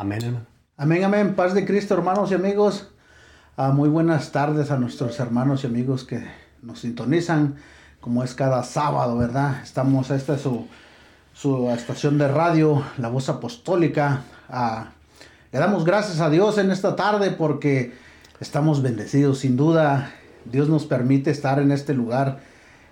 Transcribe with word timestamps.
Amén, 0.00 0.46
Amén, 0.76 1.02
amén. 1.02 1.34
Paz 1.34 1.54
de 1.54 1.66
Cristo, 1.66 1.94
hermanos 1.94 2.30
y 2.30 2.34
amigos. 2.34 2.86
Ah, 3.56 3.72
muy 3.72 3.88
buenas 3.88 4.30
tardes 4.30 4.70
a 4.70 4.78
nuestros 4.78 5.18
hermanos 5.18 5.64
y 5.64 5.66
amigos 5.66 6.04
que 6.04 6.24
nos 6.62 6.78
sintonizan, 6.82 7.56
como 8.00 8.22
es 8.22 8.32
cada 8.32 8.62
sábado, 8.62 9.18
¿verdad? 9.18 9.60
Estamos, 9.60 10.12
esta 10.12 10.36
es 10.36 10.42
su, 10.42 10.68
su 11.34 11.68
estación 11.70 12.16
de 12.16 12.28
radio, 12.28 12.84
La 12.98 13.08
Voz 13.08 13.28
Apostólica. 13.28 14.22
Ah, 14.48 14.92
le 15.50 15.58
damos 15.58 15.84
gracias 15.84 16.20
a 16.20 16.30
Dios 16.30 16.58
en 16.58 16.70
esta 16.70 16.94
tarde 16.94 17.32
porque 17.32 17.92
estamos 18.38 18.82
bendecidos. 18.82 19.40
Sin 19.40 19.56
duda, 19.56 20.12
Dios 20.44 20.68
nos 20.68 20.86
permite 20.86 21.32
estar 21.32 21.58
en 21.58 21.72
este 21.72 21.92
lugar. 21.92 22.38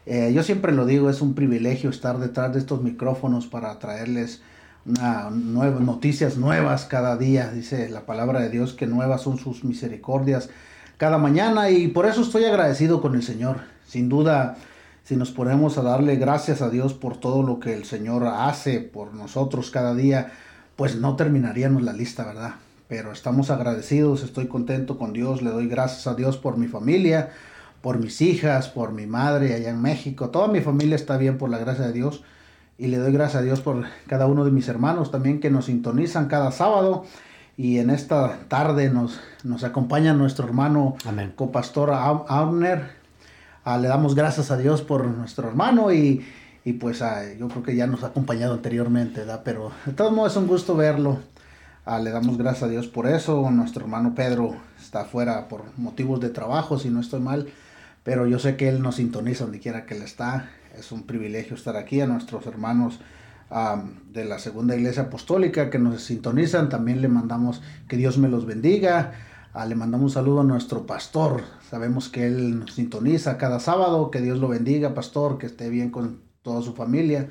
Eh, 0.06 0.32
yo 0.34 0.42
siempre 0.42 0.72
lo 0.72 0.84
digo, 0.84 1.08
es 1.08 1.20
un 1.20 1.36
privilegio 1.36 1.88
estar 1.88 2.18
detrás 2.18 2.52
de 2.52 2.58
estos 2.58 2.82
micrófonos 2.82 3.46
para 3.46 3.78
traerles 3.78 4.42
una 4.86 5.30
noticias 5.30 6.36
nuevas 6.36 6.84
cada 6.84 7.16
día. 7.16 7.50
Dice 7.50 7.88
la 7.88 8.06
palabra 8.06 8.40
de 8.40 8.50
Dios 8.50 8.72
que 8.72 8.86
nuevas 8.86 9.22
son 9.22 9.38
sus 9.38 9.64
misericordias 9.64 10.48
cada 10.96 11.18
mañana 11.18 11.70
y 11.70 11.88
por 11.88 12.06
eso 12.06 12.22
estoy 12.22 12.44
agradecido 12.44 13.00
con 13.00 13.14
el 13.14 13.22
Señor. 13.22 13.58
Sin 13.86 14.08
duda, 14.08 14.56
si 15.04 15.16
nos 15.16 15.30
ponemos 15.30 15.76
a 15.78 15.82
darle 15.82 16.16
gracias 16.16 16.62
a 16.62 16.70
Dios 16.70 16.94
por 16.94 17.18
todo 17.18 17.42
lo 17.42 17.60
que 17.60 17.74
el 17.74 17.84
Señor 17.84 18.26
hace 18.26 18.80
por 18.80 19.12
nosotros 19.12 19.70
cada 19.70 19.94
día, 19.94 20.32
pues 20.76 20.96
no 20.96 21.16
terminaríamos 21.16 21.82
la 21.82 21.92
lista, 21.92 22.24
¿verdad? 22.24 22.54
Pero 22.88 23.12
estamos 23.12 23.50
agradecidos, 23.50 24.22
estoy 24.22 24.46
contento 24.46 24.98
con 24.98 25.12
Dios, 25.12 25.42
le 25.42 25.50
doy 25.50 25.66
gracias 25.66 26.06
a 26.06 26.14
Dios 26.14 26.36
por 26.36 26.56
mi 26.56 26.68
familia, 26.68 27.30
por 27.82 27.98
mis 27.98 28.20
hijas, 28.22 28.68
por 28.68 28.92
mi 28.92 29.06
madre 29.06 29.54
allá 29.54 29.70
en 29.70 29.82
México. 29.82 30.30
Toda 30.30 30.46
mi 30.46 30.60
familia 30.60 30.94
está 30.94 31.16
bien 31.16 31.38
por 31.38 31.50
la 31.50 31.58
gracia 31.58 31.86
de 31.86 31.92
Dios 31.92 32.22
y 32.78 32.88
le 32.88 32.98
doy 32.98 33.12
gracias 33.12 33.42
a 33.42 33.44
Dios 33.44 33.60
por 33.60 33.84
cada 34.06 34.26
uno 34.26 34.44
de 34.44 34.50
mis 34.50 34.68
hermanos 34.68 35.10
también 35.10 35.40
que 35.40 35.50
nos 35.50 35.66
sintonizan 35.66 36.28
cada 36.28 36.52
sábado. 36.52 37.04
Y 37.56 37.78
en 37.78 37.88
esta 37.88 38.40
tarde 38.48 38.90
nos, 38.90 39.18
nos 39.42 39.64
acompaña 39.64 40.12
nuestro 40.12 40.46
hermano 40.46 40.96
copastor 41.36 41.90
Abner. 41.92 42.90
Ah, 43.64 43.78
le 43.78 43.88
damos 43.88 44.14
gracias 44.14 44.50
a 44.50 44.58
Dios 44.58 44.82
por 44.82 45.06
nuestro 45.06 45.48
hermano 45.48 45.90
y, 45.90 46.24
y 46.64 46.74
pues 46.74 47.00
ah, 47.00 47.22
yo 47.38 47.48
creo 47.48 47.62
que 47.62 47.74
ya 47.74 47.86
nos 47.86 48.04
ha 48.04 48.08
acompañado 48.08 48.52
anteriormente, 48.52 49.20
¿verdad? 49.20 49.40
Pero 49.42 49.72
de 49.86 49.92
todos 49.92 50.12
modos 50.12 50.32
es 50.32 50.38
un 50.38 50.46
gusto 50.46 50.76
verlo. 50.76 51.20
Ah, 51.86 51.98
le 51.98 52.10
damos 52.10 52.36
gracias 52.36 52.64
a 52.64 52.68
Dios 52.68 52.88
por 52.88 53.06
eso. 53.06 53.50
Nuestro 53.50 53.84
hermano 53.84 54.14
Pedro 54.14 54.54
está 54.78 55.02
afuera 55.02 55.48
por 55.48 55.64
motivos 55.78 56.20
de 56.20 56.28
trabajo, 56.28 56.78
si 56.78 56.90
no 56.90 57.00
estoy 57.00 57.20
mal. 57.20 57.48
Pero 58.04 58.26
yo 58.26 58.38
sé 58.38 58.56
que 58.56 58.68
él 58.68 58.82
nos 58.82 58.96
sintoniza 58.96 59.44
donde 59.44 59.60
quiera 59.60 59.86
que 59.86 59.96
él 59.96 60.02
está 60.02 60.50
es 60.78 60.92
un 60.92 61.04
privilegio 61.04 61.56
estar 61.56 61.76
aquí. 61.76 62.00
A 62.00 62.06
nuestros 62.06 62.46
hermanos 62.46 63.00
de 64.12 64.24
la 64.24 64.38
Segunda 64.38 64.74
Iglesia 64.74 65.04
Apostólica 65.04 65.70
que 65.70 65.78
nos 65.78 66.02
sintonizan, 66.02 66.68
también 66.68 67.00
le 67.00 67.08
mandamos 67.08 67.62
que 67.88 67.96
Dios 67.96 68.18
me 68.18 68.28
los 68.28 68.44
bendiga. 68.44 69.12
Ah, 69.54 69.64
le 69.64 69.74
mandamos 69.74 70.04
un 70.04 70.10
saludo 70.10 70.40
a 70.40 70.44
nuestro 70.44 70.84
pastor. 70.84 71.42
Sabemos 71.70 72.08
que 72.08 72.26
él 72.26 72.60
nos 72.60 72.74
sintoniza 72.74 73.38
cada 73.38 73.58
sábado. 73.58 74.10
Que 74.10 74.20
Dios 74.20 74.38
lo 74.38 74.48
bendiga, 74.48 74.94
pastor, 74.94 75.38
que 75.38 75.46
esté 75.46 75.70
bien 75.70 75.90
con 75.90 76.20
toda 76.42 76.60
su 76.60 76.74
familia. 76.74 77.30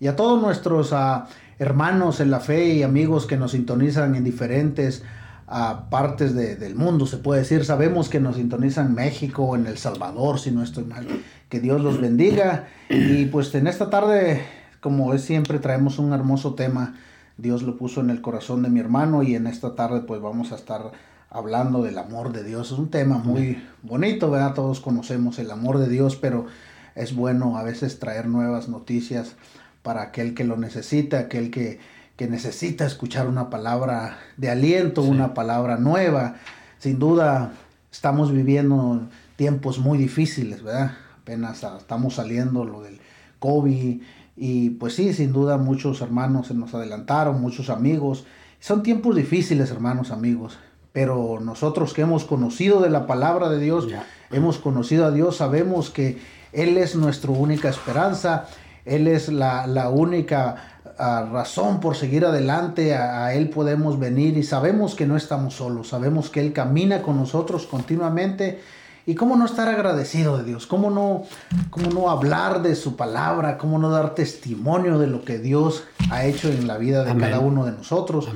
Y 0.00 0.06
a 0.06 0.16
todos 0.16 0.40
nuestros 0.40 0.92
ah, 0.92 1.26
hermanos 1.58 2.20
en 2.20 2.30
la 2.30 2.40
fe 2.40 2.74
y 2.74 2.82
amigos 2.82 3.26
que 3.26 3.36
nos 3.36 3.52
sintonizan 3.52 4.14
en 4.14 4.24
diferentes 4.24 5.02
a 5.48 5.90
partes 5.90 6.34
del 6.34 6.74
mundo, 6.74 7.06
se 7.06 7.18
puede 7.18 7.42
decir. 7.42 7.64
Sabemos 7.64 8.08
que 8.08 8.20
nos 8.20 8.36
sintonizan 8.36 8.94
México, 8.94 9.54
en 9.54 9.66
El 9.66 9.78
Salvador, 9.78 10.40
si 10.40 10.50
no 10.50 10.62
estoy 10.62 10.84
mal. 10.84 11.06
Que 11.48 11.60
Dios 11.60 11.80
los 11.80 12.00
bendiga. 12.00 12.68
Y 12.88 13.26
pues 13.26 13.54
en 13.54 13.66
esta 13.66 13.90
tarde, 13.90 14.42
como 14.80 15.14
es 15.14 15.22
siempre, 15.22 15.58
traemos 15.58 15.98
un 15.98 16.12
hermoso 16.12 16.54
tema. 16.54 16.94
Dios 17.36 17.62
lo 17.62 17.76
puso 17.76 18.00
en 18.00 18.10
el 18.10 18.20
corazón 18.20 18.62
de 18.62 18.70
mi 18.70 18.80
hermano 18.80 19.22
y 19.22 19.34
en 19.34 19.46
esta 19.46 19.74
tarde 19.74 20.00
pues 20.00 20.20
vamos 20.20 20.52
a 20.52 20.56
estar 20.56 20.92
hablando 21.30 21.82
del 21.82 21.98
amor 21.98 22.32
de 22.32 22.44
Dios. 22.44 22.72
Es 22.72 22.78
un 22.78 22.90
tema 22.90 23.18
muy 23.18 23.62
bonito, 23.82 24.30
¿verdad? 24.30 24.54
Todos 24.54 24.80
conocemos 24.80 25.38
el 25.38 25.50
amor 25.50 25.78
de 25.78 25.88
Dios, 25.88 26.16
pero 26.16 26.46
es 26.94 27.14
bueno 27.14 27.58
a 27.58 27.62
veces 27.62 27.98
traer 27.98 28.26
nuevas 28.26 28.68
noticias 28.68 29.36
para 29.82 30.02
aquel 30.02 30.34
que 30.34 30.44
lo 30.44 30.56
necesita, 30.56 31.18
aquel 31.18 31.50
que 31.50 31.78
que 32.16 32.26
necesita 32.26 32.86
escuchar 32.86 33.28
una 33.28 33.50
palabra 33.50 34.18
de 34.36 34.50
aliento, 34.50 35.02
una 35.02 35.34
palabra 35.34 35.76
nueva. 35.76 36.36
Sin 36.78 36.98
duda 36.98 37.52
estamos 37.92 38.32
viviendo 38.32 39.06
tiempos 39.36 39.78
muy 39.78 39.98
difíciles, 39.98 40.62
¿verdad? 40.62 40.92
Apenas 41.26 41.60
estamos 41.76 42.14
saliendo 42.14 42.64
lo 42.64 42.82
del 42.82 43.00
COVID 43.40 44.00
y 44.36 44.70
pues 44.70 44.94
sí, 44.94 45.12
sin 45.12 45.32
duda 45.32 45.58
muchos 45.58 46.00
hermanos 46.00 46.46
se 46.46 46.54
nos 46.54 46.72
adelantaron, 46.72 47.40
muchos 47.40 47.68
amigos. 47.68 48.24
Son 48.60 48.84
tiempos 48.84 49.16
difíciles, 49.16 49.72
hermanos, 49.72 50.12
amigos. 50.12 50.56
Pero 50.92 51.40
nosotros 51.42 51.94
que 51.94 52.02
hemos 52.02 52.24
conocido 52.24 52.80
de 52.80 52.90
la 52.90 53.08
palabra 53.08 53.48
de 53.48 53.58
Dios, 53.58 53.88
hemos 54.30 54.58
conocido 54.58 55.04
a 55.04 55.10
Dios, 55.10 55.38
sabemos 55.38 55.90
que 55.90 56.20
Él 56.52 56.78
es 56.78 56.94
nuestra 56.94 57.32
única 57.32 57.70
esperanza, 57.70 58.46
Él 58.84 59.08
es 59.08 59.28
la, 59.28 59.66
la 59.66 59.90
única 59.90 60.78
razón 60.96 61.80
por 61.80 61.96
seguir 61.96 62.24
adelante, 62.24 62.94
a, 62.94 63.34
Él 63.34 63.50
podemos 63.50 63.98
venir 63.98 64.38
y 64.38 64.44
sabemos 64.44 64.94
que 64.94 65.06
no 65.06 65.16
estamos 65.16 65.54
solos, 65.54 65.88
sabemos 65.88 66.30
que 66.30 66.38
Él 66.38 66.52
camina 66.52 67.02
con 67.02 67.16
nosotros 67.16 67.66
continuamente. 67.66 68.60
¿Y 69.06 69.14
cómo 69.14 69.36
no 69.36 69.46
estar 69.46 69.68
agradecido 69.68 70.36
de 70.36 70.44
Dios? 70.44 70.66
¿Cómo 70.66 70.90
no, 70.90 71.22
cómo 71.70 71.90
no 71.90 72.10
hablar 72.10 72.62
de 72.62 72.74
su 72.74 72.96
palabra? 72.96 73.56
¿Cómo 73.56 73.78
no 73.78 73.90
dar 73.90 74.14
testimonio 74.14 74.98
de 74.98 75.06
lo 75.06 75.24
que 75.24 75.38
Dios 75.38 75.84
ha 76.10 76.24
hecho 76.24 76.48
en 76.48 76.66
la 76.66 76.76
vida 76.76 77.04
de 77.04 77.16
cada 77.16 77.38
uno 77.38 77.64
de 77.64 77.72
nosotros? 77.72 78.28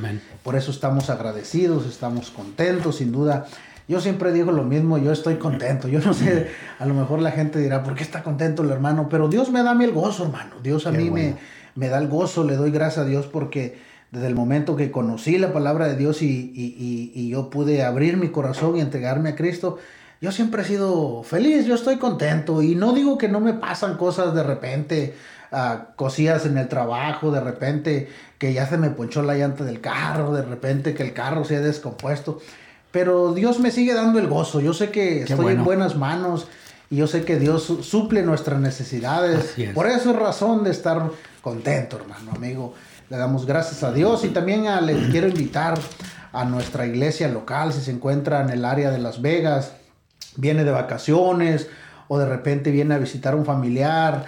Por 0.44 0.54
eso 0.54 0.70
estamos 0.70 1.10
agradecidos, 1.10 1.86
estamos 1.86 2.30
contentos, 2.30 2.96
sin 2.96 3.10
duda. 3.10 3.46
Yo 3.88 4.00
siempre 4.00 4.32
digo 4.32 4.52
lo 4.52 4.62
mismo, 4.62 4.96
yo 4.98 5.10
estoy 5.10 5.36
contento. 5.36 5.88
Yo 5.88 5.98
no 5.98 6.14
sé, 6.14 6.48
a 6.78 6.86
lo 6.86 6.94
mejor 6.94 7.20
la 7.20 7.32
gente 7.32 7.58
dirá, 7.58 7.82
¿por 7.82 7.96
qué 7.96 8.04
está 8.04 8.22
contento 8.22 8.62
el 8.62 8.70
hermano? 8.70 9.08
Pero 9.10 9.28
Dios 9.28 9.50
me 9.50 9.64
da 9.64 9.72
a 9.72 9.74
mí 9.74 9.84
el 9.84 9.92
gozo, 9.92 10.24
hermano. 10.24 10.54
Dios 10.62 10.86
a 10.86 10.92
mí 10.92 11.10
me 11.10 11.36
me 11.74 11.88
da 11.88 11.98
el 11.98 12.08
gozo, 12.08 12.44
le 12.44 12.56
doy 12.56 12.70
gracias 12.70 13.04
a 13.04 13.08
Dios 13.08 13.26
porque 13.26 13.78
desde 14.10 14.26
el 14.26 14.34
momento 14.34 14.76
que 14.76 14.90
conocí 14.90 15.38
la 15.38 15.52
palabra 15.52 15.86
de 15.86 15.96
Dios 15.96 16.20
y, 16.20 17.28
yo 17.30 17.48
pude 17.48 17.84
abrir 17.84 18.16
mi 18.16 18.28
corazón 18.28 18.76
y 18.76 18.80
entregarme 18.80 19.30
a 19.30 19.36
Cristo, 19.36 19.78
yo 20.20 20.32
siempre 20.32 20.62
he 20.62 20.64
sido 20.64 21.22
feliz, 21.22 21.64
yo 21.66 21.74
estoy 21.74 21.96
contento 21.96 22.62
y 22.62 22.74
no 22.74 22.92
digo 22.92 23.16
que 23.16 23.28
no 23.28 23.40
me 23.40 23.54
pasan 23.54 23.96
cosas 23.96 24.34
de 24.34 24.42
repente, 24.42 25.14
uh, 25.50 25.94
cosillas 25.96 26.44
en 26.44 26.58
el 26.58 26.68
trabajo, 26.68 27.30
de 27.30 27.40
repente 27.40 28.08
que 28.38 28.52
ya 28.52 28.66
se 28.66 28.76
me 28.76 28.90
ponchó 28.90 29.22
la 29.22 29.34
llanta 29.34 29.64
del 29.64 29.80
carro, 29.80 30.32
de 30.34 30.42
repente 30.42 30.94
que 30.94 31.02
el 31.02 31.14
carro 31.14 31.44
se 31.44 31.56
ha 31.56 31.60
descompuesto, 31.60 32.38
pero 32.90 33.32
Dios 33.32 33.60
me 33.60 33.70
sigue 33.70 33.94
dando 33.94 34.18
el 34.18 34.28
gozo, 34.28 34.60
yo 34.60 34.74
sé 34.74 34.90
que 34.90 35.22
estoy 35.22 35.54
en 35.54 35.64
buenas 35.64 35.96
manos 35.96 36.48
y 36.90 36.96
yo 36.96 37.06
sé 37.06 37.24
que 37.24 37.38
Dios 37.38 37.72
suple 37.82 38.22
nuestras 38.22 38.60
necesidades, 38.60 39.54
por 39.74 39.86
eso 39.86 40.10
es 40.10 40.16
razón 40.16 40.64
de 40.64 40.70
estar 40.70 41.10
contento, 41.40 41.96
hermano, 41.96 42.32
amigo. 42.34 42.74
Le 43.08 43.16
damos 43.16 43.44
gracias 43.44 43.82
a 43.82 43.92
Dios 43.92 44.24
y 44.24 44.28
también 44.28 44.68
a, 44.68 44.80
les 44.80 45.10
quiero 45.10 45.26
invitar 45.26 45.78
a 46.32 46.44
nuestra 46.44 46.86
iglesia 46.86 47.28
local, 47.28 47.72
si 47.72 47.80
se 47.80 47.90
encuentra 47.90 48.40
en 48.42 48.50
el 48.50 48.64
área 48.64 48.90
de 48.92 48.98
Las 48.98 49.20
Vegas, 49.20 49.72
viene 50.36 50.64
de 50.64 50.70
vacaciones 50.70 51.68
o 52.08 52.18
de 52.18 52.26
repente 52.26 52.70
viene 52.70 52.94
a 52.94 52.98
visitar 52.98 53.34
un 53.34 53.44
familiar 53.44 54.26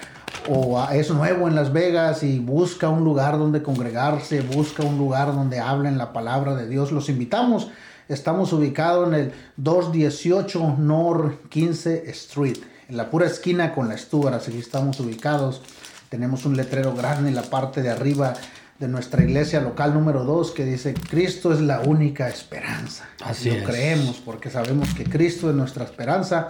o 0.48 0.82
es 0.90 1.10
nuevo 1.10 1.48
en 1.48 1.54
Las 1.54 1.72
Vegas 1.72 2.22
y 2.22 2.38
busca 2.38 2.88
un 2.88 3.04
lugar 3.04 3.38
donde 3.38 3.62
congregarse, 3.62 4.40
busca 4.40 4.82
un 4.82 4.98
lugar 4.98 5.34
donde 5.34 5.60
hablen 5.60 5.98
la 5.98 6.12
palabra 6.12 6.54
de 6.54 6.68
Dios, 6.68 6.92
los 6.92 7.08
invitamos. 7.08 7.70
Estamos 8.08 8.52
ubicados 8.52 9.08
en 9.08 9.14
el 9.14 9.32
218 9.56 10.76
North 10.78 11.48
15 11.48 12.10
Street, 12.10 12.58
en 12.88 12.96
la 12.96 13.08
pura 13.10 13.26
esquina 13.26 13.74
con 13.74 13.88
la 13.88 13.96
Stuart, 13.96 14.34
así 14.34 14.58
estamos 14.58 14.98
ubicados. 15.00 15.62
Tenemos 16.08 16.44
un 16.44 16.56
letrero 16.56 16.94
grande 16.94 17.28
en 17.28 17.34
la 17.34 17.42
parte 17.42 17.80
de 17.80 17.90
arriba 17.90 18.34
de 18.82 18.88
nuestra 18.88 19.22
iglesia 19.22 19.60
local 19.60 19.94
número 19.94 20.24
2 20.24 20.50
que 20.50 20.64
dice 20.64 20.92
Cristo 20.92 21.52
es 21.52 21.60
la 21.60 21.82
única 21.82 22.28
esperanza. 22.28 23.04
Así 23.24 23.48
lo 23.48 23.62
creemos 23.64 24.16
porque 24.16 24.50
sabemos 24.50 24.92
que 24.92 25.04
Cristo 25.04 25.48
es 25.48 25.54
nuestra 25.54 25.84
esperanza. 25.84 26.48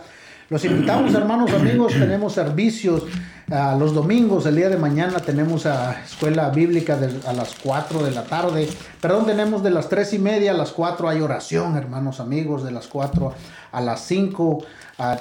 Los 0.48 0.64
invitamos, 0.64 1.14
hermanos, 1.14 1.52
amigos, 1.52 1.92
tenemos 1.92 2.32
servicios 2.32 3.02
a 3.50 3.74
los 3.76 3.92
domingos, 3.92 4.46
el 4.46 4.56
día 4.56 4.70
de 4.70 4.78
mañana 4.78 5.20
tenemos 5.20 5.66
a 5.66 6.02
escuela 6.02 6.48
bíblica 6.48 6.98
a 7.26 7.32
las 7.34 7.54
4 7.62 8.02
de 8.02 8.10
la 8.12 8.24
tarde, 8.24 8.66
perdón, 9.00 9.26
tenemos 9.26 9.62
de 9.62 9.70
las 9.70 9.90
3 9.90 10.14
y 10.14 10.18
media 10.18 10.52
a 10.52 10.54
las 10.54 10.72
4 10.72 11.08
hay 11.08 11.20
oración, 11.20 11.76
hermanos, 11.76 12.18
amigos, 12.18 12.64
de 12.64 12.72
las 12.72 12.86
4 12.86 13.34
a 13.72 13.80
las 13.82 14.00
5 14.06 14.64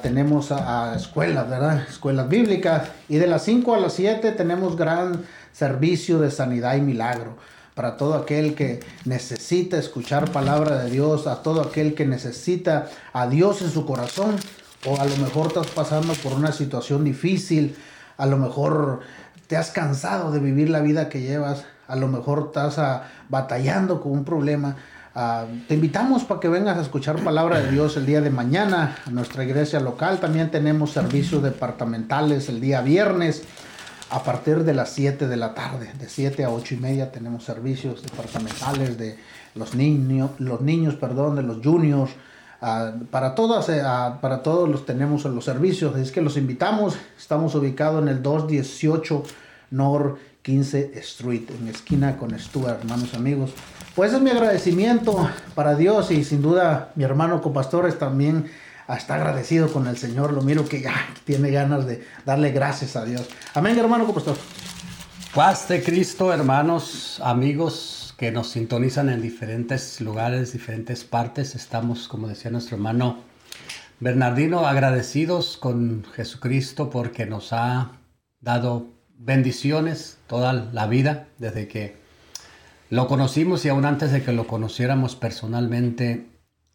tenemos 0.01 0.51
a, 0.51 0.95
escuelas, 0.95 1.49
¿verdad? 1.49 1.83
Escuelas 1.89 2.29
bíblicas. 2.29 2.89
Y 3.09 3.17
de 3.17 3.27
las 3.27 3.43
5 3.43 3.73
a 3.73 3.79
las 3.79 3.93
7 3.93 4.31
tenemos 4.31 4.75
gran 4.75 5.23
servicio 5.51 6.19
de 6.19 6.31
sanidad 6.31 6.75
y 6.75 6.81
milagro. 6.81 7.37
Para 7.75 7.95
todo 7.97 8.15
aquel 8.15 8.53
que 8.53 8.81
necesita 9.05 9.77
escuchar 9.77 10.31
palabra 10.31 10.83
de 10.83 10.89
Dios, 10.89 11.25
a 11.27 11.41
todo 11.41 11.61
aquel 11.61 11.95
que 11.95 12.05
necesita 12.05 12.89
a 13.13 13.27
Dios 13.27 13.61
en 13.61 13.71
su 13.71 13.85
corazón, 13.85 14.35
o 14.85 14.99
a 14.99 15.05
lo 15.05 15.15
mejor 15.17 15.47
estás 15.47 15.67
pasando 15.67 16.13
por 16.15 16.33
una 16.33 16.51
situación 16.51 17.03
difícil, 17.03 17.75
a 18.17 18.25
lo 18.25 18.37
mejor 18.37 19.01
te 19.47 19.57
has 19.57 19.71
cansado 19.71 20.31
de 20.31 20.39
vivir 20.39 20.69
la 20.69 20.81
vida 20.81 21.09
que 21.09 21.21
llevas, 21.21 21.65
a 21.87 21.95
lo 21.95 22.07
mejor 22.07 22.45
estás 22.47 22.77
ah, 22.79 23.03
batallando 23.29 24.01
con 24.01 24.11
un 24.11 24.25
problema, 24.25 24.75
ah, 25.15 25.45
te 25.67 25.75
invitamos 25.75 26.23
para 26.23 26.39
que 26.39 26.47
vengas 26.49 26.77
a 26.77 26.81
escuchar 26.81 27.23
palabra 27.23 27.59
de 27.59 27.71
Dios 27.71 27.97
el 27.97 28.05
día 28.05 28.21
de 28.21 28.29
mañana 28.29 28.97
a 29.05 29.09
nuestra 29.11 29.43
iglesia 29.43 29.79
local. 29.79 30.19
También 30.19 30.51
tenemos 30.51 30.91
servicios 30.91 31.43
departamentales 31.43 32.49
el 32.49 32.61
día 32.61 32.81
viernes 32.81 33.43
a 34.11 34.23
partir 34.23 34.65
de 34.65 34.73
las 34.73 34.89
7 34.89 35.27
de 35.27 35.37
la 35.37 35.53
tarde. 35.53 35.89
De 35.97 36.09
7 36.09 36.43
a 36.43 36.49
8 36.49 36.75
y 36.75 36.77
media 36.77 37.11
tenemos 37.11 37.45
servicios 37.45 38.03
departamentales 38.03 38.97
de 38.97 39.17
los 39.55 39.73
niños, 39.73 40.31
los 40.37 40.61
niños, 40.61 40.95
perdón, 40.95 41.37
de 41.37 41.43
los 41.43 41.63
juniors. 41.63 42.11
Ah, 42.61 42.91
para, 43.09 43.33
todas, 43.35 43.69
eh, 43.69 43.81
ah, 43.83 44.19
para 44.21 44.43
todos 44.43 44.69
los 44.69 44.85
tenemos 44.85 45.23
los 45.25 45.45
servicios, 45.45 45.97
es 45.97 46.11
que 46.11 46.21
los 46.21 46.35
invitamos. 46.35 46.95
Estamos 47.17 47.55
ubicados 47.55 48.01
en 48.01 48.09
el 48.09 48.21
218 48.21 49.23
North 49.71 50.17
15 50.41 50.91
Street, 50.95 51.49
en 51.57 51.69
esquina 51.69 52.17
con 52.17 52.37
Stuart, 52.37 52.81
hermanos 52.81 53.13
amigos. 53.13 53.51
Pues 53.95 54.11
es 54.13 54.21
mi 54.21 54.29
agradecimiento 54.29 55.29
para 55.55 55.75
Dios 55.75 56.11
y 56.11 56.25
sin 56.25 56.41
duda 56.41 56.91
mi 56.95 57.05
hermano 57.05 57.41
copastores 57.41 57.97
también 57.97 58.51
está 58.97 59.15
agradecido 59.15 59.71
con 59.71 59.87
el 59.87 59.97
Señor. 59.97 60.33
Lo 60.33 60.41
miro 60.41 60.67
que 60.67 60.81
ya 60.81 60.93
tiene 61.23 61.51
ganas 61.51 61.85
de 61.85 62.05
darle 62.25 62.51
gracias 62.51 62.95
a 62.95 63.05
Dios. 63.05 63.27
Amén, 63.53 63.77
hermano 63.77 64.05
copastor. 64.05 64.37
Paz 65.33 65.67
de 65.69 65.81
Cristo, 65.81 66.33
hermanos, 66.33 67.21
amigos 67.23 68.13
que 68.17 68.31
nos 68.31 68.49
sintonizan 68.49 69.09
en 69.09 69.21
diferentes 69.21 70.01
lugares, 70.01 70.53
diferentes 70.53 71.03
partes. 71.03 71.55
Estamos, 71.55 72.07
como 72.07 72.27
decía 72.27 72.51
nuestro 72.51 72.75
hermano 72.75 73.23
Bernardino, 73.99 74.67
agradecidos 74.67 75.57
con 75.57 76.03
Jesucristo 76.13 76.89
porque 76.89 77.25
nos 77.25 77.53
ha 77.53 77.91
dado 78.41 78.87
bendiciones 79.17 80.17
toda 80.27 80.53
la 80.53 80.87
vida 80.87 81.27
desde 81.37 81.67
que 81.67 81.95
lo 82.89 83.07
conocimos 83.07 83.63
y 83.63 83.69
aún 83.69 83.85
antes 83.85 84.11
de 84.11 84.21
que 84.21 84.33
lo 84.33 84.47
conociéramos 84.47 85.15
personalmente, 85.15 86.27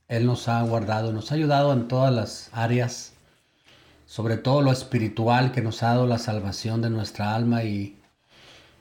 Él 0.08 0.26
nos 0.26 0.48
ha 0.48 0.62
guardado, 0.62 1.12
nos 1.12 1.32
ha 1.32 1.34
ayudado 1.34 1.72
en 1.72 1.88
todas 1.88 2.14
las 2.14 2.50
áreas, 2.52 3.14
sobre 4.06 4.36
todo 4.36 4.62
lo 4.62 4.70
espiritual 4.70 5.50
que 5.50 5.62
nos 5.62 5.82
ha 5.82 5.88
dado 5.88 6.06
la 6.06 6.18
salvación 6.18 6.80
de 6.80 6.90
nuestra 6.90 7.34
alma 7.34 7.64
y 7.64 7.98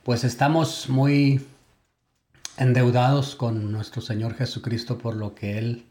pues 0.03 0.23
estamos 0.23 0.87
muy 0.87 1.43
endeudados 2.57 3.35
con 3.35 3.71
nuestro 3.71 4.01
Señor 4.01 4.35
Jesucristo 4.35 4.99
por 4.99 5.15
lo 5.15 5.33
que 5.33 5.57
Él 5.57 5.85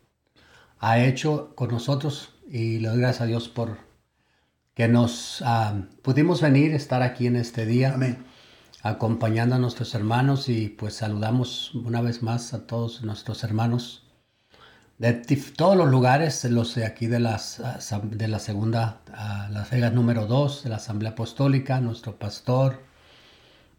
ha 0.78 1.00
hecho 1.00 1.52
con 1.56 1.70
nosotros 1.70 2.30
y 2.48 2.78
le 2.78 2.88
doy 2.88 3.00
gracias 3.00 3.22
a 3.22 3.26
Dios 3.26 3.48
por 3.48 3.78
que 4.74 4.86
nos 4.88 5.42
ah, 5.44 5.82
pudimos 6.02 6.42
venir, 6.42 6.74
estar 6.74 7.02
aquí 7.02 7.26
en 7.26 7.36
este 7.36 7.66
día, 7.66 7.94
Amén. 7.94 8.24
acompañando 8.82 9.56
a 9.56 9.58
nuestros 9.58 9.94
hermanos 9.96 10.48
y 10.48 10.68
pues 10.68 10.94
saludamos 10.94 11.74
una 11.74 12.02
vez 12.02 12.22
más 12.22 12.54
a 12.54 12.66
todos 12.66 13.02
nuestros 13.02 13.42
hermanos 13.42 14.03
de 14.98 15.12
todos 15.56 15.76
los 15.76 15.88
lugares, 15.88 16.44
los 16.44 16.74
de 16.74 16.86
aquí 16.86 17.06
de, 17.06 17.18
las, 17.18 17.60
de 18.02 18.28
la 18.28 18.38
segunda, 18.38 19.00
uh, 19.08 19.52
Las 19.52 19.70
Vegas 19.70 19.92
número 19.92 20.26
2, 20.26 20.64
de 20.64 20.70
la 20.70 20.76
Asamblea 20.76 21.12
Apostólica, 21.12 21.80
nuestro 21.80 22.16
pastor, 22.16 22.80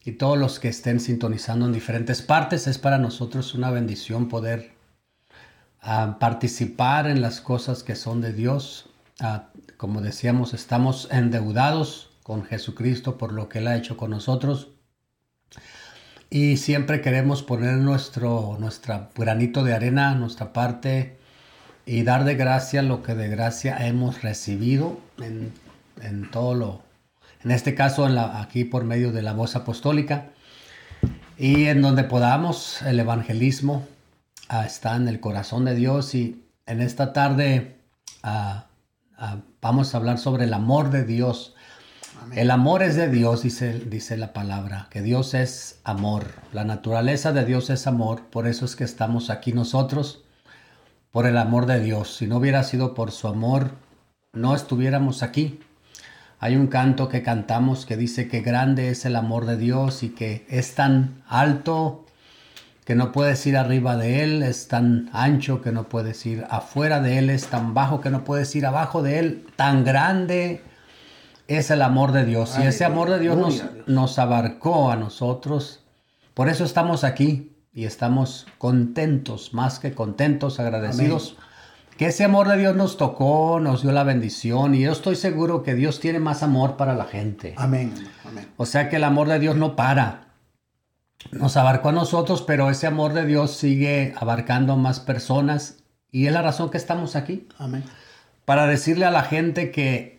y 0.04 0.14
todos 0.14 0.38
los 0.38 0.60
que 0.60 0.68
estén 0.68 1.00
sintonizando 1.00 1.66
en 1.66 1.74
diferentes 1.74 2.22
partes. 2.22 2.68
Es 2.68 2.78
para 2.78 2.98
nosotros 2.98 3.56
una 3.56 3.72
bendición 3.72 4.28
poder 4.28 4.74
ah, 5.82 6.18
participar 6.20 7.08
en 7.08 7.22
las 7.22 7.42
cosas 7.42 7.82
que 7.82 7.96
son 7.96 8.22
de 8.22 8.34
Dios. 8.34 8.90
Ah, 9.20 9.50
como 9.78 10.02
decíamos, 10.02 10.54
estamos 10.54 11.08
endeudados 11.12 12.12
con 12.24 12.44
Jesucristo 12.44 13.18
por 13.18 13.34
lo 13.34 13.50
que 13.50 13.60
Él 13.60 13.68
ha 13.68 13.78
hecho 13.78 13.98
con 13.98 14.12
nosotros. 14.12 14.75
Y 16.30 16.58
siempre 16.58 17.02
queremos 17.02 17.44
poner 17.44 17.78
nuestro 17.78 18.58
granito 19.16 19.64
de 19.64 19.74
arena, 19.74 20.16
nuestra 20.16 20.54
parte, 20.54 21.18
y 21.86 22.04
dar 22.04 22.24
de 22.24 22.36
gracia 22.36 22.82
lo 22.82 23.04
que 23.04 23.14
de 23.16 23.30
gracia 23.30 23.86
hemos 23.86 24.22
recibido 24.22 25.00
en, 25.20 25.54
en 26.02 26.30
todo 26.32 26.56
lo, 26.56 26.82
en 27.44 27.52
este 27.52 27.76
caso 27.76 28.06
aquí 28.06 28.64
por 28.64 28.84
medio 28.84 29.12
de 29.12 29.22
la 29.22 29.34
voz 29.34 29.56
apostólica, 29.56 30.32
y 31.38 31.66
en 31.66 31.82
donde 31.82 32.04
podamos 32.04 32.82
el 32.82 33.00
evangelismo 33.00 33.86
ah, 34.50 34.66
está 34.66 34.96
en 34.96 35.08
el 35.08 35.20
corazón 35.20 35.66
de 35.66 35.76
Dios 35.76 36.16
y 36.16 36.46
en 36.66 36.82
esta 36.82 37.14
tarde 37.14 37.78
ah, 38.24 38.68
ah, 39.18 39.38
vamos 39.62 39.94
a 39.94 39.98
hablar 39.98 40.18
sobre 40.18 40.46
el 40.46 40.54
amor 40.54 40.90
de 40.92 41.04
Dios. 41.04 41.56
El 42.34 42.52
amor 42.52 42.84
es 42.84 42.96
de 42.96 43.10
Dios, 43.10 43.44
dice, 43.44 43.80
dice 43.86 44.18
la 44.18 44.34
palabra, 44.34 44.88
que 44.90 45.02
Dios 45.02 45.34
es 45.34 45.80
amor. 45.84 46.26
La 46.52 46.66
naturaleza 46.66 47.32
de 47.32 47.46
Dios 47.46 47.70
es 47.70 47.88
amor, 47.88 48.24
por 48.30 48.48
eso 48.48 48.66
es 48.66 48.76
que 48.76 48.84
estamos 48.84 49.30
aquí 49.30 49.54
nosotros, 49.54 50.24
por 51.12 51.28
el 51.28 51.38
amor 51.38 51.66
de 51.66 51.80
Dios. 51.80 52.18
Si 52.18 52.28
no 52.28 52.38
hubiera 52.38 52.64
sido 52.64 52.94
por 52.94 53.12
su 53.12 53.28
amor, 53.28 53.72
no 54.34 54.54
estuviéramos 54.56 55.24
aquí. 55.24 55.60
Hay 56.40 56.58
un 56.58 56.68
canto 56.68 57.08
que 57.08 57.24
cantamos 57.24 57.86
que 57.86 57.96
dice 57.96 58.28
que 58.28 58.42
grande 58.42 58.90
es 58.90 59.06
el 59.06 59.16
amor 59.16 59.46
de 59.46 59.56
Dios 59.56 60.04
y 60.04 60.10
que 60.10 60.46
es 60.50 60.76
tan 60.76 61.24
alto 61.28 62.06
que 62.84 62.96
no 62.96 63.12
puedes 63.12 63.46
ir 63.48 63.58
arriba 63.58 63.98
de 63.98 64.24
Él, 64.24 64.44
es 64.44 64.68
tan 64.68 65.10
ancho 65.14 65.62
que 65.62 65.72
no 65.72 65.90
puedes 65.90 66.24
ir 66.26 66.46
afuera 66.50 67.02
de 67.02 67.18
Él, 67.18 67.30
es 67.30 67.48
tan 67.48 67.74
bajo 67.74 68.02
que 68.02 68.12
no 68.12 68.24
puedes 68.24 68.54
ir 68.56 68.66
abajo 68.66 69.02
de 69.02 69.20
Él, 69.20 69.48
tan 69.56 69.84
grande 69.84 70.62
es 71.48 71.72
el 71.72 71.82
amor 71.82 72.12
de 72.12 72.26
Dios. 72.26 72.58
y 72.60 72.64
ese 72.64 72.86
amor 72.86 73.10
de 73.10 73.20
Dios 73.20 73.38
nos, 73.38 73.64
nos 73.88 74.20
abarcó 74.20 74.92
a 74.92 74.96
nosotros. 74.96 75.84
Por 76.34 76.50
eso 76.50 76.64
estamos 76.64 77.04
aquí 77.04 77.56
y 77.74 77.86
estamos 77.86 78.48
contentos, 78.58 79.54
más 79.54 79.80
que 79.80 79.94
contentos, 79.94 80.60
agradecidos 80.60 81.38
que 81.98 82.08
ese 82.08 82.26
amor 82.26 82.48
de 82.50 82.58
Dios 82.58 82.76
nos 82.76 82.98
tocó, 82.98 83.60
nos 83.62 83.82
dio 83.82 83.92
la 83.92 84.04
bendición 84.04 84.76
y 84.76 84.82
yo 84.82 84.92
estoy 84.92 85.16
seguro 85.16 85.64
que 85.64 85.76
Dios 85.76 86.00
tiene 86.00 86.20
más 86.20 86.44
amor 86.44 86.76
para 86.76 86.94
la 86.94 87.06
gente. 87.06 87.54
Amén. 87.58 87.94
O 88.58 88.66
sea 88.66 88.90
que 88.90 88.98
el 88.98 89.04
amor 89.04 89.30
de 89.30 89.40
Dios 89.40 89.56
no 89.56 89.76
para. 89.76 90.28
Nos 91.32 91.58
abarcó 91.58 91.90
a 91.90 91.94
nosotros, 91.94 92.42
pero 92.42 92.70
ese 92.70 92.86
amor 92.86 93.14
de 93.14 93.26
Dios 93.26 93.52
sigue 93.52 94.14
abarcando 94.18 94.76
más 94.76 95.00
personas 95.00 95.78
y 96.12 96.28
es 96.28 96.34
la 96.34 96.42
razón 96.42 96.70
que 96.70 96.78
estamos 96.78 97.16
aquí. 97.16 97.48
Amén. 97.58 97.84
Para 98.44 98.68
decirle 98.68 99.06
a 99.06 99.12
la 99.12 99.24
gente 99.24 99.72
que 99.72 100.15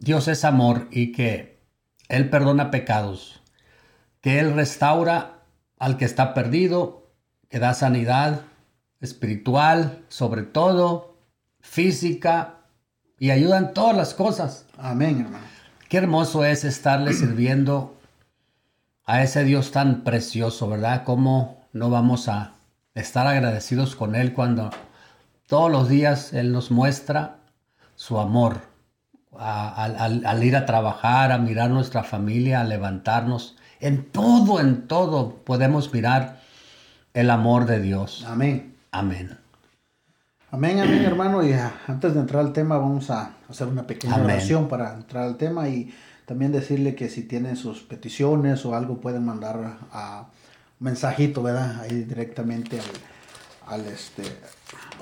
Dios 0.00 0.28
es 0.28 0.46
amor 0.46 0.88
y 0.90 1.12
que 1.12 1.60
Él 2.08 2.30
perdona 2.30 2.70
pecados, 2.70 3.42
que 4.22 4.40
Él 4.40 4.54
restaura 4.54 5.42
al 5.78 5.98
que 5.98 6.06
está 6.06 6.32
perdido, 6.32 7.12
que 7.50 7.58
da 7.58 7.74
sanidad 7.74 8.40
espiritual, 9.00 10.02
sobre 10.08 10.42
todo, 10.42 11.18
física 11.60 12.60
y 13.18 13.30
ayuda 13.30 13.58
en 13.58 13.74
todas 13.74 13.94
las 13.94 14.14
cosas. 14.14 14.64
Amén, 14.78 15.20
hermano. 15.20 15.44
Qué 15.90 15.98
hermoso 15.98 16.46
es 16.46 16.64
estarle 16.64 17.12
sirviendo 17.12 17.98
a 19.04 19.22
ese 19.22 19.44
Dios 19.44 19.70
tan 19.70 20.02
precioso, 20.02 20.66
¿verdad? 20.66 21.04
¿Cómo 21.04 21.66
no 21.74 21.90
vamos 21.90 22.28
a 22.28 22.54
estar 22.94 23.26
agradecidos 23.26 23.96
con 23.96 24.14
Él 24.14 24.32
cuando 24.32 24.70
todos 25.46 25.70
los 25.70 25.90
días 25.90 26.32
Él 26.32 26.52
nos 26.52 26.70
muestra 26.70 27.40
su 27.96 28.18
amor? 28.18 28.69
Al, 29.38 30.44
ir 30.44 30.56
a 30.56 30.66
trabajar, 30.66 31.32
a 31.32 31.38
mirar 31.38 31.70
nuestra 31.70 32.02
familia, 32.02 32.60
a 32.60 32.64
levantarnos. 32.64 33.56
En 33.80 34.04
todo, 34.10 34.60
en 34.60 34.86
todo 34.86 35.36
podemos 35.44 35.92
mirar 35.92 36.40
el 37.14 37.30
amor 37.30 37.66
de 37.66 37.80
Dios. 37.80 38.24
Amén. 38.28 38.76
Amén. 38.92 39.38
Amén, 40.52 40.80
amén, 40.80 41.04
hermano. 41.04 41.44
Y 41.44 41.52
ah, 41.52 41.72
antes 41.86 42.14
de 42.14 42.20
entrar 42.20 42.44
al 42.44 42.52
tema, 42.52 42.76
vamos 42.76 43.08
a 43.10 43.36
hacer 43.48 43.68
una 43.68 43.86
pequeña 43.86 44.16
oración 44.16 44.68
para 44.68 44.94
entrar 44.94 45.24
al 45.24 45.36
tema 45.36 45.68
y 45.68 45.94
también 46.26 46.50
decirle 46.50 46.94
que 46.94 47.08
si 47.08 47.22
tienen 47.22 47.56
sus 47.56 47.82
peticiones 47.82 48.64
o 48.66 48.74
algo, 48.74 49.00
pueden 49.00 49.24
mandar 49.24 49.78
a 49.92 50.26
un 50.80 50.84
mensajito, 50.84 51.42
¿verdad? 51.42 51.80
Ahí 51.80 52.02
directamente 52.02 52.80
al, 53.66 53.86
este, 53.86 54.24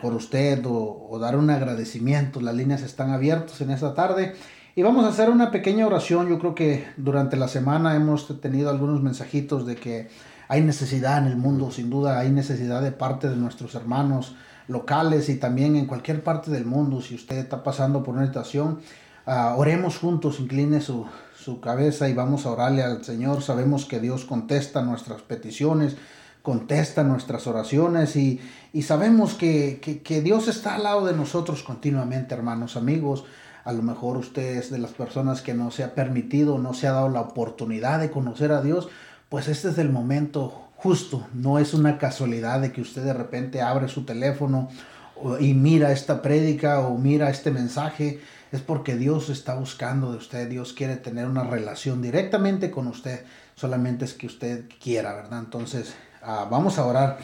por 0.00 0.14
usted 0.14 0.64
o, 0.66 1.08
o 1.10 1.18
dar 1.18 1.36
un 1.36 1.50
agradecimiento. 1.50 2.40
Las 2.40 2.54
líneas 2.54 2.82
están 2.82 3.10
abiertas 3.10 3.60
en 3.60 3.70
esta 3.70 3.94
tarde. 3.94 4.34
Y 4.74 4.82
vamos 4.82 5.04
a 5.04 5.08
hacer 5.08 5.28
una 5.28 5.50
pequeña 5.50 5.86
oración. 5.86 6.28
Yo 6.28 6.38
creo 6.38 6.54
que 6.54 6.86
durante 6.96 7.36
la 7.36 7.48
semana 7.48 7.96
hemos 7.96 8.40
tenido 8.40 8.70
algunos 8.70 9.02
mensajitos 9.02 9.66
de 9.66 9.76
que 9.76 10.08
hay 10.48 10.62
necesidad 10.62 11.18
en 11.18 11.26
el 11.26 11.36
mundo, 11.36 11.70
sin 11.70 11.90
duda 11.90 12.18
hay 12.18 12.30
necesidad 12.30 12.80
de 12.82 12.90
parte 12.90 13.28
de 13.28 13.36
nuestros 13.36 13.74
hermanos 13.74 14.34
locales 14.66 15.28
y 15.28 15.36
también 15.36 15.76
en 15.76 15.86
cualquier 15.86 16.22
parte 16.22 16.50
del 16.50 16.64
mundo. 16.64 17.02
Si 17.02 17.14
usted 17.14 17.36
está 17.38 17.62
pasando 17.62 18.02
por 18.02 18.14
una 18.14 18.26
situación, 18.26 18.80
ah, 19.26 19.54
oremos 19.56 19.98
juntos, 19.98 20.40
incline 20.40 20.80
su, 20.80 21.06
su 21.36 21.60
cabeza 21.60 22.08
y 22.08 22.14
vamos 22.14 22.46
a 22.46 22.50
orarle 22.50 22.82
al 22.82 23.04
Señor. 23.04 23.42
Sabemos 23.42 23.84
que 23.84 24.00
Dios 24.00 24.24
contesta 24.24 24.82
nuestras 24.82 25.20
peticiones, 25.22 25.96
contesta 26.42 27.04
nuestras 27.04 27.46
oraciones 27.46 28.16
y, 28.16 28.40
y 28.72 28.82
sabemos 28.82 29.34
que, 29.34 29.80
que, 29.82 30.02
que, 30.02 30.22
Dios 30.22 30.48
está 30.48 30.76
al 30.76 30.84
lado 30.84 31.04
de 31.06 31.14
nosotros 31.14 31.62
continuamente, 31.62 32.34
hermanos, 32.34 32.76
amigos. 32.76 33.24
A 33.64 33.72
lo 33.72 33.82
mejor 33.82 34.16
usted 34.16 34.56
es 34.56 34.70
de 34.70 34.78
las 34.78 34.92
personas 34.92 35.42
que 35.42 35.52
no 35.52 35.70
se 35.70 35.84
ha 35.84 35.94
permitido, 35.94 36.58
no 36.58 36.72
se 36.72 36.86
ha 36.86 36.92
dado 36.92 37.08
la 37.10 37.20
oportunidad 37.20 38.00
de 38.00 38.10
conocer 38.10 38.52
a 38.52 38.62
Dios, 38.62 38.88
pues 39.28 39.46
este 39.48 39.68
es 39.68 39.78
el 39.78 39.90
momento 39.90 40.68
justo. 40.76 41.26
No 41.34 41.58
es 41.58 41.74
una 41.74 41.98
casualidad 41.98 42.60
de 42.60 42.72
que 42.72 42.80
usted 42.80 43.04
de 43.04 43.12
repente 43.12 43.60
abre 43.60 43.88
su 43.88 44.04
teléfono 44.04 44.68
y 45.40 45.52
mira 45.54 45.92
esta 45.92 46.22
prédica 46.22 46.80
o 46.80 46.96
mira 46.96 47.28
este 47.28 47.50
mensaje. 47.50 48.20
Es 48.50 48.62
porque 48.62 48.96
Dios 48.96 49.28
está 49.28 49.54
buscando 49.56 50.12
de 50.12 50.18
usted. 50.18 50.48
Dios 50.48 50.72
quiere 50.72 50.96
tener 50.96 51.26
una 51.26 51.44
relación 51.44 52.00
directamente 52.00 52.70
con 52.70 52.86
usted. 52.86 53.24
Solamente 53.54 54.06
es 54.06 54.14
que 54.14 54.26
usted 54.26 54.64
quiera, 54.80 55.12
¿verdad? 55.14 55.40
Entonces, 55.40 55.94
uh, 56.22 56.48
vamos 56.50 56.78
a 56.78 56.84
orar. 56.84 57.18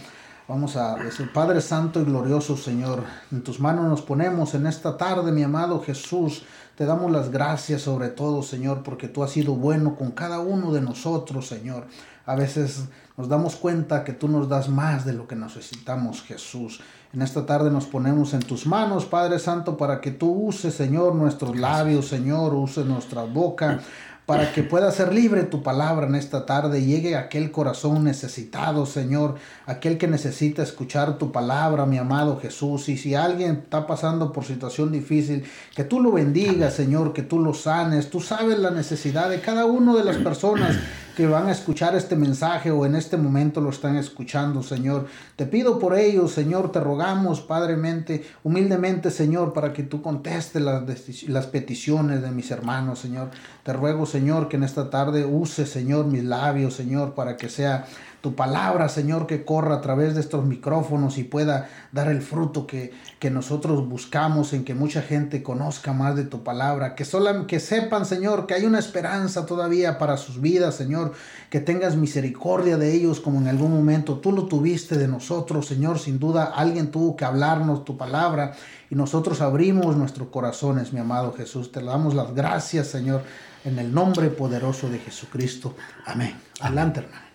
Vamos 0.46 0.76
a 0.76 0.96
decir, 0.96 1.32
Padre 1.32 1.62
Santo 1.62 2.02
y 2.02 2.04
Glorioso 2.04 2.54
Señor, 2.54 3.02
en 3.32 3.42
tus 3.42 3.60
manos 3.60 3.86
nos 3.86 4.02
ponemos 4.02 4.54
en 4.54 4.66
esta 4.66 4.98
tarde, 4.98 5.32
mi 5.32 5.42
amado 5.42 5.80
Jesús. 5.80 6.42
Te 6.76 6.84
damos 6.84 7.10
las 7.10 7.30
gracias 7.30 7.80
sobre 7.80 8.08
todo, 8.08 8.42
Señor, 8.42 8.82
porque 8.82 9.08
tú 9.08 9.24
has 9.24 9.30
sido 9.30 9.54
bueno 9.54 9.96
con 9.96 10.10
cada 10.10 10.40
uno 10.40 10.70
de 10.70 10.82
nosotros, 10.82 11.46
Señor. 11.46 11.86
A 12.26 12.34
veces 12.34 12.84
nos 13.16 13.30
damos 13.30 13.56
cuenta 13.56 14.04
que 14.04 14.12
tú 14.12 14.28
nos 14.28 14.46
das 14.46 14.68
más 14.68 15.06
de 15.06 15.14
lo 15.14 15.26
que 15.26 15.34
necesitamos, 15.34 16.20
Jesús. 16.22 16.80
En 17.14 17.22
esta 17.22 17.46
tarde 17.46 17.70
nos 17.70 17.86
ponemos 17.86 18.34
en 18.34 18.40
tus 18.40 18.66
manos, 18.66 19.06
Padre 19.06 19.38
Santo, 19.38 19.78
para 19.78 20.02
que 20.02 20.10
tú 20.10 20.30
uses, 20.30 20.74
Señor, 20.74 21.14
nuestros 21.14 21.56
labios, 21.56 22.08
Señor, 22.08 22.52
use 22.52 22.84
nuestra 22.84 23.22
boca 23.22 23.80
para 24.26 24.52
que 24.52 24.62
pueda 24.62 24.90
ser 24.90 25.12
libre 25.12 25.42
tu 25.42 25.62
palabra 25.62 26.06
en 26.06 26.14
esta 26.14 26.46
tarde 26.46 26.82
llegue 26.82 27.14
a 27.14 27.20
aquel 27.20 27.50
corazón 27.50 28.04
necesitado, 28.04 28.86
Señor, 28.86 29.34
aquel 29.66 29.98
que 29.98 30.08
necesita 30.08 30.62
escuchar 30.62 31.18
tu 31.18 31.30
palabra, 31.30 31.84
mi 31.84 31.98
amado 31.98 32.40
Jesús. 32.40 32.88
Y 32.88 32.96
si 32.96 33.14
alguien 33.14 33.60
está 33.64 33.86
pasando 33.86 34.32
por 34.32 34.44
situación 34.44 34.92
difícil, 34.92 35.44
que 35.76 35.84
tú 35.84 36.00
lo 36.00 36.10
bendigas, 36.12 36.72
Señor, 36.72 37.12
que 37.12 37.22
tú 37.22 37.38
lo 37.38 37.52
sanes. 37.52 38.08
Tú 38.08 38.20
sabes 38.20 38.58
la 38.58 38.70
necesidad 38.70 39.28
de 39.28 39.40
cada 39.40 39.66
una 39.66 39.94
de 39.94 40.04
las 40.04 40.16
personas 40.16 40.76
que 41.16 41.26
van 41.26 41.48
a 41.48 41.52
escuchar 41.52 41.94
este 41.94 42.16
mensaje 42.16 42.70
o 42.70 42.84
en 42.84 42.96
este 42.96 43.16
momento 43.16 43.60
lo 43.60 43.70
están 43.70 43.96
escuchando, 43.96 44.62
Señor. 44.62 45.06
Te 45.36 45.46
pido 45.46 45.78
por 45.78 45.96
ellos, 45.96 46.32
Señor, 46.32 46.72
te 46.72 46.80
rogamos, 46.80 47.40
Padremente, 47.40 48.24
humildemente, 48.42 49.10
Señor, 49.10 49.52
para 49.52 49.72
que 49.72 49.82
tú 49.82 50.02
contestes 50.02 50.62
las, 50.62 50.82
las 51.28 51.46
peticiones 51.46 52.22
de 52.22 52.30
mis 52.30 52.50
hermanos, 52.50 52.98
Señor. 52.98 53.30
Te 53.62 53.72
ruego, 53.72 54.06
Señor, 54.06 54.48
que 54.48 54.56
en 54.56 54.64
esta 54.64 54.90
tarde 54.90 55.24
use, 55.24 55.66
Señor, 55.66 56.06
mis 56.06 56.24
labios, 56.24 56.74
Señor, 56.74 57.14
para 57.14 57.36
que 57.36 57.48
sea 57.48 57.86
tu 58.24 58.34
palabra, 58.34 58.88
Señor, 58.88 59.26
que 59.26 59.44
corra 59.44 59.74
a 59.74 59.80
través 59.82 60.14
de 60.14 60.22
estos 60.22 60.46
micrófonos 60.46 61.18
y 61.18 61.24
pueda 61.24 61.68
dar 61.92 62.08
el 62.08 62.22
fruto 62.22 62.66
que, 62.66 62.90
que 63.18 63.30
nosotros 63.30 63.86
buscamos 63.86 64.54
en 64.54 64.64
que 64.64 64.72
mucha 64.72 65.02
gente 65.02 65.42
conozca 65.42 65.92
más 65.92 66.16
de 66.16 66.24
tu 66.24 66.42
palabra, 66.42 66.94
que, 66.94 67.04
solo, 67.04 67.46
que 67.46 67.60
sepan, 67.60 68.06
Señor, 68.06 68.46
que 68.46 68.54
hay 68.54 68.64
una 68.64 68.78
esperanza 68.78 69.44
todavía 69.44 69.98
para 69.98 70.16
sus 70.16 70.40
vidas, 70.40 70.74
Señor, 70.74 71.12
que 71.50 71.60
tengas 71.60 71.96
misericordia 71.96 72.78
de 72.78 72.94
ellos 72.94 73.20
como 73.20 73.42
en 73.42 73.48
algún 73.48 73.72
momento 73.72 74.20
tú 74.20 74.32
lo 74.32 74.46
tuviste 74.46 74.96
de 74.96 75.06
nosotros, 75.06 75.66
Señor, 75.66 75.98
sin 75.98 76.18
duda 76.18 76.44
alguien 76.44 76.90
tuvo 76.90 77.16
que 77.16 77.26
hablarnos 77.26 77.84
tu 77.84 77.98
palabra 77.98 78.54
y 78.88 78.94
nosotros 78.94 79.42
abrimos 79.42 79.98
nuestros 79.98 80.28
corazones, 80.28 80.94
mi 80.94 81.00
amado 81.00 81.34
Jesús, 81.34 81.70
te 81.70 81.82
damos 81.82 82.14
las 82.14 82.34
gracias, 82.34 82.86
Señor, 82.86 83.22
en 83.66 83.78
el 83.78 83.92
nombre 83.92 84.30
poderoso 84.30 84.88
de 84.88 84.98
Jesucristo. 84.98 85.76
Amén. 86.06 86.34
Adelante, 86.60 87.00
hermano. 87.00 87.33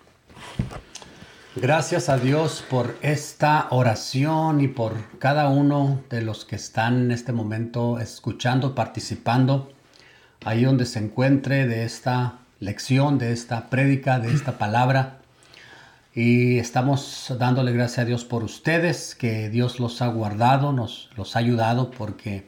Gracias 1.55 2.07
a 2.07 2.17
Dios 2.17 2.63
por 2.69 2.95
esta 3.01 3.67
oración 3.71 4.61
y 4.61 4.67
por 4.67 4.93
cada 5.19 5.49
uno 5.49 5.99
de 6.09 6.21
los 6.21 6.45
que 6.45 6.55
están 6.55 7.01
en 7.01 7.11
este 7.11 7.33
momento 7.33 7.99
escuchando, 7.99 8.75
participando, 8.75 9.69
ahí 10.45 10.63
donde 10.63 10.85
se 10.85 10.99
encuentre 10.99 11.67
de 11.67 11.83
esta 11.83 12.39
lección, 12.59 13.17
de 13.17 13.33
esta 13.33 13.69
prédica, 13.69 14.19
de 14.19 14.31
esta 14.33 14.57
palabra. 14.57 15.17
Y 16.13 16.59
estamos 16.59 17.33
dándole 17.37 17.73
gracias 17.73 17.99
a 17.99 18.05
Dios 18.05 18.25
por 18.25 18.43
ustedes, 18.43 19.15
que 19.15 19.49
Dios 19.49 19.79
los 19.79 20.01
ha 20.01 20.07
guardado, 20.07 20.71
nos 20.71 21.09
los 21.17 21.35
ha 21.35 21.39
ayudado, 21.39 21.91
porque 21.91 22.47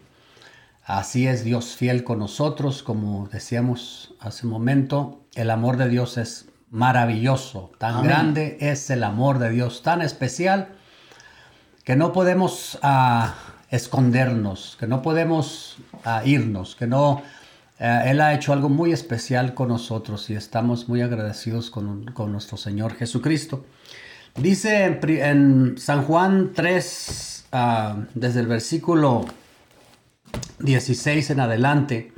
así 0.86 1.28
es 1.28 1.44
Dios 1.44 1.76
fiel 1.76 2.04
con 2.04 2.20
nosotros, 2.20 2.84
como 2.84 3.28
decíamos 3.28 4.14
hace 4.20 4.46
un 4.46 4.54
momento, 4.54 5.22
el 5.36 5.50
amor 5.50 5.78
de 5.78 5.90
Dios 5.90 6.18
es 6.18 6.51
maravilloso, 6.72 7.72
tan 7.78 8.02
grande 8.02 8.58
es 8.62 8.90
el 8.90 9.04
amor 9.04 9.40
de 9.40 9.50
Dios, 9.52 9.84
tan 9.84 10.02
especial, 10.02 10.70
que 11.84 11.98
no 11.98 12.14
podemos 12.14 12.80
uh, 12.82 13.28
escondernos, 13.70 14.78
que 14.80 14.88
no 14.88 15.02
podemos 15.02 15.78
uh, 16.06 16.26
irnos, 16.26 16.76
que 16.76 16.88
no... 16.88 17.22
Uh, 17.80 18.08
él 18.08 18.22
ha 18.22 18.34
hecho 18.34 18.54
algo 18.54 18.70
muy 18.70 18.94
especial 18.94 19.54
con 19.54 19.68
nosotros 19.68 20.30
y 20.30 20.36
estamos 20.36 20.88
muy 20.88 21.02
agradecidos 21.02 21.72
con, 21.72 22.06
con 22.14 22.32
nuestro 22.32 22.56
Señor 22.56 22.94
Jesucristo. 22.96 23.66
Dice 24.36 24.86
en, 24.86 25.10
en 25.10 25.78
San 25.78 26.04
Juan 26.04 26.52
3, 26.54 27.48
desde 28.14 28.40
el 28.40 28.48
versículo 28.48 29.26
16 30.60 31.32
en 31.32 31.40
adelante, 31.42 32.14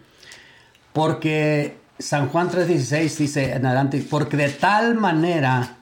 porque 0.91 1.77
San 1.99 2.29
Juan 2.29 2.49
3:16 2.49 3.17
dice 3.17 3.53
en 3.53 3.65
adelante, 3.65 4.05
porque 4.09 4.37
de 4.37 4.49
tal 4.49 4.95
manera, 4.95 5.77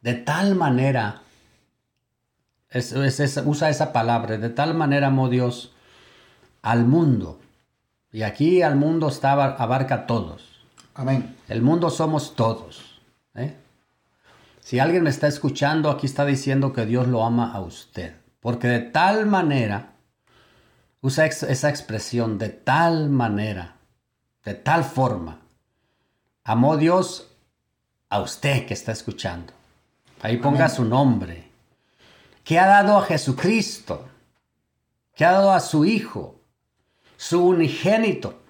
de 0.00 0.14
tal 0.14 0.54
manera, 0.54 1.22
usa 3.44 3.70
esa 3.70 3.92
palabra, 3.92 4.36
de 4.36 4.50
tal 4.50 4.74
manera 4.74 5.08
amó 5.08 5.28
Dios 5.28 5.72
al 6.62 6.84
mundo. 6.84 7.40
Y 8.12 8.22
aquí 8.22 8.62
al 8.62 8.76
mundo 8.76 9.08
está, 9.08 9.32
abarca 9.32 9.94
a 9.94 10.06
todos. 10.06 10.60
Amén. 10.94 11.36
El 11.48 11.62
mundo 11.62 11.90
somos 11.90 12.36
todos. 12.36 13.00
¿eh? 13.34 13.56
Si 14.60 14.78
alguien 14.78 15.02
me 15.02 15.10
está 15.10 15.26
escuchando, 15.26 15.90
aquí 15.90 16.06
está 16.06 16.24
diciendo 16.24 16.72
que 16.72 16.86
Dios 16.86 17.08
lo 17.08 17.24
ama 17.24 17.52
a 17.52 17.60
usted. 17.60 18.14
Porque 18.40 18.68
de 18.68 18.80
tal 18.80 19.26
manera, 19.26 19.94
usa 21.00 21.26
esa 21.26 21.68
expresión, 21.68 22.38
de 22.38 22.50
tal 22.50 23.10
manera 23.10 23.73
de 24.44 24.54
tal 24.54 24.84
forma. 24.84 25.40
Amó 26.44 26.76
Dios 26.76 27.28
a 28.10 28.20
usted 28.20 28.66
que 28.66 28.74
está 28.74 28.92
escuchando. 28.92 29.52
Ahí 30.20 30.36
ponga 30.36 30.68
su 30.68 30.84
nombre. 30.84 31.50
Que 32.44 32.58
ha 32.58 32.66
dado 32.66 32.98
a 32.98 33.02
Jesucristo. 33.02 34.08
Que 35.14 35.24
ha 35.24 35.32
dado 35.32 35.52
a 35.52 35.60
su 35.60 35.84
Hijo. 35.84 36.40
Su 37.16 37.46
unigénito. 37.46 38.40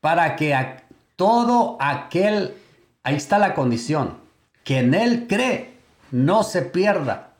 Para 0.00 0.36
que 0.36 0.54
a 0.54 0.84
todo 1.16 1.76
aquel, 1.80 2.54
ahí 3.02 3.16
está 3.16 3.38
la 3.38 3.54
condición, 3.54 4.16
que 4.64 4.78
en 4.78 4.94
Él 4.94 5.26
cree, 5.28 5.74
no 6.10 6.44
se 6.44 6.62
pierda, 6.62 7.34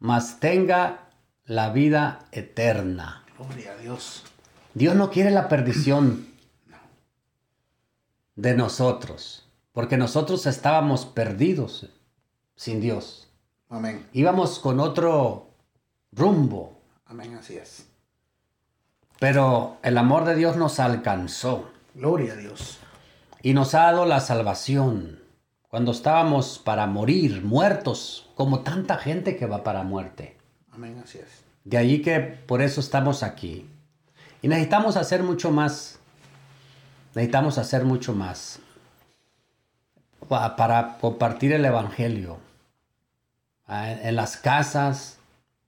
mas 0.00 0.40
tenga 0.40 0.98
la 1.44 1.70
vida 1.70 2.26
eterna. 2.32 3.22
Gloria 3.38 3.74
a 3.74 3.76
Dios. 3.76 4.24
Dios 4.74 4.96
no 4.96 5.10
quiere 5.10 5.30
la 5.30 5.48
perdición 5.48 6.29
de 8.40 8.54
nosotros, 8.54 9.46
porque 9.72 9.98
nosotros 9.98 10.46
estábamos 10.46 11.04
perdidos 11.04 11.90
sin 12.56 12.80
Dios. 12.80 13.28
Amén. 13.68 14.06
Íbamos 14.14 14.58
con 14.58 14.80
otro 14.80 15.50
rumbo. 16.10 16.80
Amén, 17.04 17.34
así 17.34 17.56
es. 17.56 17.86
Pero 19.18 19.76
el 19.82 19.98
amor 19.98 20.24
de 20.24 20.36
Dios 20.36 20.56
nos 20.56 20.80
alcanzó. 20.80 21.70
Gloria 21.94 22.32
a 22.32 22.36
Dios. 22.36 22.78
Y 23.42 23.52
nos 23.52 23.74
ha 23.74 23.80
dado 23.80 24.06
la 24.06 24.20
salvación. 24.20 25.20
Cuando 25.68 25.92
estábamos 25.92 26.58
para 26.58 26.86
morir, 26.86 27.44
muertos, 27.44 28.30
como 28.34 28.60
tanta 28.60 28.96
gente 28.96 29.36
que 29.36 29.46
va 29.46 29.62
para 29.62 29.82
muerte. 29.82 30.38
Amén, 30.70 30.98
así 31.04 31.18
es. 31.18 31.44
De 31.64 31.76
ahí 31.76 32.00
que 32.00 32.20
por 32.20 32.62
eso 32.62 32.80
estamos 32.80 33.22
aquí. 33.22 33.68
Y 34.40 34.48
necesitamos 34.48 34.96
hacer 34.96 35.22
mucho 35.22 35.50
más 35.50 35.99
necesitamos 37.14 37.58
hacer 37.58 37.84
mucho 37.84 38.14
más 38.14 38.60
para 40.28 40.98
compartir 41.00 41.52
el 41.52 41.64
Evangelio 41.64 42.38
ah, 43.66 43.90
en 43.90 44.14
las 44.16 44.36
casas, 44.36 45.18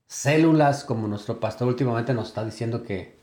células, 0.07 0.83
como 0.83 1.07
nuestro 1.07 1.39
pastor 1.39 1.67
últimamente 1.67 2.13
nos 2.13 2.29
está 2.29 2.45
diciendo 2.45 2.83
que, 2.83 3.17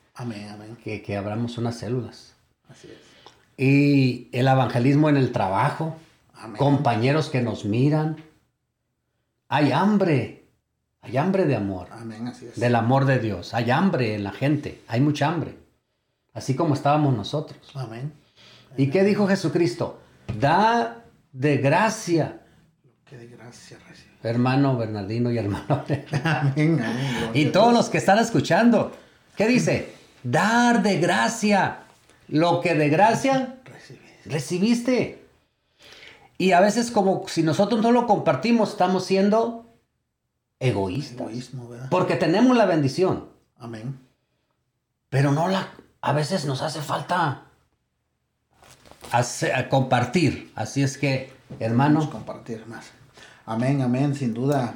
que, 0.84 1.02
que 1.02 1.16
abramos 1.16 1.56
unas 1.56 1.76
células. 1.78 2.34
Así 2.68 2.88
es. 2.88 3.10
Y 3.56 4.28
el 4.32 4.48
evangelismo 4.48 5.10
en 5.10 5.18
el 5.18 5.32
trabajo. 5.32 5.94
compañeros 6.56 7.28
que 7.28 7.42
nos 7.42 7.66
miran. 7.66 8.16
Hay 9.48 9.70
hambre, 9.72 10.44
hay 11.02 11.18
hambre 11.18 11.44
de 11.44 11.56
amor. 11.56 11.88
Amén, 11.90 12.26
así 12.28 12.46
es. 12.46 12.58
Del 12.58 12.74
amor 12.74 13.04
de 13.04 13.18
Dios. 13.18 13.52
Hay 13.52 13.70
hambre 13.70 14.14
en 14.14 14.24
la 14.24 14.32
gente, 14.32 14.80
hay 14.88 15.02
mucha 15.02 15.28
hambre. 15.28 15.56
Así 16.34 16.54
como 16.54 16.74
estábamos 16.74 17.16
nosotros. 17.16 17.58
Amén. 17.74 18.12
¿Y 18.76 18.90
qué 18.90 19.04
dijo 19.04 19.26
Jesucristo? 19.26 20.00
Da 20.38 21.04
de 21.32 21.56
gracia. 21.58 22.40
Que 23.04 23.16
de 23.16 23.26
gracia 23.26 23.78
recibe. 23.88 24.10
Hermano 24.22 24.76
Bernardino 24.76 25.30
y 25.30 25.38
hermano. 25.38 25.84
Amén, 26.22 26.80
amén. 26.84 27.30
y 27.34 27.46
todos 27.46 27.72
los 27.72 27.88
que 27.88 27.98
están 27.98 28.18
escuchando. 28.18 28.92
¿Qué 29.36 29.48
dice? 29.48 29.94
Dar 30.22 30.82
de 30.82 30.98
gracia. 30.98 31.78
Lo 32.28 32.60
que 32.60 32.74
de 32.74 32.88
gracia 32.88 33.56
recibiste. 34.26 35.24
Y 36.38 36.52
a 36.52 36.60
veces 36.60 36.90
como 36.90 37.26
si 37.28 37.42
nosotros 37.42 37.82
no 37.82 37.92
lo 37.92 38.06
compartimos, 38.06 38.70
estamos 38.70 39.04
siendo 39.04 39.66
egoístas. 40.58 41.20
Egoísmo, 41.20 41.68
¿verdad? 41.68 41.88
Porque 41.90 42.16
tenemos 42.16 42.56
la 42.56 42.66
bendición. 42.66 43.28
Amén. 43.58 43.98
Pero 45.08 45.32
no 45.32 45.48
la... 45.48 45.68
A 46.02 46.12
veces 46.12 46.44
nos 46.46 46.62
hace 46.62 46.80
falta 46.80 47.42
hacer- 49.12 49.68
compartir. 49.68 50.52
Así 50.54 50.82
es 50.82 50.96
que, 50.98 51.32
hermano, 51.58 52.00
Vamos 52.00 52.08
a 52.08 52.12
compartir 52.12 52.66
más. 52.66 52.86
Amén, 53.46 53.82
amén, 53.82 54.14
sin 54.14 54.34
duda. 54.34 54.74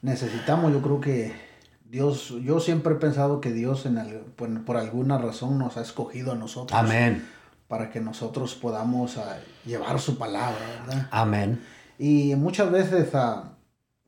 Necesitamos, 0.00 0.72
yo 0.72 0.82
creo 0.82 1.00
que 1.00 1.32
Dios, 1.84 2.34
yo 2.42 2.58
siempre 2.58 2.94
he 2.94 2.96
pensado 2.96 3.40
que 3.40 3.52
Dios 3.52 3.86
en 3.86 3.98
al- 3.98 4.20
por, 4.36 4.64
por 4.64 4.76
alguna 4.76 5.18
razón 5.18 5.58
nos 5.58 5.76
ha 5.76 5.82
escogido 5.82 6.32
a 6.32 6.34
nosotros. 6.34 6.78
amén, 6.78 7.28
Para 7.68 7.90
que 7.90 8.00
nosotros 8.00 8.54
podamos 8.54 9.18
ah, 9.18 9.38
llevar 9.64 10.00
su 10.00 10.18
palabra, 10.18 10.58
¿verdad? 10.86 11.08
amén. 11.10 11.62
Y 11.98 12.34
muchas 12.34 12.70
veces 12.70 13.14
ah, 13.14 13.52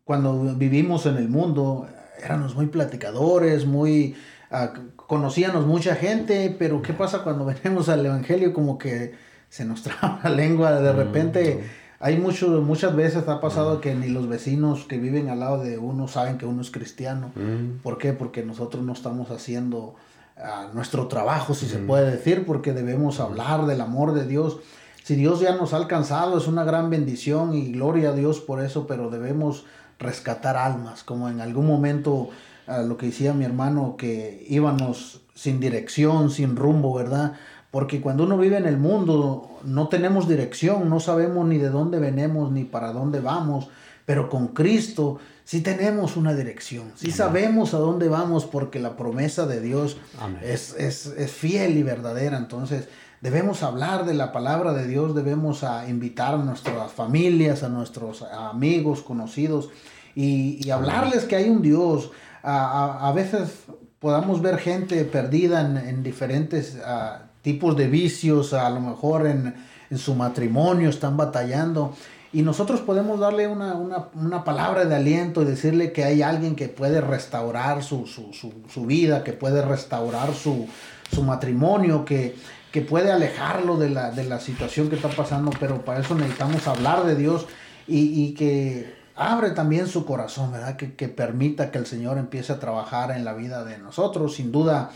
cuando 0.04 0.54
vivimos 0.56 1.06
en 1.06 1.16
el 1.16 1.28
mundo 1.28 1.86
éramos 2.22 2.54
muy 2.54 2.66
platicadores, 2.66 3.66
muy 3.66 4.16
ah, 4.54 4.72
conocíamos 4.96 5.66
mucha 5.66 5.94
gente, 5.96 6.54
pero 6.58 6.82
¿qué 6.82 6.92
pasa 6.92 7.22
cuando 7.22 7.44
venimos 7.64 7.88
al 7.88 8.04
evangelio 8.06 8.52
como 8.52 8.78
que 8.78 9.14
se 9.48 9.64
nos 9.64 9.82
traba 9.84 10.20
la 10.22 10.30
lengua 10.30 10.72
de 10.80 10.92
repente? 10.92 11.64
Hay 12.00 12.18
mucho, 12.18 12.60
muchas 12.60 12.94
veces 12.94 13.28
ha 13.28 13.40
pasado 13.40 13.80
que 13.80 13.94
ni 13.94 14.08
los 14.08 14.28
vecinos 14.28 14.84
que 14.84 14.98
viven 14.98 15.30
al 15.30 15.40
lado 15.40 15.64
de 15.64 15.78
uno 15.78 16.06
saben 16.06 16.36
que 16.36 16.44
uno 16.44 16.60
es 16.60 16.70
cristiano. 16.70 17.32
Mm, 17.34 17.78
¿Por 17.82 17.96
qué? 17.96 18.12
Porque 18.12 18.44
nosotros 18.44 18.84
no 18.84 18.92
estamos 18.92 19.30
haciendo 19.30 19.94
ah, 20.36 20.68
nuestro 20.74 21.06
trabajo, 21.08 21.54
si 21.54 21.66
se 21.66 21.78
puede 21.78 22.10
decir, 22.10 22.44
porque 22.44 22.72
debemos 22.74 23.20
hablar 23.20 23.64
del 23.66 23.80
amor 23.80 24.12
de 24.12 24.26
Dios. 24.26 24.58
Si 25.02 25.14
Dios 25.14 25.40
ya 25.40 25.56
nos 25.56 25.72
ha 25.72 25.78
alcanzado, 25.78 26.36
es 26.36 26.46
una 26.46 26.64
gran 26.64 26.90
bendición 26.90 27.54
y 27.54 27.72
gloria 27.72 28.10
a 28.10 28.12
Dios 28.12 28.40
por 28.40 28.62
eso, 28.62 28.86
pero 28.86 29.08
debemos 29.08 29.64
rescatar 29.98 30.56
almas, 30.56 31.04
como 31.04 31.28
en 31.28 31.40
algún 31.40 31.66
momento 31.66 32.30
ah, 32.66 32.82
lo 32.82 32.96
que 32.96 33.06
decía 33.06 33.34
mi 33.34 33.44
hermano, 33.44 33.96
que 33.96 34.44
íbamos 34.48 35.22
sin 35.34 35.60
dirección, 35.60 36.30
sin 36.30 36.56
rumbo, 36.56 36.94
¿verdad? 36.94 37.34
Porque 37.70 38.00
cuando 38.00 38.22
uno 38.22 38.38
vive 38.38 38.56
en 38.56 38.66
el 38.66 38.78
mundo 38.78 39.58
no 39.64 39.88
tenemos 39.88 40.28
dirección, 40.28 40.88
no 40.88 41.00
sabemos 41.00 41.46
ni 41.48 41.58
de 41.58 41.70
dónde 41.70 41.98
venimos 41.98 42.52
ni 42.52 42.64
para 42.64 42.92
dónde 42.92 43.20
vamos, 43.20 43.68
pero 44.06 44.28
con 44.28 44.48
Cristo 44.48 45.18
sí 45.44 45.60
tenemos 45.60 46.16
una 46.16 46.34
dirección, 46.34 46.92
sí 46.94 47.10
sabemos 47.10 47.74
a 47.74 47.78
dónde 47.78 48.08
vamos 48.08 48.44
porque 48.44 48.78
la 48.78 48.96
promesa 48.96 49.46
de 49.46 49.60
Dios 49.60 49.96
es, 50.42 50.74
es, 50.78 51.06
es 51.06 51.32
fiel 51.32 51.76
y 51.76 51.82
verdadera. 51.82 52.36
Entonces 52.36 52.88
debemos 53.20 53.62
hablar 53.62 54.04
de 54.04 54.14
la 54.14 54.30
palabra 54.30 54.72
de 54.72 54.86
Dios, 54.86 55.14
debemos 55.14 55.64
a 55.64 55.88
invitar 55.88 56.34
a 56.34 56.38
nuestras 56.38 56.92
familias, 56.92 57.62
a 57.62 57.68
nuestros 57.68 58.22
amigos, 58.22 59.02
conocidos 59.02 59.70
y, 60.14 60.64
y 60.64 60.70
hablarles 60.70 61.24
que 61.24 61.36
hay 61.36 61.48
un 61.48 61.60
Dios. 61.60 62.12
A, 62.44 62.56
a- 62.84 63.08
a 63.08 63.12
veces 63.12 63.50
podamos 63.98 64.42
ver 64.42 64.58
gente 64.58 65.02
perdida 65.04 65.62
en, 65.62 65.76
en 65.78 66.02
diferentes 66.02 66.78
ah, 66.84 67.22
tipos 67.42 67.76
de 67.76 67.88
vicios, 67.88 68.52
a 68.52 68.68
lo 68.70 68.80
mejor 68.80 69.26
en, 69.26 69.54
en 69.90 69.98
su 69.98 70.14
matrimonio 70.14 70.90
están 70.90 71.16
batallando. 71.16 71.94
Y 72.32 72.42
nosotros 72.42 72.80
podemos 72.80 73.20
darle 73.20 73.46
una, 73.46 73.74
una- 73.74 74.08
una 74.14 74.44
palabra 74.44 74.84
de 74.84 74.94
aliento 74.94 75.42
y 75.42 75.44
decirle 75.44 75.92
que 75.92 76.04
hay 76.04 76.20
alguien 76.22 76.54
que 76.56 76.68
puede 76.68 77.00
restaurar 77.00 77.82
su, 77.82 78.06
su- 78.06 78.32
su- 78.32 78.52
su 78.68 78.86
vida, 78.86 79.24
que 79.24 79.32
puede 79.32 79.62
restaurar 79.62 80.34
su, 80.34 80.66
su 81.12 81.22
matrimonio, 81.22 82.04
que, 82.04 82.34
que 82.72 82.80
puede 82.82 83.12
alejarlo 83.12 83.76
de 83.76 83.88
la, 83.90 84.10
de 84.10 84.24
la 84.24 84.40
situación 84.40 84.88
que 84.90 84.96
está 84.96 85.08
pasando, 85.10 85.50
pero 85.60 85.84
para 85.84 86.00
eso 86.00 86.14
necesitamos 86.16 86.66
hablar 86.66 87.04
de 87.06 87.14
Dios 87.14 87.46
y, 87.86 88.00
y 88.24 88.34
que 88.34 89.03
abre 89.16 89.50
también 89.50 89.86
su 89.86 90.04
corazón, 90.04 90.52
¿verdad? 90.52 90.76
Que, 90.76 90.94
que 90.94 91.08
permita 91.08 91.70
que 91.70 91.78
el 91.78 91.86
Señor 91.86 92.18
empiece 92.18 92.52
a 92.52 92.58
trabajar 92.58 93.10
en 93.12 93.24
la 93.24 93.32
vida 93.34 93.64
de 93.64 93.78
nosotros. 93.78 94.34
Sin 94.34 94.50
duda, 94.52 94.90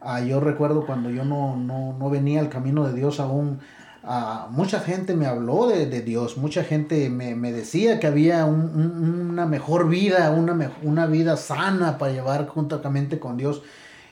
ah, 0.00 0.20
yo 0.20 0.40
recuerdo 0.40 0.86
cuando 0.86 1.10
yo 1.10 1.24
no, 1.24 1.56
no, 1.56 1.92
no 1.98 2.10
venía 2.10 2.40
al 2.40 2.48
camino 2.48 2.86
de 2.86 2.94
Dios 2.94 3.18
aún, 3.20 3.58
ah, 4.04 4.46
mucha 4.50 4.80
gente 4.80 5.14
me 5.16 5.26
habló 5.26 5.66
de, 5.66 5.86
de 5.86 6.02
Dios, 6.02 6.36
mucha 6.36 6.62
gente 6.62 7.08
me, 7.10 7.34
me 7.34 7.50
decía 7.52 7.98
que 7.98 8.06
había 8.06 8.44
un- 8.44 8.70
un- 8.74 9.30
una 9.30 9.46
mejor 9.46 9.88
vida, 9.88 10.30
una, 10.30 10.70
una 10.82 11.06
vida 11.06 11.36
sana 11.36 11.98
para 11.98 12.12
llevar 12.12 12.46
juntamente 12.46 13.18
con 13.18 13.36
Dios. 13.36 13.62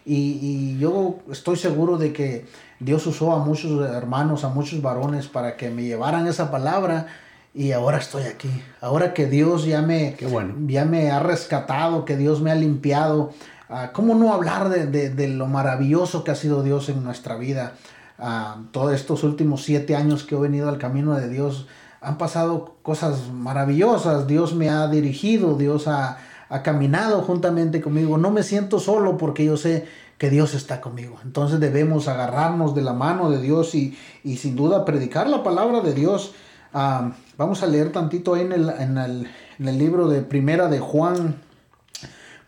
Y, 0.04 0.38
y 0.42 0.78
yo 0.80 1.18
estoy 1.30 1.56
seguro 1.56 1.96
de 1.98 2.12
que 2.12 2.46
Dios 2.80 3.06
usó 3.06 3.32
a 3.32 3.44
muchos 3.44 3.88
hermanos, 3.88 4.42
a 4.42 4.48
muchos 4.48 4.82
varones 4.82 5.28
para 5.28 5.56
que 5.56 5.70
me 5.70 5.84
llevaran 5.84 6.26
esa 6.26 6.50
palabra 6.50 7.06
y 7.54 7.72
ahora 7.72 7.98
estoy 7.98 8.22
aquí. 8.24 8.48
Ahora 8.80 9.12
que 9.14 9.26
Dios 9.26 9.64
ya 9.66 9.82
me, 9.82 10.16
bueno. 10.30 10.54
ya 10.66 10.84
me 10.84 11.10
ha 11.10 11.20
rescatado, 11.20 12.04
que 12.04 12.16
Dios 12.16 12.40
me 12.40 12.50
ha 12.50 12.54
limpiado. 12.54 13.32
ah, 13.68 13.90
¿Cómo 13.92 14.14
no 14.14 14.32
hablar 14.32 14.68
de, 14.70 14.86
de- 14.86 15.10
de 15.10 15.28
lo 15.28 15.46
maravilloso 15.46 16.24
que 16.24 16.30
ha 16.30 16.34
sido 16.34 16.62
Dios 16.62 16.88
en 16.88 17.04
nuestra 17.04 17.36
vida? 17.36 17.74
Ah, 18.18 18.56
todos 18.70 18.92
estos 18.94 19.22
últimos 19.24 19.62
siete 19.64 19.96
años 19.96 20.24
que 20.24 20.34
he 20.34 20.38
venido 20.38 20.68
al 20.68 20.78
camino 20.78 21.14
de 21.14 21.28
Dios 21.28 21.66
han 22.00 22.18
pasado 22.18 22.76
cosas 22.82 23.30
maravillosas. 23.32 24.26
Dios 24.26 24.54
me 24.54 24.70
ha 24.70 24.88
dirigido, 24.88 25.56
Dios 25.56 25.88
ha, 25.88 26.18
ha 26.48 26.62
caminado 26.62 27.22
juntamente 27.22 27.80
conmigo. 27.80 28.16
No 28.18 28.30
me 28.30 28.42
siento 28.42 28.78
solo 28.80 29.16
porque 29.18 29.44
yo 29.44 29.56
sé 29.56 29.86
que 30.18 30.30
Dios 30.30 30.54
está 30.54 30.80
conmigo. 30.80 31.16
Entonces 31.24 31.60
debemos 31.60 32.08
agarrarnos 32.08 32.74
de 32.74 32.82
la 32.82 32.92
mano 32.92 33.30
de 33.30 33.40
Dios 33.42 33.74
y, 33.74 33.96
y 34.24 34.36
sin 34.38 34.56
duda 34.56 34.84
predicar 34.84 35.28
la 35.28 35.42
palabra 35.42 35.80
de 35.80 35.92
Dios. 35.94 36.32
Ah, 36.74 37.12
vamos 37.36 37.62
a 37.62 37.66
leer 37.66 37.92
tantito 37.92 38.34
ahí 38.34 38.42
en 38.42 38.52
el, 38.52 38.68
en 38.70 38.98
el- 38.98 39.28
en 39.58 39.68
el 39.68 39.78
libro 39.78 40.08
de 40.08 40.22
Primera 40.22 40.68
de 40.68 40.80
Juan. 40.80 41.36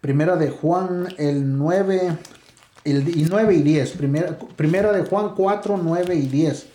Primera 0.00 0.36
de 0.36 0.50
Juan, 0.50 1.08
el 1.18 1.56
9, 1.56 2.16
el, 2.84 3.08
y 3.16 3.26
9 3.28 3.54
y 3.54 3.62
10. 3.62 3.90
Primera, 3.92 4.38
primera 4.56 4.92
de 4.92 5.04
Juan 5.04 5.34
4, 5.34 5.78
9 5.82 6.14
y 6.16 6.26
10. 6.26 6.66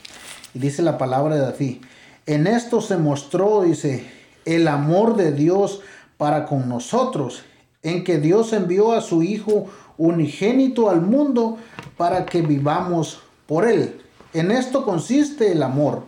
Y 0.54 0.60
dice 0.60 0.82
la 0.82 0.98
palabra 0.98 1.36
de 1.36 1.41
David. 1.41 1.78
En 2.26 2.48
esto 2.48 2.82
se 2.82 2.98
mostró, 2.98 3.62
dice, 3.63 4.06
el 4.45 4.67
amor 4.67 5.15
de 5.15 5.32
Dios 5.32 5.82
para 6.17 6.45
con 6.45 6.67
nosotros, 6.69 7.43
en 7.84 8.04
que 8.04 8.17
Dios 8.19 8.54
envió 8.54 8.93
a 8.93 9.02
su 9.02 9.24
Hijo 9.24 9.65
unigénito 9.98 10.89
al 10.89 11.02
mundo 11.02 11.58
para 11.98 12.26
que 12.26 12.41
vivamos 12.41 13.19
por 13.45 13.65
él. 13.67 14.02
En 14.34 14.52
esto 14.52 14.86
consiste 14.86 15.52
el 15.52 15.63
amor, 15.63 16.04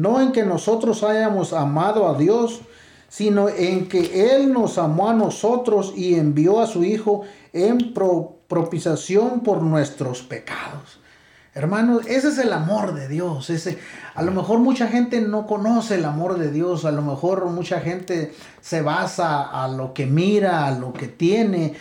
no 0.00 0.20
en 0.20 0.32
que 0.32 0.44
nosotros 0.44 1.02
hayamos 1.02 1.52
amado 1.52 2.08
a 2.08 2.16
Dios, 2.16 2.60
sino 3.08 3.48
en 3.48 3.88
que 3.88 4.34
Él 4.34 4.52
nos 4.52 4.78
amó 4.78 5.10
a 5.10 5.14
nosotros 5.14 5.92
y 5.96 6.14
envió 6.14 6.60
a 6.60 6.66
su 6.66 6.84
Hijo 6.84 7.22
en 7.52 7.92
pro- 7.92 8.36
propiciación 8.48 9.40
por 9.40 9.62
nuestros 9.62 10.22
pecados. 10.22 10.98
Hermanos, 11.52 12.06
ese 12.06 12.28
es 12.28 12.38
el 12.38 12.52
amor 12.52 12.94
de 12.94 13.08
Dios. 13.08 13.50
Ese, 13.50 13.78
a 14.14 14.22
lo 14.22 14.30
mejor 14.30 14.60
mucha 14.60 14.86
gente 14.86 15.20
no 15.20 15.48
conoce 15.48 15.96
el 15.96 16.04
amor 16.04 16.38
de 16.38 16.52
Dios. 16.52 16.84
A 16.84 16.92
lo 16.92 17.02
mejor 17.02 17.44
mucha 17.46 17.80
gente 17.80 18.32
se 18.60 18.82
basa 18.82 19.42
a 19.42 19.66
lo 19.66 19.92
que 19.92 20.06
mira, 20.06 20.66
a 20.66 20.70
lo 20.70 20.92
que 20.92 21.08
tiene. 21.08 21.74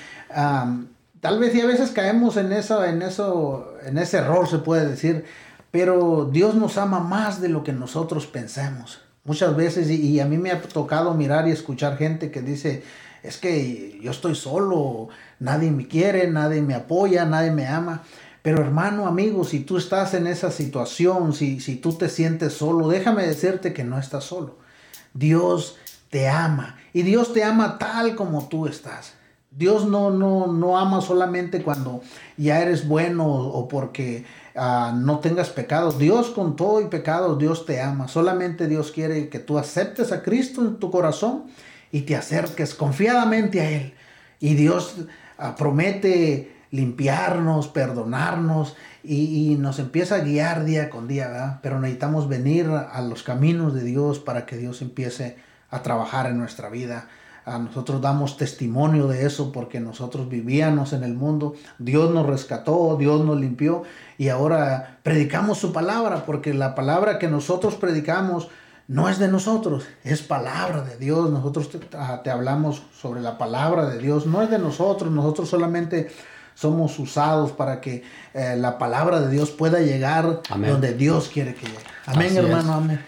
Tal 1.22 1.38
vez 1.40 1.54
y 1.54 1.62
a 1.62 1.68
veces 1.68 1.92
caemos 1.92 2.38
en 2.38 2.52
eso, 2.52 2.84
en 2.84 3.04
eso, 3.04 3.74
en 3.86 4.00
ese 4.00 4.18
error 4.18 4.48
se 4.48 4.58
puede 4.58 4.88
decir. 4.90 5.26
Pero 5.72 6.30
Dios 6.32 6.56
nos 6.56 6.78
ama 6.78 7.00
más 7.00 7.42
de 7.42 7.50
lo 7.50 7.64
que 7.64 7.74
nosotros 7.74 8.26
pensemos. 8.26 9.02
Muchas 9.24 9.56
veces, 9.56 9.90
y, 9.90 9.96
y 9.96 10.20
a 10.20 10.26
mí 10.26 10.38
me 10.38 10.52
ha 10.52 10.62
tocado 10.62 11.14
mirar 11.14 11.48
y 11.48 11.52
escuchar 11.52 11.98
gente 11.98 12.32
que 12.32 12.42
dice, 12.42 12.84
es 13.24 13.38
que 13.38 14.00
yo 14.02 14.12
estoy 14.12 14.36
solo, 14.36 15.10
nadie 15.40 15.72
me 15.72 15.88
quiere, 15.88 16.28
nadie 16.30 16.62
me 16.62 16.74
apoya, 16.74 17.26
nadie 17.26 17.52
me 17.52 17.68
ama. 17.68 18.04
Pero 18.42 18.62
hermano, 18.62 19.06
amigo, 19.06 19.44
si 19.44 19.60
tú 19.60 19.78
estás 19.78 20.14
en 20.14 20.26
esa 20.26 20.52
situación, 20.52 21.34
si, 21.34 21.60
si 21.60 21.76
tú 21.76 21.94
te 21.94 22.10
sientes 22.10 22.54
solo, 22.54 22.88
déjame 22.88 23.28
decirte 23.28 23.74
que 23.74 23.84
no 23.84 24.00
estás 24.00 24.24
solo. 24.24 24.58
Dios 25.14 25.78
te 26.10 26.30
ama 26.30 26.78
y 26.94 27.02
Dios 27.02 27.34
te 27.34 27.44
ama 27.44 27.78
tal 27.78 28.16
como 28.16 28.48
tú 28.48 28.68
estás. 28.68 29.14
Dios 29.52 29.88
no, 29.88 30.12
no, 30.12 30.48
no 30.48 30.78
ama 30.78 31.02
solamente 31.02 31.64
cuando 31.64 32.02
ya 32.38 32.62
eres 32.62 32.88
bueno 32.88 33.28
o 33.28 33.68
porque 33.68 34.24
ah, 34.56 34.94
no 34.96 35.20
tengas 35.20 35.50
pecados. 35.50 35.98
Dios 35.98 36.30
con 36.30 36.56
todo 36.56 36.82
y 36.82 36.86
pecados, 36.86 37.38
Dios 37.38 37.66
te 37.66 37.82
ama. 37.82 38.08
Solamente 38.08 38.68
Dios 38.68 38.92
quiere 38.92 39.30
que 39.30 39.40
tú 39.40 39.58
aceptes 39.58 40.12
a 40.12 40.24
Cristo 40.24 40.62
en 40.62 40.78
tu 40.78 40.92
corazón 40.92 41.46
y 41.92 42.02
te 42.02 42.16
acerques 42.16 42.76
confiadamente 42.76 43.62
a 43.62 43.70
Él. 43.70 43.94
Y 44.40 44.56
Dios 44.56 44.96
ah, 45.38 45.56
promete 45.56 46.56
limpiarnos, 46.72 47.68
perdonarnos 47.68 48.76
y, 49.04 49.56
nos 49.60 49.80
empieza 49.80 50.16
a 50.16 50.20
guiar 50.20 50.66
día 50.66 50.90
con 50.90 51.08
día. 51.08 51.60
Pero 51.62 51.80
necesitamos 51.80 52.28
venir 52.28 52.68
a 52.70 53.02
los 53.02 53.24
caminos 53.24 53.74
de 53.74 53.84
Dios 53.84 54.20
para 54.20 54.46
que 54.46 54.58
Dios 54.58 54.82
empiece 54.82 55.38
a 55.72 55.82
trabajar 55.82 56.28
en 56.28 56.38
nuestra 56.38 56.70
vida. 56.70 57.08
A 57.46 57.58
nosotros 57.58 58.02
damos 58.02 58.38
testimonio 58.38 59.08
de 59.08 59.26
eso 59.26 59.52
porque 59.52 59.80
nosotros 59.80 60.30
vivíamos 60.30 60.94
en 60.94 61.04
el 61.04 61.16
mundo, 61.16 61.56
Dios 61.80 62.14
nos 62.14 62.28
rescató, 62.28 62.96
Dios 62.98 63.26
nos 63.26 63.40
limpió 63.40 63.84
y 64.20 64.28
ahora 64.28 65.00
predicamos 65.02 65.60
su 65.60 65.72
palabra 65.72 66.26
porque 66.26 66.54
la 66.54 66.76
palabra 66.76 67.18
que 67.20 67.30
nosotros 67.30 67.76
predicamos 67.76 68.50
no 68.86 69.08
es 69.08 69.18
de 69.18 69.30
nosotros, 69.30 69.86
es 70.04 70.22
palabra 70.22 70.82
de 70.82 70.98
Dios. 70.98 71.32
Nosotros 71.32 71.70
te, 71.70 71.80
ah, 71.96 72.22
hablamos 72.30 72.84
sobre 73.00 73.22
la 73.22 73.38
palabra 73.38 73.86
de 73.90 73.98
Dios, 73.98 74.26
no 74.26 74.42
es 74.42 74.50
de 74.50 74.60
nosotros, 74.60 75.10
nosotros 75.10 75.48
solamente 75.48 76.12
somos 76.54 77.00
usados 77.00 77.54
para 77.54 77.80
que 77.80 78.04
eh, 78.34 78.58
la 78.58 78.78
palabra 78.78 79.22
de 79.22 79.30
Dios 79.30 79.52
pueda 79.52 79.80
llegar 79.80 80.42
donde 80.50 80.96
Dios 80.96 81.30
quiere 81.30 81.56
que 81.56 81.68
llegue. 81.68 81.80
Amén, 82.06 82.36
hermano, 82.36 82.74
amén. 82.74 83.06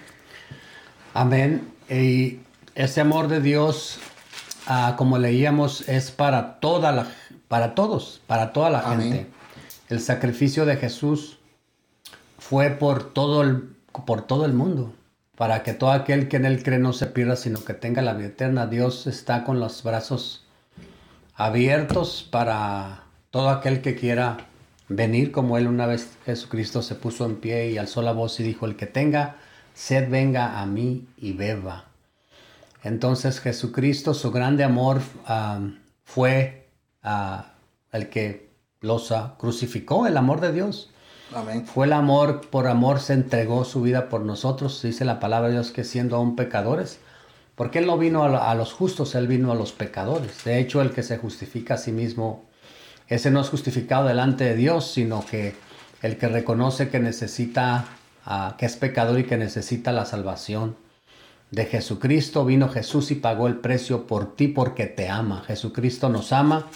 Amén. 1.14 1.74
Y 1.90 2.40
ese 2.74 3.02
amor 3.02 3.28
de 3.28 3.42
Dios, 3.42 4.00
ah, 4.66 4.96
como 4.98 5.18
leíamos, 5.18 5.90
es 5.90 6.10
para 6.10 6.62
toda 6.62 6.94
la, 6.94 7.08
para 7.50 7.76
todos, 7.76 8.22
para 8.28 8.54
toda 8.54 8.70
la 8.70 8.80
gente. 8.84 9.41
El 9.92 10.00
sacrificio 10.00 10.66
de 10.66 10.78
Jesús 10.78 11.38
fue 12.40 12.70
por 12.70 13.14
todo 13.14 13.42
el, 13.42 13.76
por 14.06 14.22
todo 14.22 14.46
el 14.46 14.54
mundo 14.54 14.94
para 15.36 15.64
que 15.64 15.74
todo 15.74 15.92
aquel 15.92 16.30
que 16.30 16.38
en 16.38 16.46
Él 16.46 16.64
cree 16.64 16.80
no 16.80 16.94
se 16.94 17.08
pierda, 17.08 17.36
sino 17.36 17.66
que 17.66 17.74
tenga 17.74 18.02
la 18.02 18.14
vida 18.14 18.28
eterna. 18.28 18.68
Dios 18.68 19.06
está 19.06 19.44
con 19.44 19.60
los 19.60 19.84
brazos 19.84 20.46
abiertos 21.36 22.26
para 22.30 23.04
todo 23.32 23.50
aquel 23.50 23.82
que 23.82 23.96
quiera 23.96 24.38
venir, 24.88 25.34
como 25.34 25.58
Él 25.58 25.68
una 25.68 25.88
vez 25.88 26.16
Jesucristo 26.26 26.82
se 26.84 26.96
puso 26.96 27.26
en 27.26 27.38
pie 27.38 27.72
y 27.72 27.78
alzó 27.78 28.02
la 28.02 28.14
voz 28.14 28.40
y 28.40 28.44
dijo, 28.44 28.68
el 28.68 28.78
que 28.78 28.86
tenga 28.86 29.38
sed 29.74 30.10
venga 30.10 30.62
a 30.62 30.66
mí 30.68 31.08
y 31.18 31.34
beba. 31.34 31.86
Entonces 32.84 33.42
Jesucristo, 33.42 34.14
su 34.14 34.32
grande 34.32 34.64
amor 34.64 35.02
fue 36.06 36.70
el 37.92 38.10
que 38.10 38.51
los 38.82 39.14
crucificó, 39.38 40.08
el 40.08 40.18
amor 40.18 40.42
de 40.42 40.52
Dios. 40.52 40.90
Fue 41.74 41.86
el 41.86 41.94
amor, 41.94 42.42
por 42.50 42.68
amor 42.68 43.00
se 43.00 43.14
entregó 43.14 43.64
su 43.64 43.82
vida 43.82 44.10
por 44.10 44.22
nosotros, 44.22 44.82
dice 44.82 45.06
la 45.06 45.22
palabra 45.22 45.48
de 45.48 45.54
Dios 45.54 45.72
que 45.72 45.86
siendo 45.86 46.18
aún 46.18 46.36
pecadores, 46.36 47.00
porque 47.56 47.80
Él 47.80 47.88
no 47.88 47.98
vino 47.98 48.24
a, 48.24 48.56
los 48.56 48.74
justos, 48.74 49.16
Él 49.16 49.28
vino 49.28 49.52
a 49.52 49.56
los 49.56 49.72
pecadores. 49.72 50.44
De 50.44 50.60
hecho, 50.60 50.82
el 50.82 50.92
que 50.92 51.04
se 51.04 51.18
justifica 51.18 51.76
a 51.76 51.78
sí 51.78 51.94
mismo, 51.94 52.44
ese 53.08 53.32
no 53.32 53.40
es 53.40 53.50
justificado 53.50 54.08
delante 54.08 54.44
de 54.44 54.56
Dios, 54.56 54.92
sino 54.92 55.26
que 55.26 55.56
el 56.02 56.18
que 56.18 56.28
reconoce 56.28 56.90
que 56.90 57.00
necesita, 57.00 57.86
ah, 58.26 58.56
que 58.58 58.66
es 58.66 58.76
pecador 58.76 59.20
y 59.20 59.24
que 59.24 59.38
necesita 59.38 59.94
la 59.94 60.06
salvación 60.06 60.76
de 61.52 61.66
Jesucristo, 61.66 62.44
vino 62.44 62.68
Jesús 62.68 63.12
y 63.12 63.16
pagó 63.16 63.48
el 63.48 63.58
precio 63.58 64.08
por 64.08 64.36
ti 64.36 64.48
porque 64.50 64.88
te 64.88 65.08
ama. 65.08 65.44
Jesucristo 65.46 66.10
nos 66.10 66.34
ama 66.34 66.68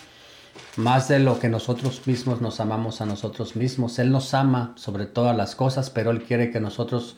más 0.78 1.08
de 1.08 1.20
lo 1.20 1.40
que 1.40 1.50
nosotros 1.50 2.02
mismos 2.06 2.42
nos 2.42 2.60
amamos 2.60 3.02
a 3.02 3.06
nosotros 3.06 3.56
mismos. 3.56 4.00
Él 4.00 4.12
nos 4.12 4.34
ama 4.34 4.74
sobre 4.76 5.06
todas 5.06 5.36
las 5.36 5.56
cosas, 5.56 5.90
pero 5.90 6.12
Él 6.12 6.24
quiere 6.24 6.52
que 6.52 6.60
nosotros 6.60 7.16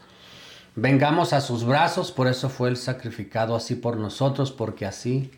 vengamos 0.75 1.33
a 1.33 1.41
sus 1.41 1.63
brazos. 1.63 2.11
Por 2.11 2.27
eso 2.27 2.49
fue 2.49 2.69
Él 2.69 2.77
sacrificado 2.77 3.55
así 3.55 3.75
por 3.75 3.97
nosotros, 3.97 4.51
porque 4.51 4.85
así 4.85 5.31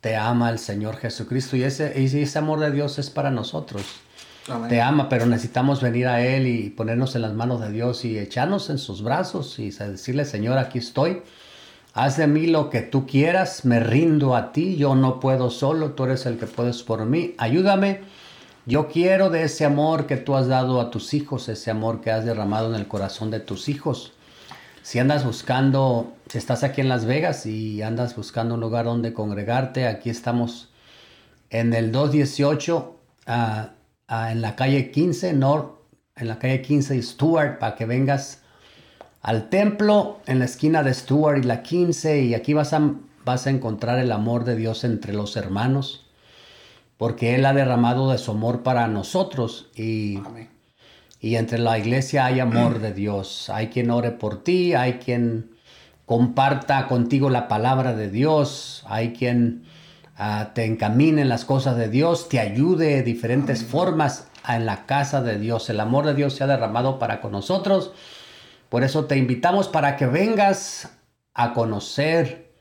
te 0.00 0.16
ama 0.16 0.50
el 0.50 0.58
Señor 0.58 0.96
Jesucristo. 0.96 1.56
Y 1.56 1.62
ese, 1.62 2.00
ese 2.00 2.38
amor 2.38 2.60
de 2.60 2.70
Dios 2.70 2.98
es 2.98 3.10
para 3.10 3.30
nosotros. 3.30 3.82
Te 4.68 4.80
ama, 4.80 5.08
pero 5.08 5.26
necesitamos 5.26 5.82
venir 5.82 6.06
a 6.06 6.24
Él 6.24 6.46
y 6.46 6.70
ponernos 6.70 7.16
en 7.16 7.22
las 7.22 7.32
manos 7.32 7.60
de 7.60 7.72
Dios 7.72 8.04
y 8.04 8.16
echarnos 8.16 8.70
en 8.70 8.78
sus 8.78 9.02
brazos 9.02 9.58
y 9.58 9.70
decirle, 9.70 10.24
Señor, 10.24 10.56
aquí 10.58 10.78
estoy 10.78 11.22
Haz 11.98 12.18
de 12.18 12.26
mí 12.26 12.46
lo 12.46 12.68
que 12.68 12.82
tú 12.82 13.06
quieras, 13.06 13.64
me 13.64 13.80
rindo 13.80 14.36
a 14.36 14.52
ti, 14.52 14.76
yo 14.76 14.94
no 14.94 15.18
puedo 15.18 15.48
solo, 15.48 15.92
tú 15.92 16.04
eres 16.04 16.26
el 16.26 16.36
que 16.36 16.46
puedes 16.46 16.82
por 16.82 17.06
mí, 17.06 17.34
ayúdame. 17.38 18.02
Yo 18.66 18.88
quiero 18.88 19.30
de 19.30 19.44
ese 19.44 19.64
amor 19.64 20.06
que 20.06 20.18
tú 20.18 20.36
has 20.36 20.46
dado 20.46 20.82
a 20.82 20.90
tus 20.90 21.14
hijos, 21.14 21.48
ese 21.48 21.70
amor 21.70 22.02
que 22.02 22.10
has 22.10 22.26
derramado 22.26 22.68
en 22.68 22.78
el 22.78 22.86
corazón 22.86 23.30
de 23.30 23.40
tus 23.40 23.70
hijos. 23.70 24.12
Si 24.82 24.98
andas 24.98 25.24
buscando, 25.24 26.12
si 26.28 26.36
estás 26.36 26.64
aquí 26.64 26.82
en 26.82 26.90
Las 26.90 27.06
Vegas 27.06 27.46
y 27.46 27.80
andas 27.80 28.14
buscando 28.14 28.56
un 28.56 28.60
lugar 28.60 28.84
donde 28.84 29.14
congregarte, 29.14 29.86
aquí 29.86 30.10
estamos 30.10 30.68
en 31.48 31.72
el 31.72 31.92
218, 31.92 32.94
ah, 33.26 33.70
ah, 34.06 34.32
en 34.32 34.42
la 34.42 34.54
calle 34.54 34.90
15, 34.90 35.32
North, 35.32 35.70
en 36.14 36.28
la 36.28 36.38
calle 36.38 36.60
15 36.60 37.02
Stuart, 37.02 37.58
para 37.58 37.74
que 37.74 37.86
vengas 37.86 38.42
al 39.26 39.48
templo 39.48 40.20
en 40.26 40.38
la 40.38 40.44
esquina 40.44 40.84
de 40.84 40.94
Stuart 40.94 41.38
y 41.38 41.42
la 41.42 41.64
15 41.64 42.22
y 42.22 42.34
aquí 42.34 42.52
vas 42.54 42.72
a, 42.72 42.92
vas 43.24 43.48
a 43.48 43.50
encontrar 43.50 43.98
el 43.98 44.12
amor 44.12 44.44
de 44.44 44.54
Dios 44.54 44.84
entre 44.84 45.12
los 45.12 45.36
hermanos 45.36 46.06
porque 46.96 47.34
Él 47.34 47.44
ha 47.44 47.52
derramado 47.52 48.12
de 48.12 48.18
su 48.18 48.30
amor 48.30 48.62
para 48.62 48.86
nosotros 48.86 49.68
y, 49.74 50.20
y 51.20 51.34
entre 51.34 51.58
la 51.58 51.76
iglesia 51.76 52.26
hay 52.26 52.38
amor 52.38 52.78
de 52.78 52.92
Dios. 52.92 53.50
Hay 53.50 53.66
quien 53.66 53.90
ore 53.90 54.12
por 54.12 54.44
ti, 54.44 54.74
hay 54.74 54.94
quien 54.94 55.50
comparta 56.06 56.86
contigo 56.86 57.28
la 57.28 57.48
palabra 57.48 57.94
de 57.94 58.08
Dios, 58.08 58.84
hay 58.86 59.12
quien 59.12 59.64
ah, 60.16 60.52
te 60.54 60.66
encamine 60.66 61.22
en 61.22 61.28
las 61.28 61.44
cosas 61.44 61.76
de 61.76 61.88
Dios, 61.88 62.28
te 62.28 62.38
ayude 62.38 62.94
de 62.94 63.02
diferentes 63.02 63.64
formas 63.64 64.28
en 64.48 64.66
la 64.66 64.86
casa 64.86 65.20
de 65.20 65.36
Dios. 65.36 65.68
El 65.68 65.80
amor 65.80 66.06
de 66.06 66.14
Dios 66.14 66.34
se 66.34 66.44
ha 66.44 66.46
derramado 66.46 67.00
para 67.00 67.20
con 67.20 67.32
nosotros 67.32 67.90
por 68.68 68.84
eso 68.84 69.04
te 69.04 69.16
invitamos 69.16 69.68
para 69.68 69.96
que 69.96 70.06
vengas 70.06 70.90
a 71.34 71.52
conocer 71.52 72.52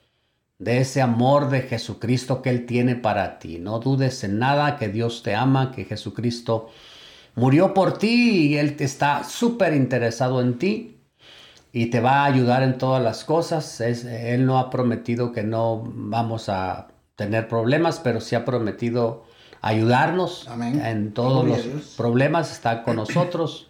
de 0.59 0.79
ese 0.79 1.01
amor 1.01 1.49
de 1.49 1.61
Jesucristo 1.61 2.41
que 2.41 2.49
Él 2.49 2.65
tiene 2.65 2.95
para 2.95 3.39
ti. 3.39 3.59
No 3.59 3.79
dudes 3.79 4.23
en 4.23 4.39
nada 4.39 4.77
que 4.77 4.89
Dios 4.89 5.23
te 5.23 5.35
ama, 5.35 5.71
que 5.71 5.85
Jesucristo 5.85 6.69
murió 7.35 7.73
por 7.73 7.97
ti 7.97 8.47
y 8.47 8.57
Él 8.57 8.75
te 8.75 8.83
está 8.83 9.23
súper 9.23 9.73
interesado 9.73 10.41
en 10.41 10.57
ti 10.57 10.95
y 11.75 11.87
te 11.87 11.99
va 11.99 12.21
a 12.21 12.25
ayudar 12.25 12.63
en 12.63 12.77
todas 12.77 13.03
las 13.03 13.25
cosas. 13.25 13.81
él 13.81 14.45
no 14.45 14.59
ha 14.59 14.69
prometido 14.69 15.33
que 15.33 15.43
no 15.43 15.83
vamos 15.85 16.47
a 16.47 16.87
tener 17.17 17.49
problemas, 17.49 17.99
pero 17.99 18.21
sí 18.21 18.33
ha 18.33 18.45
prometido 18.45 19.25
ayudarnos 19.61 20.47
en 20.57 21.13
todos 21.13 21.45
los 21.45 21.95
problemas. 21.97 22.53
Está 22.53 22.81
con 22.83 22.95
nosotros 22.95 23.67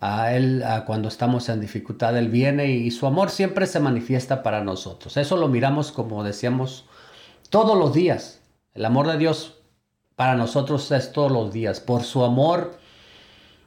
a 0.00 0.32
Él 0.34 0.64
cuando 0.86 1.08
estamos 1.08 1.48
en 1.48 1.60
dificultad, 1.60 2.16
Él 2.16 2.28
viene 2.28 2.70
y, 2.70 2.90
su 2.90 3.06
amor 3.06 3.30
siempre 3.30 3.66
se 3.66 3.80
manifiesta 3.80 4.42
para 4.42 4.64
nosotros. 4.64 5.16
Eso 5.16 5.36
lo 5.36 5.48
miramos 5.48 5.92
como 5.92 6.24
decíamos 6.24 6.86
todos 7.50 7.78
los 7.78 7.92
días. 7.92 8.40
El 8.72 8.84
amor 8.86 9.06
de 9.08 9.18
Dios 9.18 9.58
para 10.16 10.34
nosotros 10.34 10.90
es 10.90 11.12
todos 11.12 11.30
los 11.30 11.52
días. 11.52 11.80
Por 11.80 12.02
su 12.02 12.24
amor 12.24 12.78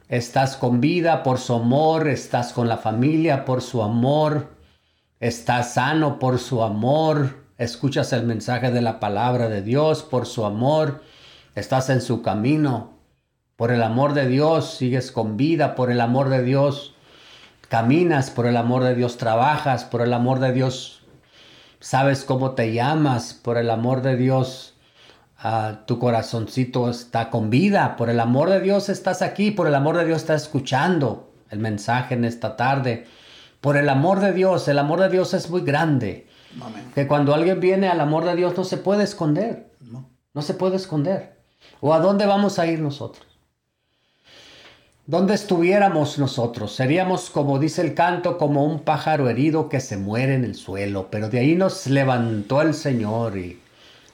estás 0.08 0.56
con 0.56 0.80
vida, 0.80 1.22
por 1.22 1.38
su 1.38 1.54
amor 1.54 2.08
estás 2.08 2.52
con 2.52 2.68
la 2.68 2.78
familia, 2.78 3.44
por 3.44 3.62
su 3.62 3.82
amor 3.82 4.48
estás 5.20 5.74
sano, 5.74 6.18
por 6.18 6.38
su 6.40 6.62
amor 6.62 7.44
escuchas 7.58 8.12
el 8.12 8.24
mensaje 8.24 8.70
de 8.72 8.82
la 8.82 8.98
palabra 8.98 9.48
de 9.48 9.62
Dios, 9.62 10.02
por 10.02 10.26
su 10.26 10.44
amor 10.44 11.02
estás 11.54 11.90
en 11.90 12.00
su 12.00 12.22
camino, 12.22 12.93
por 13.56 13.70
el 13.70 13.82
amor 13.82 14.14
de 14.14 14.26
Dios 14.26 14.74
sigues 14.74 15.12
con 15.12 15.36
vida, 15.36 15.74
por 15.74 15.90
el 15.90 16.00
amor 16.00 16.28
de 16.28 16.42
Dios 16.42 16.94
caminas, 17.68 18.30
por 18.30 18.46
el 18.46 18.56
amor 18.56 18.84
de 18.84 18.94
Dios 18.94 19.16
trabajas, 19.16 19.84
por 19.84 20.02
el 20.02 20.12
amor 20.12 20.40
de 20.40 20.52
Dios 20.52 21.02
sabes 21.80 22.24
cómo 22.24 22.52
te 22.52 22.72
llamas, 22.72 23.34
por 23.34 23.58
el 23.58 23.70
amor 23.70 24.02
de 24.02 24.16
Dios 24.16 24.74
ah, 25.38 25.82
tu 25.86 25.98
corazoncito 25.98 26.90
está 26.90 27.30
con 27.30 27.50
vida, 27.50 27.96
por 27.96 28.10
el 28.10 28.20
amor 28.20 28.50
de 28.50 28.60
Dios 28.60 28.88
estás 28.88 29.22
aquí, 29.22 29.50
por 29.50 29.66
el 29.66 29.74
amor 29.74 29.96
de 29.96 30.04
Dios 30.06 30.22
estás 30.22 30.42
escuchando 30.42 31.32
el 31.50 31.58
mensaje 31.58 32.14
en 32.14 32.24
esta 32.24 32.56
tarde. 32.56 33.06
Por 33.60 33.76
el 33.76 33.88
amor 33.88 34.20
de 34.20 34.32
Dios, 34.32 34.68
el 34.68 34.78
amor 34.78 35.00
de 35.00 35.08
Dios 35.08 35.32
es 35.32 35.48
muy 35.48 35.62
grande. 35.62 36.26
Que 36.94 37.06
cuando 37.06 37.34
alguien 37.34 37.60
viene 37.60 37.88
al 37.88 38.00
amor 38.00 38.24
de 38.24 38.36
Dios 38.36 38.56
no 38.56 38.64
se 38.64 38.76
puede 38.76 39.04
esconder. 39.04 39.72
No. 39.80 40.10
no 40.34 40.42
se 40.42 40.54
puede 40.54 40.76
esconder. 40.76 41.40
¿O 41.80 41.94
a 41.94 41.98
dónde 41.98 42.26
vamos 42.26 42.58
a 42.58 42.66
ir 42.66 42.80
nosotros? 42.80 43.33
¿Dónde 45.06 45.34
estuviéramos 45.34 46.18
nosotros? 46.18 46.74
Seríamos, 46.74 47.28
como 47.28 47.58
dice 47.58 47.82
el 47.82 47.92
canto, 47.92 48.38
como 48.38 48.64
un 48.64 48.80
pájaro 48.84 49.28
herido 49.28 49.68
que 49.68 49.80
se 49.80 49.98
muere 49.98 50.34
en 50.34 50.44
el 50.44 50.54
suelo, 50.54 51.08
pero 51.10 51.28
de 51.28 51.40
ahí 51.40 51.56
nos 51.56 51.86
levantó 51.86 52.62
el 52.62 52.72
Señor 52.72 53.36
y 53.36 53.60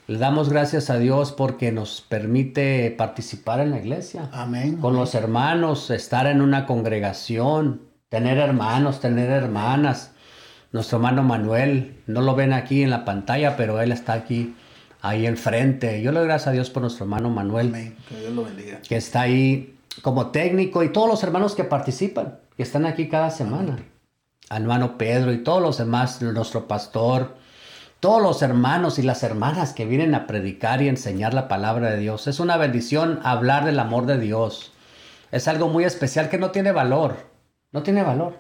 Le 0.09 0.19
damos 0.19 0.49
gracias 0.49 0.91
a 0.91 0.99
Dios 0.99 1.31
porque 1.31 1.71
nos 1.71 2.01
permite 2.01 2.91
participar 2.91 3.61
en 3.61 3.71
la 3.71 3.79
iglesia. 3.79 4.31
Amén. 4.33 4.79
Con 4.79 4.97
los 4.97 5.15
hermanos, 5.15 5.91
estar 5.91 6.27
en 6.27 6.41
una 6.41 6.67
congregación, 6.67 7.83
tener 8.09 8.39
hermanos, 8.39 8.99
tener 8.99 9.31
hermanas. 9.31 10.11
Nuestro 10.73 10.99
hermano 10.99 11.23
Manuel, 11.23 12.01
no 12.09 12.21
lo 12.21 12.35
ven 12.35 12.53
aquí 12.53 12.83
en 12.83 12.91
la 12.91 13.05
pantalla, 13.05 13.57
pero 13.57 13.81
él 13.81 13.93
está 13.93 14.15
aquí, 14.15 14.57
ahí 15.03 15.25
enfrente. 15.27 16.03
Yo 16.03 16.11
le 16.11 16.19
doy 16.19 16.27
gracias 16.27 16.49
a 16.49 16.51
Dios 16.51 16.69
por 16.71 16.83
nuestro 16.83 17.05
hermano 17.05 17.31
Manuel. 17.31 17.69
Amén. 17.69 17.95
Que 18.09 18.19
Dios 18.19 18.33
lo 18.33 18.43
bendiga. 18.43 18.81
Que 18.83 18.97
está 18.97 19.21
ahí 19.21 19.77
como 20.03 20.31
técnico 20.31 20.83
y 20.83 20.93
todos 20.93 21.09
los 21.09 21.23
hermanos 21.23 21.55
que 21.55 21.65
participan, 21.65 22.39
que 22.57 22.63
están 22.63 22.87
aquí 22.87 23.09
cada 23.09 23.31
semana. 23.31 23.79
Al 24.49 24.63
hermano 24.63 24.99
Pedro 24.99 25.33
y 25.33 25.45
todos 25.45 25.63
los 25.63 25.79
demás, 25.79 26.21
nuestro 26.23 26.67
pastor, 26.67 27.37
todos 28.01 28.23
los 28.23 28.43
hermanos 28.43 28.99
y 28.99 29.03
las 29.03 29.23
hermanas 29.23 29.75
que 29.75 29.85
vienen 29.85 30.15
a 30.15 30.27
predicar 30.27 30.81
y 30.81 30.89
enseñar 30.89 31.35
la 31.35 31.49
palabra 31.49 31.91
de 31.91 31.99
Dios. 31.99 32.27
Es 32.27 32.41
una 32.41 32.57
bendición 32.57 33.21
hablar 33.23 33.65
del 33.65 33.79
amor 33.79 34.07
de 34.07 34.19
Dios. 34.19 34.73
Es 35.31 35.47
algo 35.49 35.69
muy 35.69 35.85
especial 35.85 36.31
que 36.31 36.39
no 36.39 36.51
tiene 36.51 36.73
valor. 36.73 37.17
No 37.73 37.83
tiene 37.83 38.03
valor. 38.03 38.39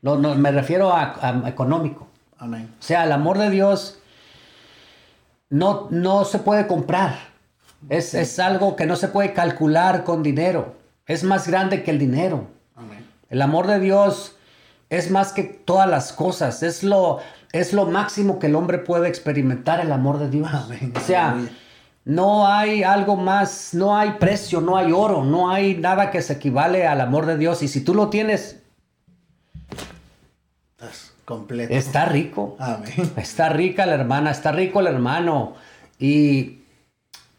No, 0.00 0.16
no, 0.16 0.34
me 0.34 0.50
refiero 0.50 0.92
a, 0.92 1.42
económico. 1.46 2.08
Amén. 2.38 2.74
O 2.78 2.82
sea, 2.82 3.04
el 3.04 3.12
amor 3.12 3.38
de 3.38 3.50
Dios 3.50 3.98
no, 5.50 5.88
no 5.90 6.24
se 6.24 6.38
puede 6.38 6.66
comprar. 6.66 7.16
Es, 7.88 8.14
es, 8.14 8.38
algo 8.38 8.76
que 8.76 8.86
no 8.86 8.96
se 8.96 9.08
puede 9.08 9.32
calcular 9.32 10.04
con 10.04 10.22
dinero. 10.22 10.76
Es 11.06 11.24
más 11.24 11.46
grande 11.48 11.82
que 11.82 11.90
el 11.90 11.98
dinero. 11.98 12.48
Amén. 12.74 13.06
El 13.30 13.40
amor 13.42 13.66
de 13.66 13.80
Dios 13.80 14.36
es 14.90 15.10
más 15.10 15.32
que 15.32 15.42
todas 15.44 15.88
las 15.88 16.12
cosas. 16.12 16.62
Es 16.62 16.82
lo, 16.82 17.20
es 17.52 17.72
lo 17.72 17.86
máximo 17.86 18.38
que 18.38 18.46
el 18.46 18.56
hombre 18.56 18.78
puede 18.78 19.08
experimentar 19.08 19.80
el 19.80 19.92
amor 19.92 20.18
de 20.18 20.28
Dios. 20.28 20.48
Amén. 20.52 20.92
O 20.96 21.00
sea, 21.00 21.36
no 22.04 22.46
hay 22.46 22.82
algo 22.82 23.16
más, 23.16 23.74
no 23.74 23.96
hay 23.96 24.12
precio, 24.12 24.60
no 24.60 24.76
hay 24.76 24.92
oro, 24.92 25.24
no 25.24 25.50
hay 25.50 25.74
nada 25.76 26.10
que 26.10 26.22
se 26.22 26.34
equivale 26.34 26.86
al 26.86 27.00
amor 27.00 27.26
de 27.26 27.36
Dios. 27.36 27.62
Y 27.62 27.68
si 27.68 27.82
tú 27.82 27.94
lo 27.94 28.08
tienes, 28.08 28.62
Estás 30.72 31.12
completo. 31.24 31.74
está 31.74 32.06
rico. 32.06 32.56
Amén. 32.58 33.12
Está 33.16 33.50
rica 33.50 33.84
la 33.84 33.94
hermana, 33.94 34.30
está 34.30 34.52
rico 34.52 34.80
el 34.80 34.86
hermano. 34.86 35.54
Y 35.98 36.57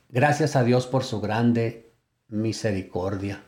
gracias 0.10 0.56
a 0.56 0.64
Dios 0.64 0.88
por 0.88 1.04
su 1.04 1.22
grande 1.22 1.94
misericordia. 2.28 3.42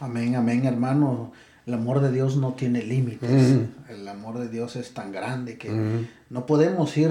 Amén, 0.00 0.36
amén, 0.36 0.64
hermano. 0.66 1.32
El 1.66 1.74
amor 1.74 2.00
de 2.00 2.10
Dios 2.12 2.36
no 2.36 2.54
tiene 2.54 2.82
límites. 2.82 3.30
Mm. 3.30 3.90
El 3.90 4.08
amor 4.08 4.38
de 4.38 4.48
Dios 4.48 4.76
es 4.76 4.94
tan 4.94 5.12
grande 5.12 5.58
que 5.58 5.70
Mm. 5.70 6.06
no 6.30 6.46
podemos 6.46 6.96
ir 6.96 7.10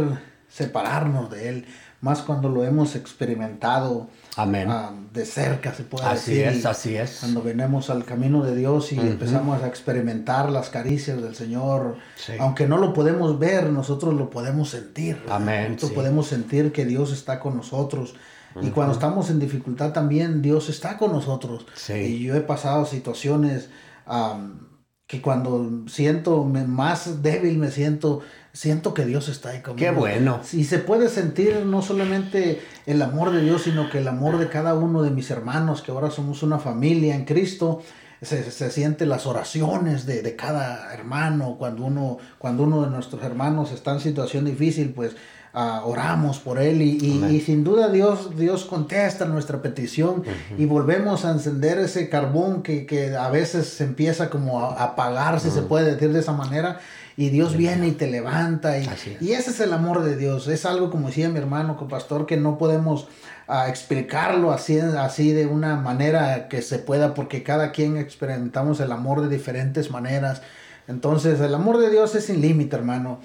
separarnos 0.49 1.29
de 1.29 1.49
él, 1.49 1.65
más 1.99 2.21
cuando 2.21 2.47
lo 2.49 2.63
hemos 2.63 2.95
experimentado 2.95 4.07
Amén. 4.37 4.67
ah, 4.69 4.91
de 5.13 5.25
cerca, 5.25 5.73
se 5.73 5.83
puede 5.83 6.05
así 6.05 6.35
decir. 6.35 6.47
es, 6.59 6.63
y 6.63 6.67
así 6.67 6.95
es. 6.95 7.17
Cuando 7.19 7.41
venimos 7.43 7.89
al 7.89 8.05
camino 8.05 8.43
de 8.43 8.55
Dios 8.55 8.93
y 8.93 8.99
empezamos 8.99 9.61
a 9.61 9.67
experimentar 9.67 10.49
las 10.49 10.69
caricias 10.69 11.21
del 11.21 11.35
Señor, 11.35 11.97
Sí. 12.15 12.33
aunque 12.39 12.65
no 12.67 12.77
lo 12.77 12.93
podemos 12.93 13.37
ver, 13.37 13.69
nosotros 13.69 14.13
lo 14.13 14.29
podemos 14.29 14.69
sentir. 14.69 15.21
Amén, 15.29 15.63
Nosotros 15.73 15.89
sí. 15.89 15.95
podemos 15.95 16.27
sentir 16.27 16.71
que 16.71 16.85
Dios 16.85 17.11
está 17.11 17.39
con 17.41 17.57
nosotros. 17.57 18.15
Y 18.61 18.69
cuando 18.71 18.93
estamos 18.93 19.29
en 19.29 19.39
dificultad 19.39 19.93
también, 19.93 20.41
Dios 20.41 20.69
está 20.69 20.97
con 20.97 21.11
nosotros. 21.11 21.65
Sí. 21.75 21.93
Y 21.93 22.23
yo 22.23 22.35
he 22.35 22.41
pasado 22.41 22.85
situaciones 22.85 23.69
am, 24.05 24.67
que 25.07 25.21
cuando 25.21 25.83
siento 25.87 26.43
me- 26.43 26.65
más 26.65 27.21
débil 27.21 27.57
me 27.57 27.71
siento, 27.71 28.21
siento 28.53 28.93
que 28.93 29.05
Dios 29.05 29.29
está 29.29 29.49
ahí 29.49 29.61
conmigo. 29.61 29.85
Qué 29.87 29.91
bueno. 29.97 30.41
Y 30.51 30.65
se 30.65 30.79
puede 30.79 31.07
sentir 31.09 31.65
no 31.65 31.81
solamente 31.81 32.61
el 32.85 33.01
amor 33.01 33.31
de 33.31 33.41
Dios, 33.41 33.63
sino 33.63 33.89
que 33.89 33.99
el 33.99 34.07
amor 34.07 34.37
de 34.37 34.49
cada 34.49 34.73
uno 34.75 35.01
de 35.03 35.11
mis 35.11 35.29
hermanos, 35.31 35.81
que 35.81 35.91
ahora 35.91 36.11
somos 36.11 36.43
una 36.43 36.59
familia 36.59 37.15
en 37.15 37.25
Cristo. 37.25 37.81
Se, 38.19 38.49
se 38.49 38.71
siente 38.71 39.05
las 39.05 39.27
oraciones 39.27 40.07
de, 40.07 40.23
de 40.23 40.35
cada 40.35 40.91
hermano. 40.91 41.55
Cuando 41.59 41.85
uno, 41.85 42.17
cuando 42.39 42.63
uno 42.63 42.81
de 42.83 42.89
nuestros 42.89 43.21
hermanos 43.23 43.71
está 43.71 43.91
en 43.93 43.99
situación 43.99 44.43
difícil, 44.45 44.91
pues 44.91 45.15
ah, 45.59 45.81
oramos 45.85 46.39
por 46.39 46.59
él. 46.59 46.81
Y, 46.81 46.97
y- 47.01 47.17
Amén. 47.17 47.35
y 47.35 47.41
sin 47.41 47.63
duda 47.63 47.89
Dios, 47.89 48.37
Dios 48.37 48.65
contesta 48.65 49.25
nuestra 49.25 49.61
petición 49.61 50.23
y 50.57 50.65
volvemos 50.65 51.25
a 51.25 51.31
encender 51.31 51.79
ese 51.79 52.09
carbón 52.09 52.61
que, 52.63 52.85
que 52.85 53.15
a 53.15 53.29
veces 53.29 53.81
empieza 53.81 54.29
como 54.29 54.63
a 54.63 54.83
apagar, 54.83 55.39
si 55.39 55.49
se 55.49 55.61
puede 55.63 55.93
decir 55.93 56.13
de 56.13 56.19
esa 56.19 56.33
manera. 56.33 56.79
Y 57.19 57.29
Dios 57.29 57.57
viene 57.57 57.87
y 57.87 57.91
te 57.93 58.05
levanta. 58.05 58.77
Y, 58.77 58.83
es. 58.85 59.21
y 59.21 59.31
ese 59.31 59.49
es 59.49 59.59
el 59.59 59.73
amor 59.73 60.03
de 60.03 60.15
Dios. 60.15 60.47
Es 60.47 60.65
algo, 60.67 60.91
como 60.91 61.07
decía 61.07 61.29
mi 61.29 61.39
hermano 61.39 61.75
pastor, 61.87 62.27
que 62.27 62.37
no 62.37 62.59
podemos 62.59 63.07
ah, 63.47 63.69
explicarlo 63.69 64.51
así, 64.51 64.77
así 64.79 65.31
de 65.31 65.47
una 65.47 65.77
manera 65.77 66.47
que 66.47 66.61
se 66.61 66.77
pueda, 66.77 67.15
porque 67.15 67.41
cada 67.41 67.71
quien 67.71 67.97
experimentamos 67.97 68.79
el 68.81 68.91
amor 68.91 69.21
de 69.23 69.29
diferentes 69.35 69.89
maneras. 69.89 70.43
Entonces, 70.87 71.41
el 71.41 71.55
amor 71.55 71.79
de 71.79 71.89
Dios 71.89 72.13
es 72.13 72.25
sin 72.25 72.39
límite, 72.39 72.75
hermano. 72.75 73.19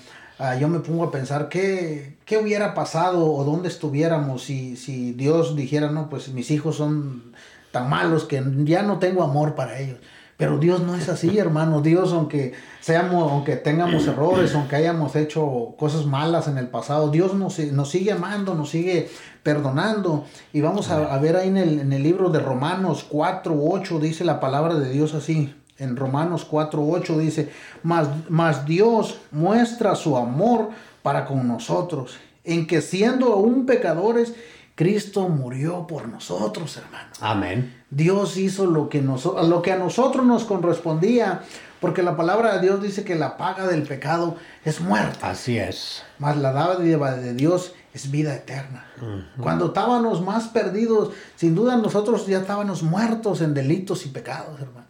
Ah, 0.45 0.57
yo 0.57 0.67
me 0.67 0.81
pongo 0.81 1.05
a 1.05 1.13
pensar 1.13 1.49
qué, 1.49 2.17
qué 2.25 2.37
hubiera 2.37 2.75
pasado 2.75 3.33
o 3.33 3.45
dónde 3.45 3.69
estuviéramos 3.69 4.43
si, 4.43 4.75
si 4.75 5.13
Dios 5.13 5.55
dijera, 5.55 5.93
no, 5.93 6.11
pues 6.11 6.31
mis 6.31 6.51
hijos 6.51 6.75
son 6.79 7.33
tan 7.71 7.89
malos 7.89 8.25
que 8.25 8.43
ya 8.65 8.83
no 8.83 8.99
tengo 8.99 9.23
amor 9.23 9.55
para 9.55 9.79
ellos. 9.79 9.99
Pero 10.37 10.59
Dios 10.59 10.81
no 10.81 10.97
es 10.97 11.09
así, 11.09 11.39
hermano. 11.39 11.81
Dios, 11.81 12.13
aunque 12.13 12.55
seamos, 12.81 13.31
aunque 13.31 13.55
tengamos 13.55 14.09
errores, 14.09 14.53
aunque 14.57 14.75
hayamos 14.75 15.15
hecho 15.15 15.77
cosas 15.79 16.07
malas 16.07 16.49
en 16.49 16.59
el 16.59 16.67
pasado, 16.67 17.13
Dios 17.13 17.35
nos, 17.35 17.61
nos 17.61 17.91
sigue 17.91 18.11
amando, 18.11 18.57
nos 18.57 18.71
sigue 18.71 19.11
perdonando. 19.45 20.25
Y 20.53 20.61
vamos 20.61 20.91
a, 20.91 21.15
a 21.15 21.19
ver 21.21 21.37
ahí 21.37 21.47
en 21.47 21.57
el, 21.57 21.79
en 21.79 21.93
el 21.93 22.03
libro 22.03 22.31
de 22.31 22.41
Romanos 22.41 23.07
4, 23.09 23.55
8, 23.57 24.01
dice 24.01 24.25
la 24.25 24.41
palabra 24.41 24.75
de 24.75 24.91
Dios 24.91 25.15
así. 25.15 25.55
En 25.79 25.97
Romanos 25.97 26.45
4, 26.45 26.87
8 26.87 27.19
dice, 27.19 27.51
mas, 27.83 28.09
mas 28.29 28.67
Dios 28.67 29.19
muestra 29.31 29.95
su 29.95 30.17
amor 30.17 30.71
para 31.03 31.25
con 31.25 31.49
nosotros, 31.49 32.17
en 32.45 32.67
que 32.67 32.81
siendo 32.81 33.33
aún 33.33 33.67
pecadores, 33.67 34.35
Cristo 34.75 35.29
murió 35.29 35.87
por 35.87 36.09
nosotros, 36.09 36.77
hermano. 36.77 37.09
Amén. 37.21 37.75
Dios 37.91 38.37
hizo 38.37 38.67
lo 38.67 38.89
que, 38.89 39.03
nos, 39.03 39.25
lo 39.25 39.61
que 39.61 39.73
a 39.73 39.77
nosotros 39.77 40.25
nos 40.25 40.45
correspondía, 40.45 41.43
porque 41.81 42.03
la 42.03 42.17
palabra 42.17 42.55
de 42.55 42.61
Dios 42.63 42.83
dice 42.83 43.05
que 43.05 43.15
la 43.17 43.37
paga 43.37 43.67
del 43.67 43.83
pecado 43.83 44.37
es 44.65 44.81
muerte, 44.81 45.19
Así 45.23 45.59
es. 45.59 46.03
mas 46.19 46.37
la 46.37 46.53
dádiva 46.53 47.13
de 47.17 47.35
Dios 47.35 47.75
es 47.93 48.11
vida 48.11 48.35
eterna. 48.35 48.87
Cuando 49.39 49.67
estábamos 49.67 50.23
más 50.23 50.49
perdidos, 50.49 51.11
sin 51.37 51.55
duda 51.55 51.77
nosotros 51.77 52.27
ya 52.27 52.39
estábamos 52.39 52.83
muertos 52.83 53.43
en 53.43 53.53
delitos 53.53 54.07
y 54.07 54.09
pecados, 54.09 54.61
hermano. 54.61 54.87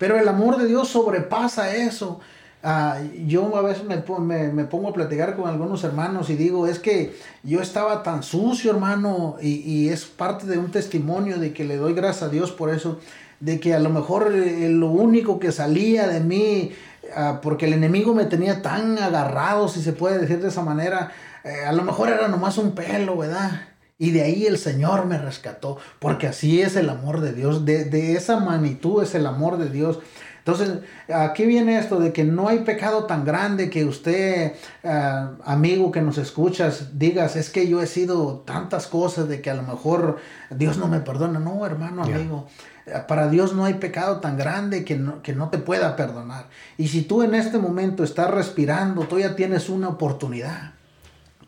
Pero 0.00 0.18
el 0.18 0.26
amor 0.26 0.56
de 0.58 0.66
Dios 0.66 0.88
sobrepasa 0.88 1.76
eso. 1.76 2.18
Ah, 2.62 2.98
yo 3.26 3.56
a 3.56 3.62
veces 3.62 3.84
me, 3.84 4.02
me- 4.18 4.52
me 4.52 4.64
pongo 4.64 4.88
a 4.88 4.92
platicar 4.92 5.36
con 5.36 5.48
algunos 5.48 5.84
hermanos 5.84 6.28
y 6.30 6.34
digo, 6.36 6.66
es 6.66 6.78
que 6.80 7.14
yo 7.44 7.60
estaba 7.62 8.02
tan 8.02 8.22
sucio, 8.22 8.72
hermano, 8.72 9.36
y, 9.40 9.60
y 9.60 9.88
es 9.90 10.04
parte 10.06 10.46
de 10.46 10.58
un 10.58 10.70
testimonio 10.70 11.38
de 11.38 11.52
que 11.54 11.64
le 11.64 11.76
doy 11.76 11.94
gracias 11.94 12.24
a 12.24 12.28
Dios 12.28 12.50
por 12.52 12.68
eso, 12.70 12.98
de 13.40 13.60
que 13.60 13.74
a 13.74 13.78
lo 13.78 13.90
mejor 13.90 14.32
eh, 14.34 14.68
lo 14.70 14.88
único 14.88 15.38
que 15.38 15.52
salía 15.52 16.06
de 16.08 16.20
mí, 16.20 16.72
ah, 17.16 17.40
porque 17.42 17.66
el 17.66 17.72
enemigo 17.74 18.14
me 18.14 18.26
tenía 18.26 18.60
tan 18.62 18.98
agarrado, 18.98 19.68
si 19.68 19.82
se 19.82 19.92
puede 19.94 20.18
decir 20.18 20.40
de 20.42 20.48
esa 20.48 20.62
manera, 20.62 21.12
eh, 21.44 21.64
a 21.66 21.72
lo 21.72 21.82
mejor 21.82 22.10
era 22.10 22.28
nomás 22.28 22.58
un 22.58 22.72
pelo, 22.74 23.16
¿verdad? 23.16 23.52
Y 24.00 24.10
de 24.12 24.22
ahí 24.22 24.46
el 24.46 24.56
Señor 24.56 25.04
me 25.04 25.18
rescató, 25.18 25.76
porque 25.98 26.26
así 26.26 26.62
es 26.62 26.74
el 26.74 26.88
amor 26.88 27.20
de 27.20 27.34
Dios, 27.34 27.64
de, 27.66 27.84
de 27.84 28.14
esa 28.16 28.40
magnitud 28.40 29.02
es 29.02 29.14
el 29.14 29.26
amor 29.26 29.58
de 29.58 29.68
Dios. 29.68 30.00
Entonces, 30.38 30.78
aquí 31.14 31.44
viene 31.44 31.78
esto 31.78 32.00
de 32.00 32.14
que 32.14 32.24
no 32.24 32.48
hay 32.48 32.60
pecado 32.60 33.04
tan 33.04 33.26
grande 33.26 33.68
que 33.68 33.84
usted, 33.84 34.54
ah, 34.84 35.32
amigo 35.44 35.92
que 35.92 36.00
nos 36.00 36.16
escuchas, 36.16 36.98
digas, 36.98 37.36
es 37.36 37.50
que 37.50 37.68
yo 37.68 37.82
he 37.82 37.86
sido 37.86 38.38
tantas 38.46 38.86
cosas 38.86 39.28
de 39.28 39.42
que 39.42 39.50
a 39.50 39.54
lo 39.54 39.62
mejor 39.64 40.16
Dios 40.48 40.78
no 40.78 40.88
me 40.88 41.00
perdona. 41.00 41.38
No, 41.38 41.66
hermano, 41.66 42.08
Ya. 42.08 42.16
amigo. 42.16 42.46
Eh, 42.86 42.92
Para 43.06 43.28
Dios 43.28 43.52
no 43.54 43.66
hay 43.66 43.74
pecado 43.74 44.20
tan 44.20 44.38
grande 44.38 44.82
que 44.82 44.96
no, 44.96 45.20
que 45.22 45.34
no 45.34 45.50
te 45.50 45.58
pueda 45.58 45.94
perdonar. 45.94 46.46
Y 46.78 46.88
si 46.88 47.02
tú 47.02 47.22
en 47.22 47.34
este 47.34 47.58
momento 47.58 48.02
estás 48.02 48.30
respirando, 48.30 49.02
todavía 49.02 49.36
tienes 49.36 49.68
una 49.68 49.88
oportunidad. 49.88 50.72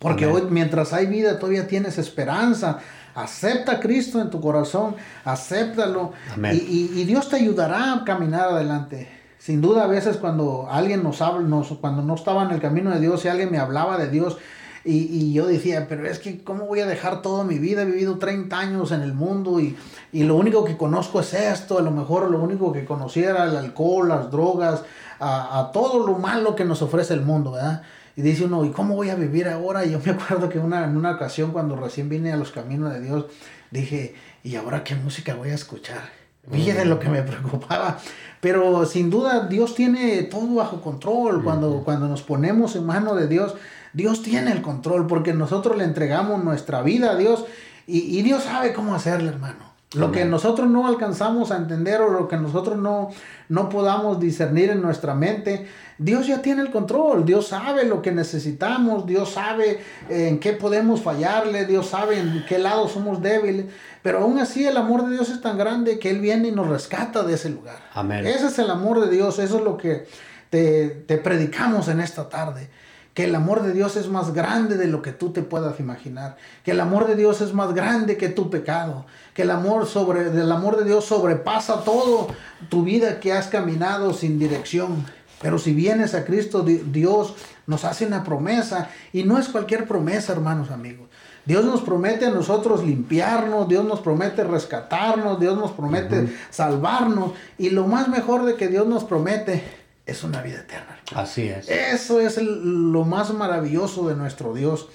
Porque 0.03 0.25
Amén. 0.25 0.37
hoy, 0.37 0.43
mientras 0.51 0.93
hay 0.93 1.07
vida, 1.07 1.39
todavía 1.39 1.67
tienes 1.67 1.97
esperanza. 1.97 2.81
Acepta 3.15 3.73
a 3.73 3.81
Cristo 3.81 4.21
en 4.21 4.31
tu 4.31 4.41
corazón, 4.41 4.97
acéptalo. 5.25 6.13
Amén. 6.35 6.55
Y, 6.69 6.91
y- 6.95 7.01
y 7.01 7.05
Dios 7.05 7.29
te 7.29 7.37
ayudará 7.37 7.95
a 7.95 8.05
caminar 8.05 8.49
adelante. 8.51 9.09
Sin 9.39 9.61
duda, 9.61 9.85
a 9.85 9.87
veces 9.87 10.17
cuando 10.19 10.69
alguien 10.71 11.03
nos 11.03 11.21
habla, 11.21 11.47
nos, 11.47 11.69
cuando 11.79 12.03
no 12.03 12.15
estaba 12.15 12.45
en 12.45 12.51
el 12.53 12.61
camino 12.61 12.91
de 12.91 13.01
Dios 13.01 13.25
y 13.25 13.29
alguien 13.29 13.51
me 13.51 13.59
hablaba 13.59 13.97
de 13.99 14.09
Dios, 14.09 14.37
y, 14.85 14.97
y 15.17 15.33
yo 15.33 15.47
decía, 15.47 15.87
pero 15.89 16.07
es 16.07 16.19
que, 16.19 16.43
¿cómo 16.43 16.67
voy 16.67 16.81
a 16.81 16.87
dejar 16.87 17.23
toda 17.23 17.45
mi 17.45 17.59
vida? 17.59 17.83
He 17.83 17.85
vivido 17.85 18.19
30 18.19 18.59
años 18.59 18.91
en 18.93 19.03
el 19.03 19.13
mundo 19.15 19.61
y, 19.61 19.77
y 20.13 20.25
lo 20.25 20.35
único 20.37 20.65
que 20.65 20.77
conozco 20.77 21.21
es 21.21 21.35
esto. 21.35 21.79
A 21.79 21.83
lo 21.83 21.91
mejor 21.93 22.31
lo 22.31 22.41
único 22.43 22.73
que 22.73 22.85
conocía 22.85 23.31
era 23.31 23.45
el 23.45 23.57
alcohol, 23.57 24.09
las 24.09 24.31
drogas, 24.31 24.83
a, 25.21 25.61
a 25.61 25.71
todo 25.73 26.05
lo 26.05 26.19
malo 26.19 26.57
que 26.57 26.65
nos 26.65 26.83
ofrece 26.83 27.15
el 27.15 27.21
mundo, 27.23 27.53
¿verdad? 27.53 27.83
Y 28.17 28.23
dice 28.23 28.45
uno, 28.45 28.65
¿y 28.65 28.71
cómo 28.71 28.95
voy 28.95 29.11
a 29.11 29.15
vivir 29.15 29.49
ahora? 29.49 29.85
Y 29.85 29.93
yo 29.93 30.01
me 30.05 30.13
acuerdo 30.13 30.49
que 30.49 30.59
una, 30.59 30.85
en 30.85 30.97
una 30.97 31.13
ocasión 31.13 31.53
cuando 31.53 31.77
recién 31.77 32.09
vine 32.09 32.33
a 32.33 32.37
los 32.37 32.51
caminos 32.51 32.93
de 32.93 33.01
Dios, 33.01 33.27
dije, 33.71 34.15
¿y 34.43 34.57
ahora 34.57 34.85
qué 34.85 34.95
música 34.95 35.35
voy 35.35 35.51
a 35.51 35.55
escuchar? 35.55 36.23
de 36.51 36.85
lo 36.85 36.99
que 36.99 37.09
me 37.09 37.23
preocupaba. 37.23 37.99
Pero 38.41 38.85
sin 38.87 39.11
duda 39.11 39.47
Dios 39.47 39.75
tiene 39.75 40.23
todo 40.25 40.55
bajo 40.57 40.81
control. 40.81 41.45
Cuando, 41.45 41.83
cuando 41.85 42.09
nos 42.09 42.23
ponemos 42.23 42.75
en 42.75 42.85
mano 42.85 43.15
de 43.15 43.29
Dios, 43.29 43.55
Dios 43.93 44.23
tiene 44.23 44.53
el 44.53 44.63
control 44.63 45.07
porque 45.07 45.33
nosotros 45.33 45.77
le 45.77 45.85
entregamos 45.85 46.43
nuestra 46.43 46.83
vida 46.83 47.13
a 47.13 47.17
Dios 47.17 47.45
y, 47.87 48.19
y 48.19 48.23
Dios 48.23 48.43
sabe 48.43 48.73
cómo 48.73 48.95
hacerle, 48.95 49.29
hermano. 49.29 49.72
Lo 49.95 50.11
que 50.11 50.25
nosotros 50.25 50.69
no 50.69 50.87
alcanzamos 50.87 51.51
a 51.51 51.57
entender 51.57 52.01
o 52.01 52.11
lo 52.11 52.29
que 52.29 52.37
nosotros 52.37 52.79
no, 52.79 53.11
no 53.49 53.69
podamos 53.69 54.19
discernir 54.19 54.71
en 54.71 54.81
nuestra 54.81 55.15
mente, 55.15 55.67
Dios 55.99 56.27
ya 56.27 56.41
tiene 56.41 56.63
el 56.63 56.71
control, 56.71 57.25
Dios 57.25 57.49
sabe 57.49 57.85
lo 57.85 58.01
que 58.01 58.11
necesitamos, 58.11 59.07
Dios 59.07 59.33
sabe 59.33 59.81
eh, 60.09 60.29
en 60.29 60.41
qué 60.41 60.55
podemos 60.55 61.03
fallarle, 61.03 61.67
Dios 61.67 61.89
sabe 61.89 62.19
en 62.19 62.45
qué 62.49 62.59
lado 62.59 62.89
somos 62.89 63.21
débiles, 63.21 63.67
pero 64.03 64.21
aún 64.21 64.39
así 64.39 64.67
el 64.67 64.77
amor 64.77 65.07
de 65.07 65.15
Dios 65.15 65.29
es 65.29 65.41
tan 65.41 65.59
grande 65.59 65.99
que 65.99 66.11
Él 66.11 66.21
viene 66.21 66.49
y 66.49 66.53
nos 66.53 66.69
rescata 66.69 67.23
de 67.23 67.35
ese 67.35 67.51
lugar. 67.51 67.77
Amén. 67.93 68.27
Ese 68.27 68.47
es 68.47 68.59
el 68.59 68.71
amor 68.71 69.01
de 69.01 69.11
Dios, 69.11 69.39
eso 69.39 69.59
es 69.59 69.63
lo 69.63 69.77
que 69.77 70.07
te, 70.49 70.89
te 70.89 71.19
predicamos 71.19 71.89
en 71.89 72.01
esta 72.01 72.29
tarde 72.29 72.69
que 73.15 73.25
el 73.25 73.35
amor 73.35 73.63
de 73.63 73.73
Dios 73.73 73.97
es 73.97 74.09
más 74.09 74.33
grande 74.33 74.77
de 74.77 74.87
lo 74.87 75.03
que 75.03 75.13
tú 75.13 75.31
te 75.31 75.43
puedas 75.43 75.79
imaginar, 75.81 76.37
que 76.65 76.71
el 76.71 76.81
amor 76.81 77.07
de 77.07 77.17
Dios 77.17 77.41
es 77.41 77.53
más 77.53 77.75
grande 77.75 78.17
que 78.17 78.29
tu 78.29 78.49
pecado, 78.49 79.05
que 79.35 79.43
el 79.43 79.51
amor 79.51 79.87
sobre 79.87 80.23
el 80.23 80.51
amor 80.51 80.79
de 80.79 80.85
Dios 80.85 81.05
sobrepasa 81.05 81.85
todo 81.85 82.29
tu 82.71 82.85
vida 82.85 83.21
que 83.21 83.33
has 83.33 83.49
caminado 83.49 84.15
sin 84.15 84.39
dirección. 84.39 85.05
Pero 85.43 85.59
si 85.59 85.73
vienes 85.73 86.15
a 86.15 86.25
Cristo, 86.25 86.63
Dios 86.63 87.35
nos 87.67 87.85
hace 87.85 88.07
una 88.07 88.23
promesa. 88.23 88.91
Y 89.13 89.25
no 89.25 89.39
es 89.39 89.49
cualquier 89.49 89.89
promesa, 89.89 90.33
hermanos 90.33 90.71
amigos. 90.71 91.09
Dios 91.45 91.65
nos 91.65 91.81
promete 91.83 92.27
a 92.27 92.31
nosotros 92.31 92.85
limpiarnos, 92.85 93.69
Dios 93.69 93.85
nos 93.85 94.01
promete 94.01 94.45
rescatarnos, 94.45 95.41
Dios 95.41 95.59
nos 95.59 95.73
promete 95.73 96.33
salvarnos. 96.51 97.33
Y 97.59 97.71
lo 97.71 97.89
más 97.89 98.07
mejor 98.07 98.45
de 98.45 98.55
que 98.55 98.69
Dios 98.69 98.87
nos 98.87 99.03
promete 99.03 99.65
es 100.07 100.25
una 100.25 100.43
vida 100.43 100.61
eterna. 100.61 100.99
Así 101.15 101.49
es. 101.49 101.69
Eso 101.69 102.21
es 102.21 102.39
lo 102.39 103.05
más 103.05 103.33
maravilloso 103.33 104.09
de 104.09 104.17
nuestro 104.17 104.55
Dios, 104.55 104.89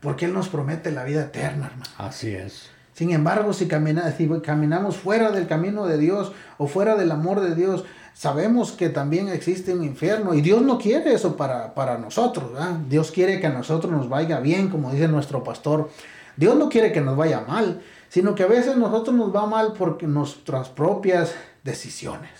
porque 0.00 0.24
Él 0.26 0.32
nos 0.32 0.48
promete 0.48 0.90
la 0.90 1.04
vida 1.04 1.22
eterna, 1.22 1.66
hermano. 1.66 1.90
Así 1.98 2.34
es. 2.34 2.70
Sin 2.94 3.10
embargo, 3.10 3.52
si, 3.52 3.68
si 4.16 4.40
caminamos 4.42 4.96
fuera 4.96 5.32
del 5.32 5.46
camino 5.48 5.86
de 5.86 5.98
Dios 5.98 6.32
o 6.58 6.68
fuera 6.68 6.94
del 6.94 7.10
amor 7.10 7.40
de 7.40 7.54
Dios, 7.54 7.84
sabemos 8.14 8.72
que 8.72 8.88
también 8.88 9.28
existe 9.28 9.74
un 9.74 9.82
infierno 9.82 10.34
y 10.34 10.40
Dios 10.40 10.62
no 10.62 10.78
quiere 10.78 11.12
eso 11.12 11.36
para, 11.36 11.74
para 11.74 11.98
nosotros. 11.98 12.52
Dios 12.88 13.10
quiere 13.10 13.40
que 13.40 13.48
a 13.48 13.50
nosotros 13.50 13.92
nos 13.92 14.08
vaya 14.08 14.38
bien, 14.38 14.68
como 14.68 14.92
dice 14.92 15.08
nuestro 15.08 15.42
pastor. 15.42 15.90
Dios 16.36 16.56
no 16.56 16.68
quiere 16.68 16.92
que 16.92 17.00
nos 17.00 17.16
vaya 17.16 17.40
mal, 17.40 17.82
sino 18.08 18.36
que 18.36 18.44
a 18.44 18.48
veces 18.48 18.76
nosotros 18.76 19.14
nos 19.14 19.34
va 19.34 19.46
mal 19.46 19.72
porque 19.76 20.06
nuestras 20.06 20.68
propias 20.68 21.34
decisiones. 21.64 22.30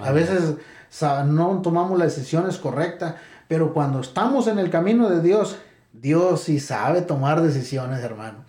A 0.00 0.10
veces 0.10 0.54
no 1.00 1.60
tomamos 1.62 1.98
las 1.98 2.16
decisiones 2.16 2.58
correctas, 2.58 3.14
pero 3.48 3.72
cuando 3.72 4.00
estamos 4.00 4.46
en 4.46 4.58
el 4.58 4.70
camino 4.70 5.08
de 5.08 5.20
Dios, 5.20 5.56
Dios 5.92 6.44
sí 6.44 6.58
sabe 6.58 7.02
tomar 7.02 7.42
decisiones, 7.42 8.02
hermano. 8.02 8.44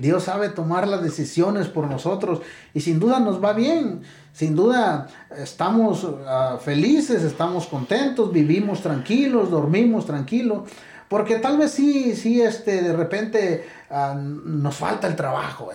Dios 0.00 0.24
sabe 0.24 0.48
tomar 0.48 0.88
las 0.88 1.02
decisiones 1.02 1.68
por 1.68 1.88
nosotros 1.88 2.40
y 2.74 2.80
sin 2.80 2.98
duda 2.98 3.20
nos 3.20 3.42
va 3.42 3.52
bien. 3.52 4.02
Sin 4.32 4.56
duda 4.56 5.06
estamos 5.36 6.06
ah, 6.26 6.58
felices, 6.60 7.22
estamos 7.22 7.66
contentos, 7.66 8.32
vivimos 8.32 8.82
tranquilos, 8.82 9.50
dormimos 9.50 10.06
tranquilos. 10.06 10.68
Porque 11.08 11.36
tal 11.36 11.56
vez 11.56 11.70
sí, 11.70 12.14
sí, 12.16 12.42
este, 12.42 12.82
de 12.82 12.92
repente 12.92 13.64
ah, 13.90 14.14
nos 14.16 14.74
falta 14.74 15.06
el 15.06 15.14
trabajo, 15.14 15.70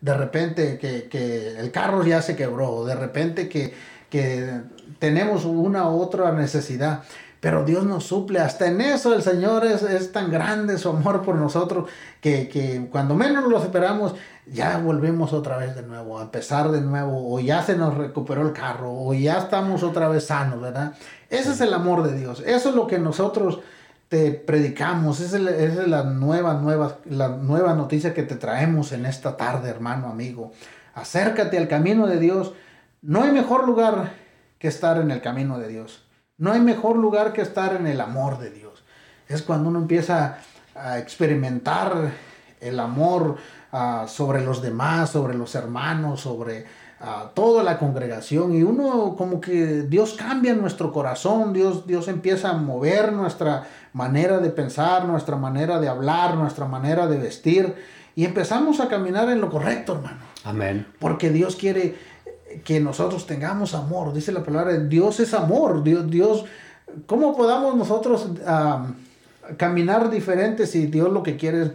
De 0.00 0.14
repente 0.14 0.76
que, 0.78 1.08
que, 1.08 1.56
el 1.58 1.70
carro 1.70 2.04
ya 2.04 2.20
se 2.20 2.36
quebró, 2.36 2.84
de 2.84 2.94
repente 2.96 3.48
que, 3.48 3.72
que 4.10 4.60
tenemos 4.98 5.44
una 5.44 5.88
u 5.88 6.00
otra 6.00 6.32
necesidad. 6.32 7.02
Pero 7.44 7.62
Dios 7.62 7.84
nos 7.84 8.04
suple. 8.04 8.40
Hasta 8.40 8.68
en 8.68 8.80
eso 8.80 9.12
el 9.12 9.22
Señor 9.22 9.66
es, 9.66 9.82
es 9.82 10.12
tan 10.12 10.30
grande 10.30 10.78
su 10.78 10.88
amor 10.88 11.20
por 11.20 11.34
nosotros 11.36 11.90
que, 12.22 12.48
que, 12.48 12.88
cuando 12.90 13.14
menos 13.14 13.44
lo 13.44 13.62
esperamos, 13.62 14.14
ya 14.46 14.78
volvemos 14.78 15.34
otra 15.34 15.58
vez 15.58 15.74
de 15.74 15.82
nuevo, 15.82 16.18
a 16.18 16.22
empezar 16.22 16.70
de 16.70 16.80
nuevo, 16.80 17.34
o 17.34 17.40
ya 17.40 17.62
se 17.62 17.76
nos 17.76 17.98
recuperó 17.98 18.40
el 18.40 18.54
carro, 18.54 18.90
o 18.92 19.12
ya 19.12 19.38
estamos 19.38 19.82
otra 19.82 20.08
vez 20.08 20.24
sanos, 20.24 20.58
¿verdad? 20.58 20.94
Ese 21.28 21.50
es 21.50 21.60
el 21.60 21.74
amor 21.74 22.02
de 22.02 22.16
Dios. 22.18 22.42
Eso 22.46 22.70
es 22.70 22.74
lo 22.74 22.86
que 22.86 22.98
nosotros 22.98 23.60
te 24.08 24.30
predicamos. 24.32 25.20
Esa 25.20 25.36
es, 25.36 25.86
la, 25.86 26.04
nueva, 26.04 26.54
nueva, 26.54 26.96
la 27.04 27.28
nueva 27.28 27.74
noticia 27.74 28.14
que 28.14 28.22
te 28.22 28.36
traemos 28.36 28.92
en 28.92 29.04
esta 29.04 29.36
tarde, 29.36 29.68
hermano, 29.68 30.08
amigo. 30.08 30.52
Acércate 30.94 31.58
al 31.58 31.68
camino 31.68 32.06
de 32.06 32.18
Dios. 32.18 32.54
No 33.02 33.22
hay 33.22 33.32
mejor 33.32 33.66
lugar 33.66 34.23
que 34.64 34.68
estar 34.68 34.96
en 34.96 35.10
el 35.10 35.20
camino 35.20 35.58
de 35.58 35.68
Dios. 35.68 36.00
No 36.38 36.50
hay 36.50 36.60
mejor 36.62 36.96
lugar 36.96 37.34
que 37.34 37.42
estar 37.42 37.76
en 37.76 37.86
el 37.86 38.00
amor 38.00 38.38
de 38.38 38.48
Dios. 38.48 38.82
Es 39.28 39.42
cuando 39.42 39.68
uno 39.68 39.78
empieza 39.78 40.38
a 40.74 40.98
experimentar 40.98 42.12
el 42.62 42.80
amor 42.80 43.36
ah, 43.72 44.06
sobre 44.08 44.42
los 44.42 44.62
demás, 44.62 45.10
sobre 45.10 45.34
los 45.34 45.54
hermanos, 45.54 46.22
sobre 46.22 46.64
ah, 46.98 47.30
toda 47.34 47.62
la 47.62 47.78
congregación 47.78 48.54
y 48.54 48.62
uno 48.62 49.16
como 49.18 49.38
que 49.38 49.82
Dios 49.82 50.14
cambia 50.14 50.54
nuestro 50.54 50.90
corazón, 50.94 51.52
Dios, 51.52 51.86
Dios 51.86 52.08
empieza 52.08 52.48
a 52.48 52.54
mover 52.54 53.12
nuestra 53.12 53.66
manera 53.92 54.38
de 54.38 54.48
pensar, 54.48 55.04
nuestra 55.04 55.36
manera 55.36 55.78
de 55.78 55.88
hablar, 55.88 56.36
nuestra 56.36 56.64
manera 56.64 57.06
de 57.06 57.18
vestir 57.18 57.74
y 58.16 58.24
empezamos 58.24 58.80
a 58.80 58.88
caminar 58.88 59.28
en 59.28 59.42
lo 59.42 59.50
correcto, 59.50 59.96
hermano. 59.96 60.20
Amén. 60.44 60.86
Porque 61.00 61.28
Dios 61.28 61.56
quiere 61.56 61.96
que 62.62 62.80
nosotros 62.80 63.26
tengamos 63.26 63.74
amor. 63.74 64.12
Dice 64.12 64.32
la 64.32 64.42
palabra, 64.42 64.78
Dios 64.78 65.20
es 65.20 65.34
amor. 65.34 65.82
Dios, 65.82 66.10
Dios, 66.10 66.44
¿cómo 67.06 67.36
podamos 67.36 67.76
nosotros 67.76 68.28
caminar 69.56 70.10
diferente 70.10 70.66
si 70.66 70.86
Dios 70.86 71.12
lo 71.12 71.22
que 71.22 71.36
quiere 71.36 71.62
es 71.62 71.70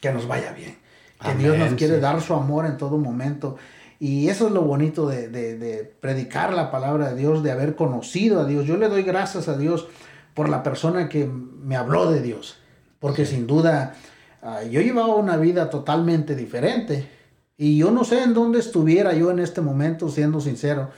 que 0.00 0.12
nos 0.12 0.26
vaya 0.26 0.52
bien? 0.52 0.76
Que 1.20 1.34
Dios 1.34 1.56
nos 1.58 1.74
quiere 1.74 2.00
dar 2.00 2.20
su 2.20 2.34
amor 2.34 2.66
en 2.66 2.76
todo 2.76 2.98
momento. 2.98 3.56
Y 3.98 4.28
eso 4.28 4.48
es 4.48 4.52
lo 4.52 4.62
bonito 4.62 5.08
de, 5.08 5.94
predicar 6.00 6.52
la 6.52 6.70
palabra 6.70 7.10
de 7.10 7.16
Dios, 7.16 7.42
de 7.42 7.52
haber 7.52 7.74
conocido 7.74 8.40
a 8.40 8.44
Dios. 8.44 8.66
Yo 8.66 8.76
le 8.76 8.88
doy 8.88 9.02
gracias 9.02 9.48
a 9.48 9.56
Dios 9.56 9.88
por 10.34 10.48
la 10.48 10.62
persona 10.62 11.08
que 11.08 11.26
me 11.26 11.76
habló 11.76 12.10
de 12.10 12.20
Dios. 12.20 12.58
Porque 13.00 13.24
sin 13.24 13.46
duda 13.46 13.94
ah, 14.42 14.62
yo 14.62 14.80
llevaba 14.80 15.14
una 15.14 15.36
vida 15.36 15.70
totalmente 15.70 16.34
diferente 16.34 17.13
y 17.56 17.78
yo 17.78 17.90
no 17.90 18.04
sé 18.04 18.22
en 18.22 18.34
dónde 18.34 18.58
estuviera 18.58 19.14
yo 19.14 19.30
en 19.30 19.38
este 19.38 19.60
momento, 19.60 20.08
siendo 20.08 20.40
sincero, 20.40 20.90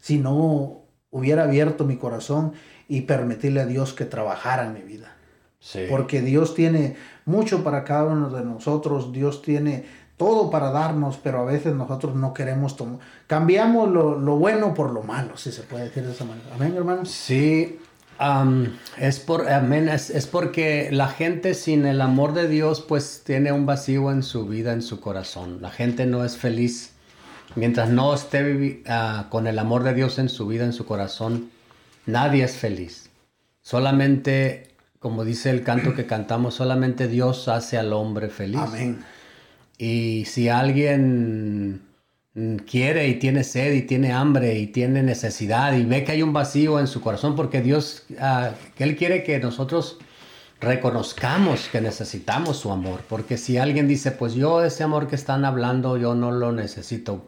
si 0.00 0.18
no 0.18 0.82
hubiera 1.10 1.44
abierto 1.44 1.84
mi 1.84 1.96
corazón 1.96 2.52
y 2.88 3.02
permitirle 3.02 3.60
a 3.60 3.66
Dios 3.66 3.92
que 3.92 4.04
trabajara 4.04 4.66
en 4.66 4.74
mi 4.74 4.82
vida. 4.82 5.16
Porque 5.90 6.22
Dios 6.22 6.54
tiene 6.54 6.96
mucho 7.26 7.62
para 7.62 7.84
cada 7.84 8.04
uno 8.04 8.30
de 8.30 8.44
nosotros, 8.44 9.12
Dios 9.12 9.42
tiene 9.42 9.84
todo 10.16 10.50
para 10.50 10.70
darnos, 10.70 11.18
pero 11.18 11.40
a 11.40 11.44
veces 11.44 11.74
nosotros 11.74 12.14
no 12.14 12.32
queremos 12.34 12.76
tomar. 12.76 12.98
Cambiamos 13.26 13.90
lo, 13.90 14.18
lo, 14.18 14.36
bueno 14.36 14.74
por 14.74 14.90
lo 14.90 15.02
malo, 15.02 15.36
si 15.36 15.52
se 15.52 15.62
puede 15.62 15.84
decir 15.84 16.04
de 16.04 16.12
esa 16.12 16.24
manera. 16.24 16.48
Amén, 16.54 16.74
hermano. 16.76 17.04
Sí, 17.04 17.78
es, 18.98 19.18
por, 19.20 19.46
es, 19.48 20.26
porque 20.26 20.88
la 20.92 21.08
gente 21.08 21.54
sin 21.54 21.86
el 21.86 22.00
amor 22.00 22.34
de 22.34 22.48
Dios 22.48 22.84
pues 22.86 23.22
tiene 23.24 23.52
un 23.52 23.64
vacío 23.64 24.10
en 24.10 24.22
su 24.22 24.46
vida, 24.46 24.72
en 24.72 24.82
su 24.82 25.00
corazón. 25.00 25.62
La 25.62 25.70
gente 25.70 26.06
no 26.06 26.24
es 26.24 26.36
feliz. 26.36 26.92
Mientras 27.56 27.88
no 27.88 28.14
esté 28.14 28.82
ah, 28.86 29.26
con 29.30 29.46
el 29.46 29.58
amor 29.58 29.82
de 29.82 29.94
Dios 29.94 30.18
en 30.18 30.28
su 30.28 30.46
vida, 30.46 30.64
en 30.64 30.72
su 30.72 30.86
corazón, 30.86 31.50
nadie 32.06 32.44
es 32.44 32.52
feliz. 32.52 33.10
Solamente, 33.62 34.68
como 34.98 35.24
dice 35.24 35.50
el 35.50 35.62
canto 35.62 35.94
que 35.94 36.06
cantamos, 36.06 36.54
solamente 36.54 37.08
Dios 37.08 37.48
hace 37.48 37.78
al 37.78 37.92
hombre 37.92 38.28
feliz. 38.28 38.60
Amén. 38.60 39.04
Y 39.78 40.26
si 40.26 40.48
alguien 40.48 41.89
quiere 42.66 43.08
y 43.08 43.14
tiene 43.14 43.44
sed 43.44 43.72
y 43.72 43.82
tiene 43.82 44.12
hambre 44.12 44.58
y 44.58 44.68
tiene 44.68 45.02
necesidad 45.02 45.74
y 45.76 45.84
ve 45.84 46.04
que 46.04 46.12
hay 46.12 46.22
un 46.22 46.32
vacío 46.32 46.78
en 46.78 46.86
su 46.86 47.00
corazón 47.00 47.34
porque 47.34 47.60
Dios, 47.60 48.04
ah, 48.20 48.52
Él 48.78 48.96
quiere 48.96 49.24
que 49.24 49.38
nosotros 49.40 49.98
reconozcamos 50.60 51.68
que 51.72 51.80
necesitamos 51.80 52.58
su 52.58 52.70
amor. 52.70 53.00
Porque 53.08 53.36
si 53.38 53.58
alguien 53.58 53.88
dice, 53.88 54.12
pues 54.12 54.34
yo 54.34 54.62
ese 54.62 54.84
amor 54.84 55.08
que 55.08 55.16
están 55.16 55.44
hablando, 55.44 55.96
yo 55.96 56.14
no 56.14 56.30
lo 56.30 56.52
necesito. 56.52 57.26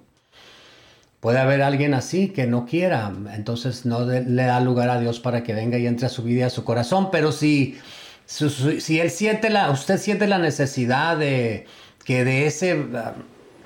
Puede 1.20 1.38
haber 1.38 1.62
alguien 1.62 1.94
así 1.94 2.28
que 2.28 2.46
no 2.46 2.66
quiera, 2.66 3.12
entonces 3.34 3.86
no 3.86 4.04
le 4.04 4.42
da 4.42 4.60
lugar 4.60 4.90
a 4.90 4.98
Dios 4.98 5.20
para 5.20 5.44
que 5.44 5.54
venga 5.54 5.78
y 5.78 5.86
entre 5.86 6.06
a 6.06 6.10
su 6.10 6.24
vida 6.24 6.40
y 6.40 6.42
a 6.42 6.50
su 6.50 6.64
corazón. 6.64 7.10
Pero 7.12 7.30
si, 7.30 7.78
si, 8.26 8.98
él 8.98 9.10
siente 9.10 9.48
la, 9.48 9.70
usted 9.70 9.98
siente 9.98 10.26
la 10.26 10.38
necesidad 10.38 11.16
de 11.16 11.66
que 12.04 12.24
de 12.24 12.46
ese 12.46 12.84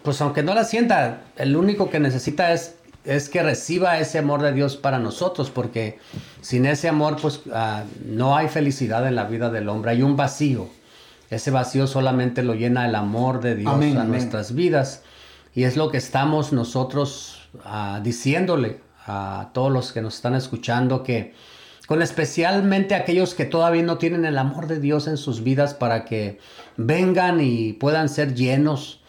pues 0.07 0.21
aunque 0.21 0.45
no 0.45 0.55
la 0.55 0.63
sienta, 0.63 1.23
el 1.37 1.57
único 1.57 1.91
que 1.91 1.99
necesita 1.99 2.53
es 2.53 2.77
es 3.05 3.29
que 3.29 3.43
reciba 3.43 3.99
ese 3.99 4.19
amor 4.19 4.41
de 4.41 4.53
Dios 4.53 4.77
para 4.77 5.01
nosotros, 5.01 5.51
porque 5.51 5.99
sin 6.43 6.65
ese 6.65 6.89
amor, 6.89 7.17
pues 7.21 7.41
ah, 7.53 7.83
no 8.05 8.37
hay 8.37 8.49
felicidad 8.49 9.07
en 9.07 9.17
la 9.17 9.25
vida 9.25 9.51
del 9.51 9.69
hombre, 9.69 9.93
hay 9.93 10.03
un 10.03 10.17
vacío. 10.17 10.69
Ese 11.31 11.51
vacío 11.51 11.89
solamente 11.89 12.45
lo 12.45 12.55
llena 12.55 12.87
el 12.87 12.95
amor 12.95 13.41
de 13.41 13.57
Dios 13.57 13.75
a 13.75 14.05
nuestras 14.05 14.55
vidas. 14.55 15.03
Y 15.55 15.65
es 15.65 15.77
lo 15.77 15.91
que 15.91 15.99
estamos 15.99 16.53
nosotros 16.53 17.49
ah, 17.65 18.01
diciéndole 18.03 18.81
a 19.07 19.51
todos 19.53 19.73
los 19.73 19.93
que 19.93 20.03
nos 20.03 20.17
están 20.17 20.35
escuchando, 20.35 21.03
que 21.03 21.35
con 21.87 22.01
especialmente 22.01 22.95
aquellos 22.95 23.35
que 23.35 23.45
todavía 23.45 23.83
no 23.83 23.99
tienen 23.99 24.25
el 24.25 24.39
amor 24.39 24.67
de 24.69 24.79
Dios 24.81 25.09
en 25.09 25.17
sus 25.17 25.43
vidas 25.43 25.75
para 25.75 26.05
que 26.05 26.39
vengan 26.77 27.41
y 27.41 27.73
puedan 27.73 28.09
ser 28.09 28.35
llenos 28.35 29.01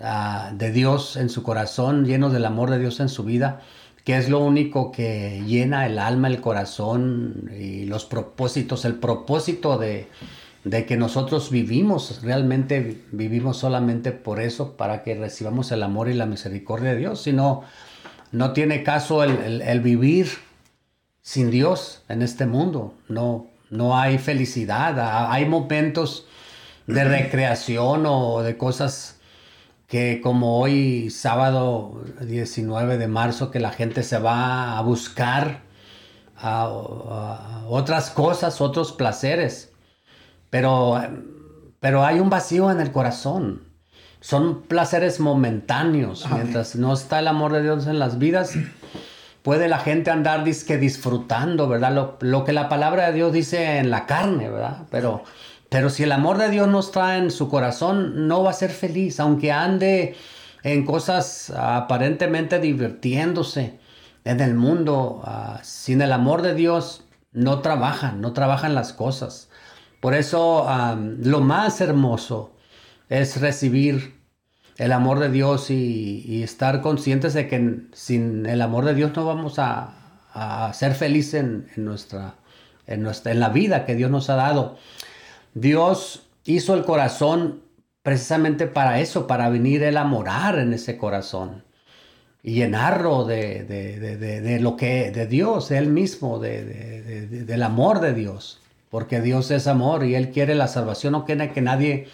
Ah, 0.00 0.50
de 0.52 0.72
Dios 0.72 1.16
en 1.16 1.28
su 1.28 1.44
corazón, 1.44 2.04
lleno 2.04 2.28
del 2.30 2.44
amor 2.46 2.70
de 2.70 2.80
Dios 2.80 2.98
en 2.98 3.08
su 3.08 3.22
vida, 3.22 3.60
que 4.02 4.16
es 4.16 4.28
lo 4.28 4.40
único 4.40 4.90
que 4.90 5.42
llena 5.46 5.86
el 5.86 6.00
alma, 6.00 6.26
el 6.26 6.40
corazón 6.40 7.48
y 7.56 7.84
los 7.84 8.04
propósitos, 8.04 8.84
el 8.84 8.96
propósito 8.96 9.78
de, 9.78 10.08
que 10.86 10.96
nosotros 10.96 11.48
vivimos, 11.50 12.22
realmente 12.22 13.04
vivimos 13.12 13.58
solamente 13.58 14.10
por 14.10 14.40
eso, 14.40 14.76
para 14.76 15.04
que 15.04 15.14
recibamos 15.14 15.70
el 15.70 15.84
amor 15.84 16.08
y 16.08 16.14
la 16.14 16.26
misericordia 16.26 16.90
de 16.90 16.96
Dios, 16.96 17.22
sino 17.22 17.62
no 18.32 18.52
tiene 18.52 18.82
caso 18.82 19.22
el, 19.22 19.80
vivir 19.80 20.26
sin 21.22 21.52
Dios 21.52 22.02
en 22.08 22.22
este 22.22 22.46
mundo, 22.46 22.94
no, 23.08 23.46
no 23.70 23.96
hay 23.96 24.18
felicidad, 24.18 25.30
hay 25.30 25.46
momentos 25.46 26.26
de 26.88 27.04
recreación 27.04 28.04
o 28.06 28.42
de 28.42 28.58
cosas 28.58 29.13
que 29.94 30.20
como 30.20 30.58
hoy 30.58 31.08
sábado 31.08 32.02
19 32.20 32.98
de 32.98 33.06
marzo 33.06 33.52
que 33.52 33.60
la 33.60 33.70
gente 33.70 34.02
se 34.02 34.18
va 34.18 34.76
a 34.76 34.82
buscar 34.82 35.60
otras 37.68 38.10
cosas, 38.10 38.60
otros 38.60 38.90
placeres, 38.90 39.70
pero, 40.50 41.00
pero 41.78 42.04
hay 42.04 42.18
un 42.18 42.28
vacío 42.28 42.72
en 42.72 42.80
el 42.80 42.90
corazón. 42.90 43.62
Son 44.20 44.62
placeres 44.62 45.20
momentáneos. 45.20 46.26
Mientras 46.28 46.74
no 46.74 46.92
está 46.92 47.20
el 47.20 47.28
amor 47.28 47.52
de 47.52 47.62
Dios 47.62 47.86
en 47.86 48.00
las 48.00 48.18
vidas, 48.18 48.54
puede 49.44 49.68
la 49.68 49.78
gente 49.78 50.10
andar 50.10 50.42
disque 50.42 50.76
disfrutando, 50.76 51.68
¿verdad? 51.68 51.92
Lo, 51.92 52.18
lo, 52.20 52.42
que 52.42 52.52
la 52.52 52.68
palabra 52.68 53.06
de 53.06 53.12
Dios 53.12 53.32
dice 53.32 53.78
en 53.78 53.90
la 53.90 54.06
carne, 54.06 54.50
¿verdad? 54.50 54.88
Pero 54.90 55.22
pero 55.68 55.90
si 55.90 56.04
el 56.04 56.12
amor 56.12 56.38
de 56.38 56.50
Dios 56.50 56.68
no 56.68 56.80
está 56.80 57.16
en 57.18 57.30
su 57.30 57.48
corazón, 57.48 58.28
no 58.28 58.42
va 58.42 58.50
a 58.50 58.54
ser 58.54 58.70
feliz, 58.70 59.20
aunque 59.20 59.52
ande 59.52 60.16
en 60.62 60.84
cosas 60.84 61.50
aparentemente 61.50 62.58
divirtiéndose 62.58 63.78
en 64.24 64.40
el 64.40 64.54
mundo. 64.54 65.22
Ah, 65.24 65.60
sin 65.62 66.02
el 66.02 66.12
amor 66.12 66.42
de 66.42 66.54
Dios 66.54 67.04
no 67.32 67.60
trabajan, 67.60 68.20
no 68.20 68.32
trabajan 68.32 68.74
las 68.74 68.92
cosas. 68.92 69.50
Por 70.00 70.14
eso 70.14 70.66
lo 71.20 71.40
más 71.40 71.80
hermoso 71.80 72.54
es 73.08 73.40
recibir 73.40 74.20
el 74.76 74.92
amor 74.92 75.18
de 75.18 75.30
Dios 75.30 75.70
y, 75.70 76.42
estar 76.42 76.80
conscientes 76.80 77.32
de 77.32 77.48
que 77.48 77.86
sin 77.92 78.46
el 78.46 78.60
amor 78.60 78.84
de 78.84 78.94
Dios 78.94 79.12
no 79.16 79.24
vamos 79.24 79.54
a, 79.58 80.00
ser 80.74 80.94
felices 80.94 81.34
en, 81.42 81.68
nuestra, 81.76 82.34
en, 82.86 83.02
nuestra, 83.02 83.32
en 83.32 83.40
la 83.40 83.50
vida 83.50 83.86
que 83.86 83.94
Dios 83.94 84.10
nos 84.10 84.30
ha 84.30 84.34
dado. 84.34 84.76
Dios 85.54 86.26
hizo 86.44 86.74
el 86.74 86.84
corazón 86.84 87.62
precisamente 88.02 88.66
para 88.66 89.00
eso, 89.00 89.26
para 89.26 89.48
venir 89.48 89.82
Él 89.82 89.96
a 89.96 90.04
morar 90.04 90.58
en 90.58 90.74
ese 90.74 90.98
corazón 90.98 91.64
y 92.42 92.52
llenarlo 92.56 93.24
de, 93.24 94.58
lo 94.60 94.76
que, 94.76 95.10
de 95.10 95.26
Dios, 95.26 95.70
de 95.70 95.78
Él 95.78 95.88
mismo, 95.88 96.38
del 96.38 97.62
amor 97.62 98.00
de 98.00 98.12
Dios. 98.12 98.60
Porque 98.90 99.22
Dios 99.22 99.50
es 99.50 99.66
amor 99.66 100.04
y 100.04 100.14
Él 100.14 100.30
quiere 100.30 100.54
la 100.54 100.68
salvación, 100.68 101.12
no 101.12 101.24
quiere 101.24 101.52
que 101.52 101.62
nadie 101.62 102.08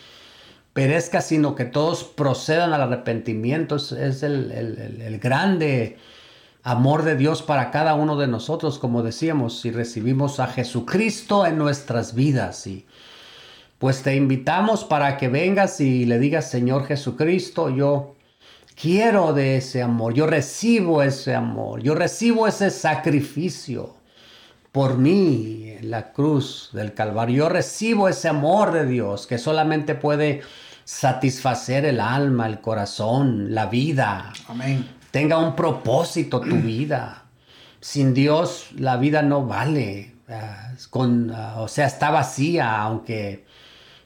perezca, 0.73 1.21
sino 1.21 1.57
que 1.57 1.65
todos 1.65 2.05
procedan 2.05 2.73
al 2.73 2.83
arrepentimiento. 2.83 3.75
Es, 3.77 4.23
el, 4.23 4.53
el, 4.53 5.19
grande 5.19 5.99
amor 6.63 7.03
de 7.03 7.17
Dios 7.17 7.43
para 7.43 7.73
cada 7.73 7.95
uno 7.95 8.17
de 8.17 8.29
nosotros, 8.29 8.79
como 8.79 9.03
decíamos, 9.03 9.61
si 9.61 9.73
recibimos 9.73 10.39
a 10.39 10.47
Jesucristo 10.47 11.45
en 11.45 11.59
nuestras 11.59 12.15
vidas. 12.15 12.67
Y, 12.69 12.87
pues 13.81 14.03
te 14.03 14.15
invitamos 14.15 14.85
para 14.85 15.17
que 15.17 15.29
vengas 15.29 15.81
y 15.81 16.05
le 16.05 16.19
digas, 16.19 16.51
Señor 16.51 16.85
Jesucristo, 16.85 17.71
yo 17.71 18.15
quiero 18.79 19.33
de 19.33 19.57
ese 19.57 19.81
amor, 19.81 20.13
yo 20.13 20.27
recibo 20.27 21.03
ese 21.03 21.35
amor, 21.35 21.81
yo 21.81 21.95
recibo 21.95 22.47
ese 22.47 22.71
sacrificio 22.71 23.95
por 24.71 24.99
mí 24.99 25.77
en 25.79 25.91
la 25.91 26.13
cruz 26.13 26.69
del 26.75 26.93
Calvario. 26.93 27.39
Yo 27.39 27.49
recibo 27.49 28.07
ese 28.07 28.29
amor 28.29 28.73
de 28.73 28.85
Dios 28.85 29.27
que 29.27 29.39
solamente 29.39 29.95
puede 29.95 30.43
satisfacer 30.85 31.87
el 31.87 32.01
alma, 32.01 32.49
el 32.49 32.61
corazón, 32.61 33.55
la 33.55 33.65
vida. 33.65 34.31
Amén. 34.47 34.87
Tenga 35.11 35.39
un 35.39 35.57
propósito 35.57 36.43
tu 36.43 36.57
vida. 36.63 37.25
Sin 37.81 38.13
Dios 38.13 38.73
la 38.77 38.99
vida 38.99 39.23
no 39.23 39.47
vale. 39.47 40.17
Ah, 40.29 40.73
con, 40.91 41.33
ah, 41.35 41.55
o 41.61 41.67
sea, 41.67 41.87
está 41.87 42.11
vacía, 42.11 42.79
aunque 42.79 43.47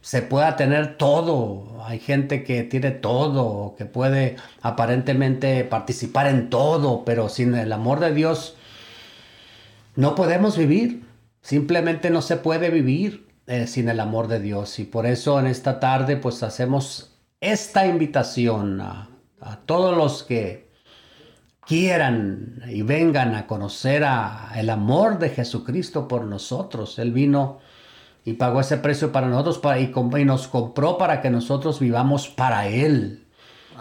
se 0.04 0.20
pueda 0.20 0.54
tener 0.56 0.98
todo. 0.98 1.82
Hay 1.82 1.98
gente 1.98 2.44
que 2.44 2.62
tiene 2.62 2.90
todo, 2.90 3.74
que 3.78 3.86
puede 3.86 4.36
aparentemente 4.60 5.64
participar 5.64 6.26
en 6.26 6.50
todo, 6.50 7.06
pero 7.06 7.30
sin 7.30 7.54
el 7.54 7.72
amor 7.72 8.00
de 8.00 8.12
Dios 8.12 8.54
no 9.96 10.14
podemos 10.14 10.58
vivir. 10.58 11.06
Simplemente 11.40 12.10
no 12.10 12.20
se 12.20 12.36
puede 12.36 12.68
vivir 12.68 13.28
eh, 13.46 13.66
sin 13.66 13.88
el 13.88 13.98
amor 13.98 14.28
de 14.28 14.40
Dios. 14.40 14.78
Y 14.78 14.84
por 14.84 15.06
eso 15.06 15.40
en 15.40 15.46
esta 15.46 15.80
tarde 15.80 16.18
pues 16.18 16.42
hacemos 16.42 17.16
esta 17.40 17.86
invitación 17.86 18.82
a, 18.82 19.08
todos 19.64 19.96
los 19.96 20.22
que 20.22 20.70
quieran 21.66 22.62
y 22.68 22.82
vengan 22.82 23.34
a 23.34 23.46
conocer 23.46 24.04
a 24.04 24.52
el 24.54 24.68
amor 24.68 25.18
de 25.18 25.30
Jesucristo 25.30 26.08
por 26.08 26.26
nosotros. 26.26 26.98
Él 26.98 27.10
vino 27.10 27.60
y 28.24 28.34
pagó 28.34 28.60
ese 28.60 28.78
precio 28.78 29.12
para 29.12 29.28
nosotros 29.28 29.58
para, 29.58 29.80
y, 29.80 30.24
nos 30.24 30.48
compró 30.48 30.96
para 30.96 31.20
que 31.20 31.30
nosotros 31.30 31.78
vivamos 31.80 32.28
para 32.28 32.68
Él. 32.68 33.26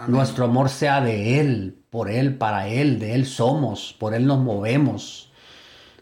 Nuestro 0.07 0.45
amor 0.45 0.69
sea 0.69 1.01
de 1.01 1.39
Él, 1.39 1.79
por 1.89 2.09
Él, 2.09 2.35
para 2.35 2.67
Él, 2.67 2.99
de 2.99 3.15
Él 3.15 3.25
somos, 3.25 3.95
por 3.97 4.13
Él 4.13 4.25
nos 4.25 4.39
movemos. 4.39 5.31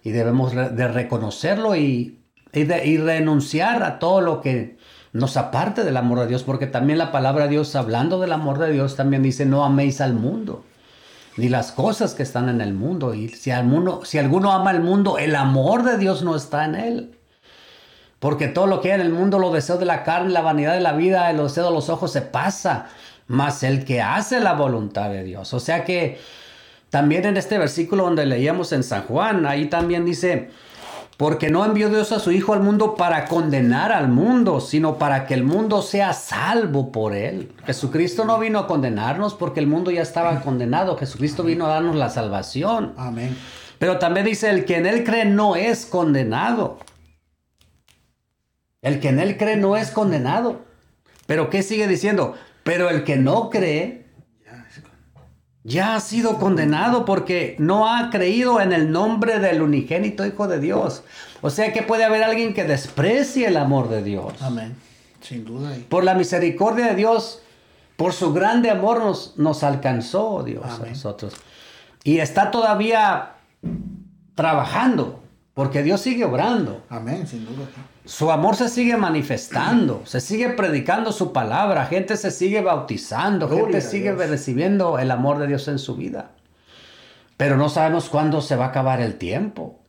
Y 0.04 0.12
debemos 0.12 0.54
de 0.54 0.88
reconocerlo 0.88 1.76
y, 1.76 2.20
y, 2.54 2.62
y 2.62 2.98
renunciar 2.98 3.84
a 3.84 4.00
todo 4.00 4.22
lo 4.22 4.42
que 4.42 4.78
nos 5.14 5.38
aparte 5.38 5.84
del 5.84 5.98
amor 5.98 6.22
de 6.22 6.28
Dios, 6.28 6.44
porque 6.44 6.68
también 6.68 6.98
la 6.98 7.12
palabra 7.12 7.44
de 7.44 7.52
Dios, 7.52 7.76
hablando 7.76 8.20
del 8.20 8.32
amor 8.32 8.58
de 8.58 8.72
Dios, 8.72 8.96
también 8.96 9.22
dice, 9.22 9.46
no 9.46 9.66
améis 9.66 10.02
al 10.02 10.14
mundo, 10.14 10.64
ni 11.38 11.50
las 11.50 11.72
cosas 11.74 12.14
que 12.14 12.24
están 12.24 12.50
en 12.50 12.62
el 12.62 12.74
mundo. 12.74 13.14
Y 13.14 13.30
si, 13.30 13.52
alguno, 13.52 14.04
si 14.06 14.18
alguno 14.18 14.52
ama 14.52 14.72
el 14.72 14.82
mundo, 14.82 15.18
el 15.18 15.36
amor 15.36 15.84
de 15.84 15.98
Dios 15.98 16.24
no 16.24 16.36
está 16.36 16.66
en 16.66 16.76
él. 16.76 17.18
Porque 18.22 18.48
todo 18.48 18.68
lo 18.68 18.82
que 18.82 18.90
hay 18.94 19.02
en 19.02 19.08
el 19.08 19.12
mundo, 19.12 19.40
los 19.40 19.52
deseos 19.52 19.80
de 19.80 19.88
la 19.88 20.04
carne, 20.04 20.30
la 20.30 20.42
vanidad 20.42 20.76
de 20.76 20.80
la 20.80 20.94
vida, 20.94 21.34
los 21.34 21.52
deseos 21.52 21.70
de 21.70 21.74
los 21.74 21.90
ojos 21.90 22.12
se 22.12 22.22
pasa. 22.22 22.86
Más 23.26 23.64
el 23.64 23.84
que 23.84 24.00
hace 24.00 24.40
la 24.40 24.54
voluntad 24.54 25.10
de 25.10 25.24
Dios. 25.24 25.56
O 25.56 25.60
sea 25.60 25.84
que 25.86 26.20
también 26.92 27.26
en 27.26 27.36
este 27.36 27.58
versículo 27.58 28.04
donde 28.04 28.28
leíamos 28.28 28.74
en 28.74 28.84
San 28.84 29.08
Juan, 29.08 29.48
ahí 29.48 29.70
también 29.70 30.06
dice, 30.06 30.52
porque 31.18 31.50
no 31.50 31.66
envió 31.66 31.90
Dios 31.90 32.12
a 32.12 32.20
su 32.20 32.32
Hijo 32.32 32.54
al 32.54 32.60
mundo 32.60 32.94
para 32.94 33.26
condenar 33.26 33.92
al 33.92 34.08
mundo, 34.08 34.60
sino 34.62 35.00
para 35.00 35.26
que 35.26 35.34
el 35.34 35.44
mundo 35.44 35.82
sea 35.82 36.14
salvo 36.14 36.92
por 36.92 37.16
él. 37.16 37.52
Jesucristo 37.66 38.24
no 38.24 38.38
vino 38.38 38.60
a 38.60 38.68
condenarnos 38.68 39.34
porque 39.34 39.60
el 39.60 39.66
mundo 39.66 39.90
ya 39.90 40.04
estaba 40.04 40.42
condenado. 40.42 40.96
Jesucristo 40.96 41.42
vino 41.42 41.66
a 41.66 41.70
darnos 41.70 41.96
la 41.96 42.12
salvación. 42.12 42.94
Amén. 42.98 43.36
Pero 43.80 43.98
también 43.98 44.28
dice, 44.28 44.52
el 44.52 44.64
que 44.66 44.78
en 44.78 44.86
él 44.86 45.04
cree 45.04 45.26
no 45.26 45.56
es 45.56 45.88
condenado. 45.88 46.78
El 48.82 49.00
que 49.00 49.10
en 49.10 49.20
él 49.20 49.38
cree 49.38 49.58
no 49.58 49.78
es 49.78 49.92
condenado. 49.92 50.62
Pero 51.28 51.50
¿qué 51.50 51.64
sigue 51.64 51.88
diciendo? 51.88 52.36
Pero 52.64 52.90
el 52.90 53.04
que 53.04 53.16
no 53.16 53.50
cree 53.50 54.02
ya 55.64 55.96
ha 55.96 56.00
sido 56.00 56.40
condenado 56.40 57.06
porque 57.06 57.56
no 57.60 57.94
ha 57.94 58.10
creído 58.10 58.60
en 58.62 58.74
el 58.74 58.92
nombre 58.92 59.40
del 59.40 59.62
unigénito 59.62 60.26
Hijo 60.26 60.48
de 60.48 60.60
Dios. 60.60 61.04
O 61.42 61.50
sea 61.50 61.72
que 61.72 61.84
puede 61.84 62.04
haber 62.04 62.24
alguien 62.24 62.54
que 62.54 62.64
desprecie 62.64 63.48
el 63.48 63.58
amor 63.58 63.90
de 63.90 64.04
Dios. 64.04 64.34
Amén. 64.42 64.76
Sin 65.22 65.46
duda. 65.46 65.76
Por 65.88 66.04
la 66.04 66.16
misericordia 66.16 66.88
de 66.88 66.96
Dios, 66.96 67.42
por 67.96 68.14
su 68.14 68.34
grande 68.34 68.72
amor 68.72 69.00
nos, 69.00 69.38
nos 69.38 69.64
alcanzó 69.64 70.44
Dios 70.44 70.66
a 70.66 70.86
nosotros. 70.88 71.34
Y 72.04 72.18
está 72.18 72.50
todavía 72.50 73.34
trabajando. 74.34 75.21
Porque 75.54 75.84
Dios 75.84 76.02
sigue 76.02 76.24
obrando. 76.24 76.84
Amén, 76.90 77.28
sin 77.28 77.46
duda. 77.46 77.68
Su 78.06 78.32
amor 78.32 78.56
se 78.56 78.70
sigue 78.70 78.96
manifestando, 78.96 80.02
se 80.06 80.22
sigue 80.22 80.50
predicando 80.50 81.12
su 81.12 81.34
palabra, 81.34 81.86
gente 81.86 82.16
se 82.18 82.32
sigue 82.32 82.62
bautizando, 82.62 83.50
gente 83.50 83.82
sigue 83.82 84.14
recibiendo 84.14 84.98
el 84.98 85.12
amor 85.12 85.40
de 85.40 85.48
Dios 85.48 85.68
en 85.68 85.78
su 85.78 85.96
vida. 85.96 86.32
Pero 87.38 87.58
no 87.58 87.70
sabemos 87.70 88.10
cuándo 88.10 88.42
se 88.42 88.56
va 88.56 88.66
a 88.66 88.68
acabar 88.70 89.02
el 89.02 89.18
tiempo. 89.18 89.82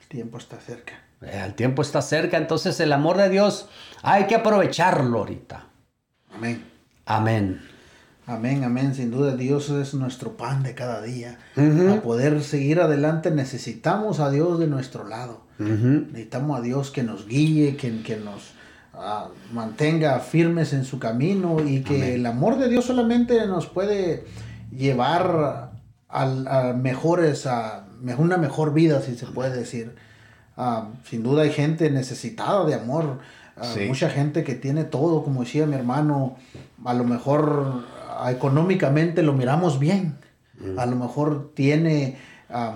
El 0.00 0.06
tiempo 0.06 0.38
está 0.38 0.58
cerca. 0.60 0.94
Eh, 1.22 1.42
el 1.44 1.54
tiempo 1.54 1.82
está 1.82 2.00
cerca, 2.02 2.36
entonces 2.36 2.78
el 2.80 2.92
amor 2.92 3.16
de 3.16 3.28
Dios 3.28 3.68
hay 4.02 4.26
que 4.26 4.36
aprovecharlo 4.36 5.18
ahorita. 5.18 5.66
Amén. 6.34 6.64
Amén. 7.06 7.60
Amén, 8.26 8.62
amén. 8.62 8.94
Sin 8.94 9.10
duda 9.10 9.36
Dios 9.36 9.68
es 9.70 9.94
nuestro 9.94 10.36
pan 10.36 10.62
de 10.62 10.74
cada 10.74 11.02
día. 11.02 11.38
Para 11.54 12.02
poder 12.02 12.42
seguir 12.42 12.80
adelante 12.80 13.30
necesitamos 13.30 14.20
a 14.20 14.30
Dios 14.30 14.60
de 14.60 14.68
nuestro 14.68 15.06
lado. 15.06 15.42
Necesitamos 15.58 16.58
a 16.58 16.62
Dios 16.62 16.90
que 16.90 17.02
nos 17.02 17.26
guíe, 17.26 17.76
que, 17.76 18.02
que 18.02 18.16
nos 18.16 18.52
ah, 18.94 19.28
mantenga 19.52 20.18
firmes 20.20 20.72
en 20.72 20.84
su 20.84 20.98
camino 20.98 21.58
y 21.64 21.82
que 21.82 22.14
el 22.14 22.26
amor 22.26 22.58
de 22.58 22.68
Dios 22.68 22.84
solamente 22.84 23.46
nos 23.46 23.66
puede 23.66 24.24
llevar 24.70 25.72
a, 26.08 26.72
mejores, 26.76 27.46
a 27.46 27.86
una 28.18 28.36
mejor 28.38 28.72
vida, 28.72 29.00
si 29.02 29.16
se 29.16 29.26
puede 29.26 29.56
decir. 29.56 29.94
Ah, 30.56 30.88
sin 31.04 31.22
duda 31.22 31.42
hay 31.42 31.50
gente 31.50 31.90
necesitada 31.90 32.64
de 32.66 32.74
amor. 32.74 33.18
Ah, 33.56 33.74
mucha 33.86 34.10
gente 34.10 34.44
que 34.44 34.54
tiene 34.54 34.84
todo, 34.84 35.24
como 35.24 35.42
decía 35.42 35.66
mi 35.66 35.74
hermano, 35.74 36.36
a 36.84 36.94
lo 36.94 37.04
mejor 37.04 37.84
económicamente 38.30 39.22
lo 39.22 39.32
miramos 39.32 39.78
bien. 39.78 40.18
Mm. 40.58 40.78
A 40.78 40.86
lo 40.86 40.96
mejor 40.96 41.52
tiene 41.54 42.16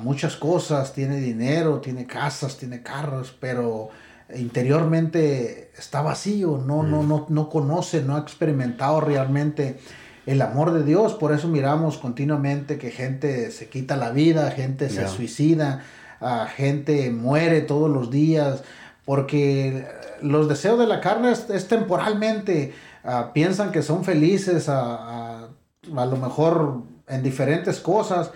muchas 0.02 0.36
cosas, 0.36 0.94
tiene 0.94 1.18
dinero, 1.18 1.80
tiene 1.80 2.06
casas, 2.06 2.56
tiene 2.56 2.82
carros, 2.82 3.36
pero 3.38 3.90
interiormente 4.34 5.70
está 5.76 6.00
vacío, 6.00 6.62
no, 6.66 6.82
no, 6.82 7.02
mm. 7.02 7.08
no, 7.08 7.26
no 7.28 7.48
conoce, 7.50 8.02
no 8.02 8.16
ha 8.16 8.20
experimentado 8.20 9.00
realmente 9.00 9.78
el 10.26 10.42
amor 10.42 10.72
de 10.72 10.82
Dios. 10.82 11.14
Por 11.14 11.32
eso 11.32 11.48
miramos 11.48 11.98
continuamente 11.98 12.78
que 12.78 12.90
gente 12.90 13.50
se 13.50 13.68
quita 13.68 13.96
la 13.96 14.10
vida, 14.10 14.50
gente 14.50 14.90
se 14.90 15.06
suicida, 15.08 15.84
gente 16.56 17.10
muere 17.10 17.60
todos 17.60 17.90
los 17.90 18.10
días, 18.10 18.62
porque 19.04 19.86
los 20.20 20.48
deseos 20.48 20.78
de 20.78 20.86
la 20.86 21.00
carne 21.00 21.32
es, 21.32 21.68
temporalmente. 21.68 22.74
Piensan 23.32 23.72
que 23.72 23.82
son 23.82 24.04
felices 24.04 24.68
a, 24.68 25.48
a 25.96 26.06
lo 26.06 26.16
mejor 26.16 26.82
en 27.08 27.22
diferentes 27.22 27.80
cosas, 27.80 28.30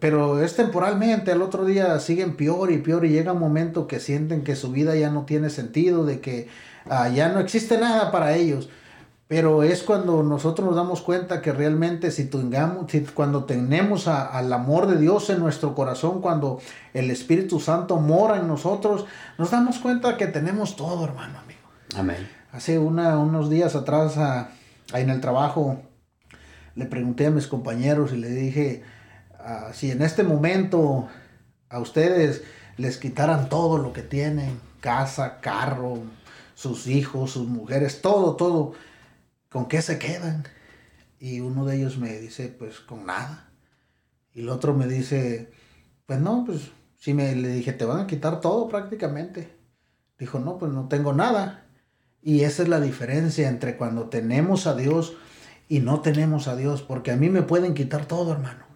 pero 0.00 0.42
es 0.42 0.56
temporalmente, 0.56 1.30
al 1.30 1.42
otro 1.42 1.64
día 1.64 1.98
siguen 2.00 2.36
peor 2.36 2.72
y 2.72 2.78
peor 2.78 3.04
y 3.04 3.10
llega 3.10 3.32
un 3.32 3.38
momento 3.38 3.86
que 3.86 4.00
sienten 4.00 4.42
que 4.42 4.56
su 4.56 4.72
vida 4.72 4.96
ya 4.96 5.10
no 5.10 5.24
tiene 5.24 5.50
sentido, 5.50 6.04
de 6.04 6.20
que 6.20 6.48
ah, 6.88 7.08
ya 7.08 7.28
no 7.28 7.40
existe 7.40 7.78
nada 7.78 8.10
para 8.10 8.34
ellos. 8.34 8.68
Pero 9.28 9.64
es 9.64 9.82
cuando 9.82 10.22
nosotros 10.22 10.66
nos 10.66 10.76
damos 10.76 11.02
cuenta 11.02 11.42
que 11.42 11.50
realmente 11.50 12.12
si, 12.12 12.26
tengamos, 12.26 12.90
si 12.90 13.00
cuando 13.00 13.44
tenemos 13.44 14.06
al 14.06 14.52
amor 14.52 14.86
de 14.86 14.98
Dios 14.98 15.30
en 15.30 15.40
nuestro 15.40 15.74
corazón, 15.74 16.20
cuando 16.20 16.60
el 16.94 17.10
Espíritu 17.10 17.58
Santo 17.58 17.96
mora 17.96 18.38
en 18.38 18.46
nosotros, 18.46 19.04
nos 19.36 19.50
damos 19.50 19.78
cuenta 19.78 20.16
que 20.16 20.28
tenemos 20.28 20.76
todo, 20.76 21.04
hermano, 21.04 21.40
amigo. 21.40 21.60
Amén. 21.96 22.35
Hace 22.56 22.78
unos 22.78 23.50
días 23.50 23.76
atrás, 23.76 24.16
ahí 24.18 25.02
en 25.02 25.10
el 25.10 25.20
trabajo, 25.20 25.80
le 26.74 26.86
pregunté 26.86 27.26
a 27.26 27.30
mis 27.30 27.46
compañeros 27.46 28.12
y 28.12 28.16
le 28.16 28.30
dije, 28.30 28.82
Ah, 29.48 29.70
si 29.72 29.92
en 29.92 30.02
este 30.02 30.24
momento 30.24 31.06
a 31.68 31.78
ustedes 31.78 32.42
les 32.78 32.98
quitaran 32.98 33.48
todo 33.48 33.78
lo 33.78 33.92
que 33.92 34.02
tienen, 34.02 34.58
casa, 34.80 35.40
carro, 35.40 36.00
sus 36.56 36.88
hijos, 36.88 37.30
sus 37.30 37.46
mujeres, 37.46 38.02
todo, 38.02 38.34
todo, 38.34 38.72
¿con 39.48 39.68
qué 39.68 39.82
se 39.82 40.00
quedan? 40.00 40.42
Y 41.20 41.38
uno 41.38 41.64
de 41.64 41.76
ellos 41.76 41.96
me 41.96 42.18
dice, 42.18 42.48
pues 42.48 42.80
con 42.80 43.06
nada. 43.06 43.48
Y 44.34 44.40
el 44.40 44.48
otro 44.48 44.74
me 44.74 44.88
dice, 44.88 45.52
pues 46.06 46.18
no, 46.18 46.42
pues 46.44 46.72
si 46.98 47.14
me 47.14 47.36
le 47.36 47.50
dije, 47.50 47.72
te 47.72 47.84
van 47.84 48.00
a 48.00 48.06
quitar 48.08 48.40
todo 48.40 48.66
prácticamente. 48.68 49.56
Dijo, 50.18 50.40
no, 50.40 50.58
pues 50.58 50.72
no 50.72 50.88
tengo 50.88 51.12
nada. 51.12 51.65
Y 52.26 52.42
esa 52.42 52.62
es 52.62 52.68
la 52.68 52.80
diferencia 52.80 53.48
entre 53.48 53.78
cuando 53.78 54.10
tenemos 54.10 54.66
a 54.66 54.74
Dios 54.74 55.16
y 55.66 55.80
no 55.80 56.00
tenemos 56.00 56.46
a 56.46 56.56
Dios, 56.56 56.82
porque 56.82 57.10
a 57.10 57.16
mí 57.16 57.30
me 57.30 57.40
pueden 57.40 57.72
quitar 57.72 58.04
todo, 58.04 58.32
hermano 58.32 58.66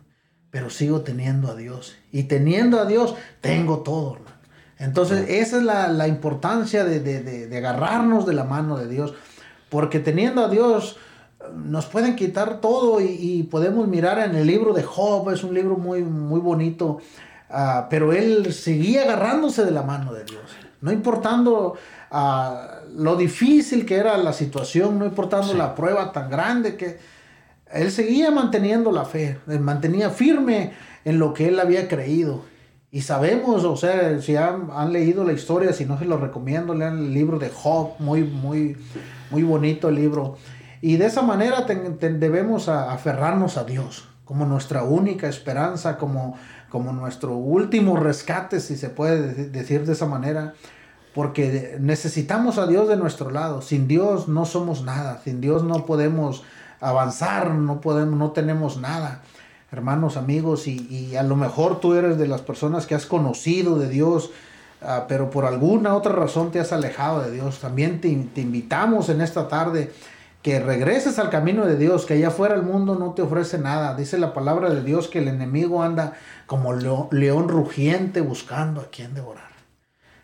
pero 0.51 0.69
sigo 0.69 1.03
teniendo 1.03 1.51
a 1.51 1.55
Dios. 1.55 1.97
Y 2.13 2.25
teniendo 2.25 2.81
a 2.81 2.85
Dios, 2.85 3.15
tengo 3.41 3.81
todo, 3.81 4.15
hermano. 4.15 4.37
Entonces, 4.79 5.29
esa 5.29 5.59
es 5.59 5.63
la, 5.63 6.09
importancia 6.09 6.85
de, 6.85 7.57
agarrarnos 7.57 8.27
de 8.27 8.33
la 8.33 8.45
mano 8.45 8.77
de 8.77 8.89
Dios. 8.89 9.15
Porque 9.69 10.01
teniendo 10.01 10.45
a 10.45 10.49
Dios, 10.49 10.97
nos 11.55 11.87
pueden 11.87 12.17
quitar 12.17 12.61
todo 12.61 13.01
y, 13.01 13.47
podemos 13.51 13.87
mirar 13.87 14.19
en 14.19 14.35
el 14.35 14.47
libro 14.47 14.73
de 14.73 14.83
Job, 14.83 15.31
es 15.31 15.45
un 15.45 15.55
libro 15.55 15.77
muy, 15.77 16.03
muy 16.03 16.41
bonito, 16.41 16.99
ah, 17.51 17.87
pero 17.89 18.13
él 18.13 18.53
seguía 18.53 19.03
agarrándose 19.03 19.65
de 19.65 19.71
la 19.71 19.83
mano 19.83 20.13
de 20.13 20.25
Dios. 20.25 20.50
No 20.81 20.93
importando 20.93 21.75
ah, 22.11 22.81
lo 22.95 23.17
difícil 23.17 23.85
que 23.85 23.97
era 23.97 24.17
la 24.17 24.33
situación, 24.33 24.99
no 24.99 25.05
importando 25.05 25.55
la 25.55 25.75
prueba 25.75 26.13
tan 26.13 26.31
grande 26.31 26.77
que 26.77 26.99
él 27.73 27.91
seguía 27.91 28.31
manteniendo 28.31 28.91
la 28.91 29.05
fe, 29.05 29.39
mantenía 29.47 30.11
firme 30.11 30.73
en 31.05 31.19
lo 31.19 31.33
que 31.35 31.49
él 31.49 31.61
había 31.61 31.89
creído. 31.89 32.43
Y 32.93 33.03
sabemos, 33.03 33.65
o 33.65 33.77
sea, 33.77 34.21
si 34.21 34.35
han, 34.35 34.93
leído 34.93 35.25
la 35.25 35.33
historia, 35.33 35.73
si 35.73 35.85
no 35.85 35.97
se 35.99 36.05
lo 36.05 36.17
recomiendo, 36.17 36.75
lean 36.75 36.99
el 36.99 37.15
libro 37.15 37.39
de 37.39 37.49
Job, 37.49 37.93
muy, 38.01 38.25
muy, 38.25 38.77
muy 39.31 39.45
bonito 39.45 39.89
el 39.89 39.95
libro. 39.95 40.37
Y 40.81 40.97
de 40.97 41.07
esa 41.07 41.23
manera 41.23 41.67
debemos 41.67 42.69
aferrarnos 42.69 43.57
a 43.57 43.65
Dios 43.65 44.09
como 44.25 44.47
nuestra 44.47 44.85
única 44.85 45.29
esperanza, 45.29 45.99
como, 45.99 46.37
como 46.71 46.93
nuestro 46.93 47.35
último 47.35 47.97
rescate, 47.97 48.61
si 48.61 48.77
se 48.77 48.89
puede 48.89 49.49
decir 49.49 49.85
de 49.85 49.93
esa 49.93 50.07
manera, 50.07 50.55
porque 51.15 51.77
necesitamos 51.81 52.59
a 52.59 52.67
Dios 52.67 52.89
de 52.89 52.97
nuestro 52.97 53.31
lado. 53.31 53.61
Sin 53.61 53.89
Dios 53.89 54.29
no 54.29 54.47
somos 54.47 54.83
nada, 54.83 55.21
sin 55.25 55.41
Dios 55.41 55.65
no 55.65 55.85
podemos 55.85 56.45
avanzar, 56.81 57.51
no 57.51 57.81
podemos, 57.81 58.19
no 58.19 58.31
tenemos 58.31 58.79
nada, 58.79 59.23
hermanos, 59.73 60.17
amigos, 60.17 60.67
y, 60.67 61.15
a 61.17 61.23
lo 61.23 61.37
mejor 61.37 61.81
tú 61.81 61.95
eres 61.95 62.19
de 62.19 62.27
las 62.27 62.41
personas 62.41 62.87
que 62.87 62.95
has 62.95 63.07
conocido 63.07 63.79
de 63.79 63.89
Dios, 63.89 64.31
ah, 64.83 65.07
pero 65.09 65.31
por 65.31 65.45
alguna 65.45 65.95
otra 65.95 66.13
razón 66.13 66.51
te 66.51 66.61
has 66.61 66.73
alejado 66.73 67.23
de 67.23 67.33
Dios. 67.33 67.59
También 67.61 68.01
te, 68.01 68.09
invitamos 68.09 69.09
en 69.09 69.21
esta 69.21 69.49
tarde 69.49 69.93
que 70.43 70.59
regreses 70.59 71.19
al 71.19 71.29
camino 71.29 71.67
de 71.67 71.77
Dios, 71.77 72.07
que 72.07 72.15
allá 72.15 72.29
afuera 72.29 72.55
el 72.55 72.63
mundo 72.63 72.97
no 72.97 73.13
te 73.13 73.23
ofrece 73.23 73.59
nada. 73.59 73.95
Dice 73.95 74.19
la 74.19 74.33
palabra 74.33 74.71
de 74.71 74.83
Dios 74.83 75.09
que 75.09 75.19
el 75.19 75.29
enemigo 75.29 75.83
anda 75.83 76.15
como 76.47 76.73
león 76.73 77.49
rugiente 77.49 78.23
buscando 78.23 78.81
a 78.81 78.87
quien 78.87 79.15
devorar. 79.15 79.51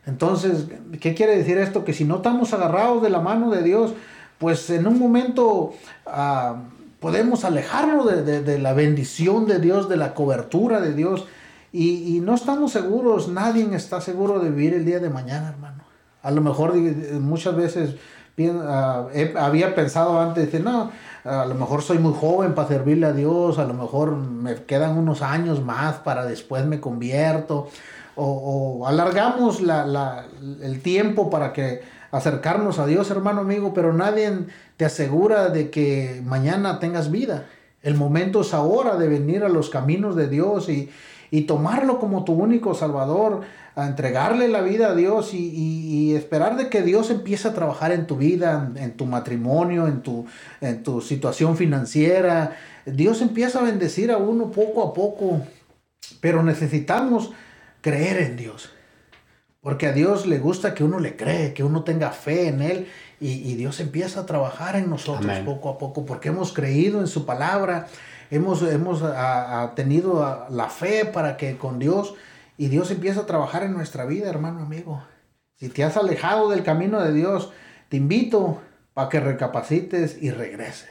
Entonces, 0.07 0.67
¿qué 1.01 1.15
quiere 1.15 1.37
decir 1.37 1.59
esto? 1.59 1.85
Que 1.85 1.93
si 1.93 2.05
no 2.05 2.17
estamos 2.17 2.55
agarrados 2.55 3.03
de 3.03 3.11
la 3.11 3.21
mano 3.21 3.51
de 3.51 3.63
Dios, 3.63 3.93
pues 4.39 4.71
en 4.71 4.87
un 4.87 4.99
momento 4.99 5.75
ah, 6.07 6.63
podemos 7.01 7.45
alejarnos 7.45 8.25
de, 8.25 8.59
la 8.59 8.73
bendición 8.73 9.47
de 9.47 9.59
Dios, 9.59 9.89
de 9.89 9.97
la 9.97 10.15
cobertura 10.15 10.81
de 10.81 10.95
Dios. 10.95 11.27
Y, 11.73 12.21
no 12.23 12.35
estamos 12.35 12.73
seguros, 12.73 13.29
nadie 13.29 13.69
está 13.75 14.01
seguro 14.01 14.39
de 14.39 14.49
vivir 14.49 14.73
el 14.73 14.87
día 14.87 14.99
de 14.99 15.11
mañana, 15.11 15.51
hermano. 15.51 15.85
A 16.23 16.31
lo 16.31 16.41
mejor 16.41 16.75
muchas 16.75 17.55
veces 17.55 17.97
ah, 18.39 19.09
había 19.39 19.75
pensado 19.75 20.21
antes, 20.21 20.53
de, 20.53 20.61
no, 20.61 20.91
a 21.25 21.47
lo 21.47 21.55
mejor 21.55 21.83
soy 21.83 21.99
muy 21.99 22.15
joven 22.15 22.55
para 22.55 22.69
servirle 22.69 23.07
a 23.07 23.13
Dios, 23.13 23.59
a 23.59 23.65
lo 23.65 23.75
mejor 23.75 24.17
me 24.17 24.55
quedan 24.65 24.97
unos 24.99 25.23
años 25.23 25.63
más 25.63 25.97
para 25.97 26.25
después 26.25 26.67
me 26.67 26.81
convierto, 26.81 27.69
o, 28.15 28.87
alargamos 28.87 29.61
el 29.61 30.81
tiempo 30.83 31.29
para 31.29 31.53
que 31.53 31.83
acercarnos 32.11 32.79
a 32.79 32.87
Dios, 32.87 33.11
hermano 33.11 33.43
amigo, 33.43 33.75
pero 33.75 33.93
nadie 33.93 34.33
te 34.77 34.85
asegura 34.85 35.51
de 35.51 35.71
que 35.71 36.23
mañana 36.25 36.79
tengas 36.79 37.11
vida. 37.11 37.47
El 37.83 37.95
momento 37.95 38.41
es 38.41 38.55
ahora 38.55 38.97
de 38.97 39.09
venir 39.09 39.45
a 39.45 39.49
los 39.49 39.69
caminos 39.71 40.17
de 40.17 40.29
Dios 40.29 40.69
y, 40.69 40.91
tomarlo 41.43 41.99
como 41.99 42.25
tu 42.25 42.33
único 42.33 42.75
Salvador, 42.75 43.43
a 43.75 43.87
entregarle 43.87 44.49
la 44.49 44.63
vida 44.63 44.89
a 44.89 44.95
Dios 44.95 45.35
y, 45.35 46.15
esperar 46.15 46.57
de 46.57 46.71
que 46.71 46.83
Dios 46.83 47.11
empiece 47.11 47.49
a 47.49 47.55
trabajar 47.55 47.93
en 47.93 48.07
tu 48.07 48.17
vida, 48.17 48.73
en, 48.77 48.97
tu 48.97 49.05
matrimonio, 49.05 49.87
en 49.87 50.01
tu, 50.01 50.25
en 50.63 50.83
tu 50.83 51.03
situación 51.03 51.57
financiera. 51.57 52.57
Dios 52.87 53.21
empieza 53.21 53.59
a 53.59 53.63
bendecir 53.63 54.11
a 54.11 54.17
uno 54.17 54.51
poco 54.51 54.83
a 54.83 54.95
poco, 54.95 55.43
pero 56.21 56.43
necesitamos 56.43 57.33
creer 57.83 58.19
en 58.19 58.37
Dios. 58.37 58.71
Porque 59.61 59.89
a 59.89 59.93
Dios 59.93 60.27
le 60.27 60.39
gusta 60.39 60.75
que 60.75 60.85
uno 60.85 61.01
le 61.01 61.17
cree, 61.17 61.53
que 61.53 61.65
uno 61.65 61.83
tenga 61.83 62.13
fe 62.13 62.49
en 62.49 62.63
Él 62.63 62.87
y, 63.21 63.55
Dios 63.57 63.81
empieza 63.81 64.21
a 64.21 64.27
trabajar 64.27 64.77
en 64.77 64.91
nosotros 64.91 65.39
poco 65.45 65.71
a 65.71 65.79
poco 65.79 66.05
porque 66.05 66.29
hemos 66.29 66.53
creído 66.53 67.01
en 67.01 67.07
su 67.07 67.27
palabra, 67.27 67.89
hemos, 68.31 68.63
hemos 68.63 69.03
tenido 69.75 70.47
la 70.51 70.69
fe 70.69 71.05
para 71.05 71.37
que 71.37 71.57
con 71.57 71.79
Dios 71.79 72.15
y 72.57 72.69
Dios 72.69 72.91
empieza 72.91 73.21
a 73.21 73.27
trabajar 73.27 73.63
en 73.63 73.73
nuestra 73.73 74.05
vida, 74.05 74.29
hermano 74.29 74.61
amigo. 74.61 75.03
Si 75.57 75.69
te 75.69 75.85
has 75.85 75.97
alejado 75.97 76.51
del 76.51 76.63
camino 76.63 77.01
de 77.03 77.13
Dios, 77.13 77.53
te 77.89 77.97
invito 77.97 78.61
para 78.95 79.09
que 79.09 79.21
recapacites 79.21 80.19
y 80.21 80.31
regreses. 80.31 80.91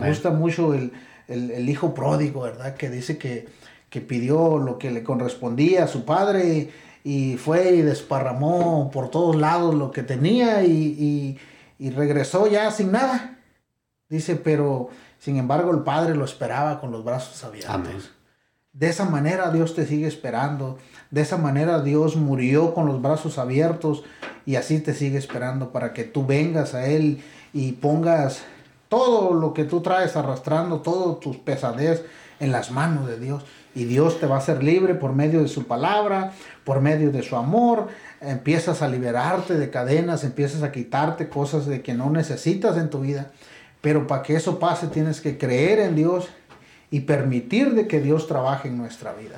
Me 0.00 0.08
gusta 0.08 0.30
mucho 0.30 0.74
el, 0.74 0.92
el, 1.28 1.68
hijo 1.68 1.94
pródigo, 1.94 2.42
¿verdad? 2.42 2.74
Que 2.74 2.90
dice 2.90 3.16
que 3.16 3.46
que 3.90 4.00
pidió 4.00 4.58
lo 4.58 4.78
que 4.78 4.90
le 4.90 5.02
correspondía 5.02 5.84
a 5.84 5.88
su 5.88 6.04
padre 6.04 6.70
y 7.04 7.36
fue 7.36 7.74
y 7.76 7.82
desparramó 7.82 8.90
por 8.90 9.10
todos 9.10 9.36
lados 9.36 9.74
lo 9.74 9.90
que 9.90 10.02
tenía 10.02 10.62
y, 10.64 11.38
regresó 11.78 12.46
ya 12.48 12.70
sin 12.70 12.92
nada. 12.92 13.38
Dice, 14.08 14.36
pero 14.36 14.88
sin 15.18 15.36
embargo 15.36 15.70
el 15.72 15.80
padre 15.80 16.14
lo 16.14 16.24
esperaba 16.24 16.80
con 16.80 16.90
los 16.90 17.04
brazos 17.04 17.42
abiertos. 17.44 18.10
De 18.72 18.88
esa 18.88 19.04
manera 19.04 19.50
Dios 19.50 19.74
te 19.74 19.86
sigue 19.86 20.06
esperando. 20.06 20.78
De 21.10 21.22
esa 21.22 21.36
manera 21.36 21.80
Dios 21.80 22.16
murió 22.16 22.74
con 22.74 22.86
los 22.86 23.02
brazos 23.02 23.38
abiertos 23.38 24.04
y 24.46 24.56
así 24.56 24.80
te 24.80 24.94
sigue 24.94 25.18
esperando 25.18 25.72
para 25.72 25.92
que 25.92 26.04
tú 26.04 26.24
vengas 26.24 26.74
a 26.74 26.86
Él 26.86 27.22
y 27.52 27.72
pongas 27.72 28.42
todo 28.88 29.34
lo 29.34 29.52
que 29.52 29.64
tú 29.64 29.80
traes 29.80 30.16
arrastrando, 30.16 30.80
todos 30.80 31.20
tus 31.20 31.36
pesadez 31.36 32.04
en 32.40 32.52
las 32.52 32.70
manos 32.70 33.06
de 33.06 33.18
Dios. 33.18 33.44
Y 33.74 33.84
Dios 33.84 34.18
te 34.18 34.26
va 34.26 34.36
a 34.36 34.38
hacer 34.38 34.62
libre 34.62 34.94
por 34.94 35.12
medio 35.12 35.42
de 35.42 35.48
su 35.48 35.66
palabra, 35.66 36.32
por 36.64 36.80
medio 36.80 37.10
de 37.10 37.22
su 37.22 37.36
amor. 37.36 37.88
Empiezas 38.20 38.82
a 38.82 38.88
liberarte 38.88 39.54
de 39.54 39.70
cadenas, 39.70 40.24
empiezas 40.24 40.62
a 40.62 40.72
quitarte 40.72 41.28
cosas 41.28 41.66
de 41.66 41.82
que 41.82 41.94
no 41.94 42.10
necesitas 42.10 42.76
en 42.76 42.90
tu 42.90 43.00
vida. 43.00 43.30
Pero 43.80 44.06
para 44.06 44.22
que 44.22 44.36
eso 44.36 44.58
pase 44.58 44.88
tienes 44.88 45.20
que 45.20 45.38
creer 45.38 45.78
en 45.78 45.94
Dios 45.94 46.28
y 46.90 47.00
permitir 47.00 47.74
de 47.74 47.86
que 47.86 48.00
Dios 48.00 48.26
trabaje 48.26 48.68
en 48.68 48.78
nuestra 48.78 49.12
vida. 49.12 49.36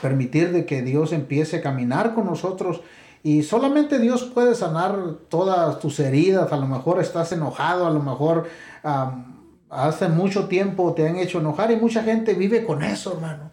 Permitir 0.00 0.52
de 0.52 0.64
que 0.64 0.82
Dios 0.82 1.12
empiece 1.12 1.58
a 1.58 1.62
caminar 1.62 2.14
con 2.14 2.26
nosotros 2.26 2.82
y 3.22 3.42
solamente 3.42 3.98
Dios 3.98 4.24
puede 4.24 4.54
sanar 4.54 4.96
todas 5.28 5.78
tus 5.78 6.00
heridas. 6.00 6.52
A 6.52 6.56
lo 6.56 6.66
mejor 6.66 7.00
estás 7.00 7.30
enojado, 7.32 7.86
a 7.86 7.90
lo 7.90 8.00
mejor 8.00 8.48
hace 9.70 10.08
mucho 10.08 10.48
tiempo 10.48 10.92
te 10.92 11.08
han 11.08 11.16
hecho 11.16 11.38
enojar 11.38 11.70
y 11.70 11.76
mucha 11.76 12.02
gente 12.02 12.34
vive 12.34 12.64
con 12.64 12.82
eso, 12.82 13.12
hermano. 13.12 13.50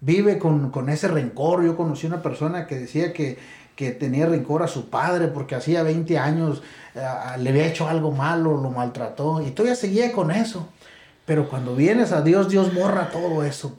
Vive 0.00 0.38
con, 0.38 0.88
ese 0.88 1.06
rencor. 1.06 1.64
Yo 1.64 1.76
conocí 1.76 2.08
una 2.08 2.22
persona 2.22 2.66
que 2.66 2.76
decía 2.76 3.12
que, 3.12 3.38
que 3.82 3.90
tenía 3.90 4.26
rencor 4.26 4.62
a 4.62 4.68
su 4.68 4.88
padre 4.90 5.26
porque 5.26 5.54
hacía 5.56 5.82
20 5.82 6.18
años 6.18 6.62
eh, 6.94 7.00
le 7.38 7.50
había 7.50 7.66
hecho 7.66 7.88
algo 7.88 8.12
malo, 8.12 8.56
lo 8.56 8.70
maltrató 8.70 9.42
y 9.42 9.50
todavía 9.50 9.74
seguía 9.74 10.12
con 10.12 10.30
eso. 10.30 10.68
Pero 11.26 11.48
cuando 11.48 11.74
vienes 11.74 12.12
a 12.12 12.22
Dios, 12.22 12.48
Dios 12.48 12.74
borra 12.74 13.10
todo 13.10 13.44
eso. 13.44 13.76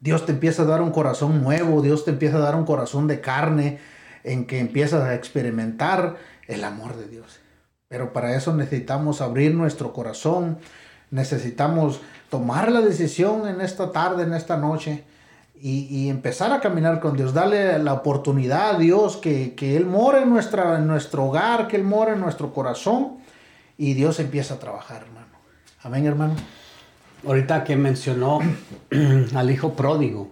Dios 0.00 0.26
te 0.26 0.32
empieza 0.32 0.62
a 0.62 0.66
dar 0.66 0.80
un 0.80 0.92
corazón 0.92 1.42
nuevo, 1.42 1.82
Dios 1.82 2.04
te 2.04 2.10
empieza 2.12 2.36
a 2.36 2.40
dar 2.40 2.54
un 2.54 2.64
corazón 2.64 3.06
de 3.06 3.20
carne 3.20 3.78
en 4.24 4.46
que 4.46 4.58
empiezas 4.58 5.02
a 5.02 5.14
experimentar 5.14 6.16
el 6.46 6.64
amor 6.64 6.96
de 6.96 7.08
Dios. 7.08 7.40
Pero 7.88 8.12
para 8.12 8.36
eso 8.36 8.54
necesitamos 8.54 9.20
abrir 9.20 9.54
nuestro 9.54 9.92
corazón, 9.92 10.58
necesitamos 11.10 12.00
tomar 12.30 12.70
la 12.70 12.80
decisión 12.80 13.48
en 13.48 13.60
esta 13.60 13.90
tarde, 13.90 14.22
en 14.22 14.32
esta 14.32 14.56
noche, 14.56 15.04
y, 15.62 16.08
empezar 16.08 16.52
a 16.52 16.60
caminar 16.60 17.00
con 17.00 17.16
Dios, 17.16 17.34
darle 17.34 17.78
la 17.78 17.92
oportunidad 17.92 18.76
a 18.76 18.78
Dios 18.78 19.18
que, 19.18 19.54
Él 19.76 19.84
mora 19.84 20.22
en, 20.22 20.30
nuestra, 20.30 20.78
en 20.78 20.86
nuestro 20.86 21.26
hogar, 21.26 21.68
que 21.68 21.76
Él 21.76 21.84
mora 21.84 22.14
en 22.14 22.20
nuestro 22.20 22.52
corazón, 22.52 23.18
y 23.76 23.94
Dios 23.94 24.20
empieza 24.20 24.54
a 24.54 24.58
trabajar, 24.58 25.02
hermano. 25.02 25.26
Amén, 25.82 26.06
hermano. 26.06 26.34
Ahorita 27.26 27.64
que 27.64 27.76
mencionó 27.76 28.40
al 29.34 29.50
hijo 29.50 29.74
pródigo, 29.74 30.30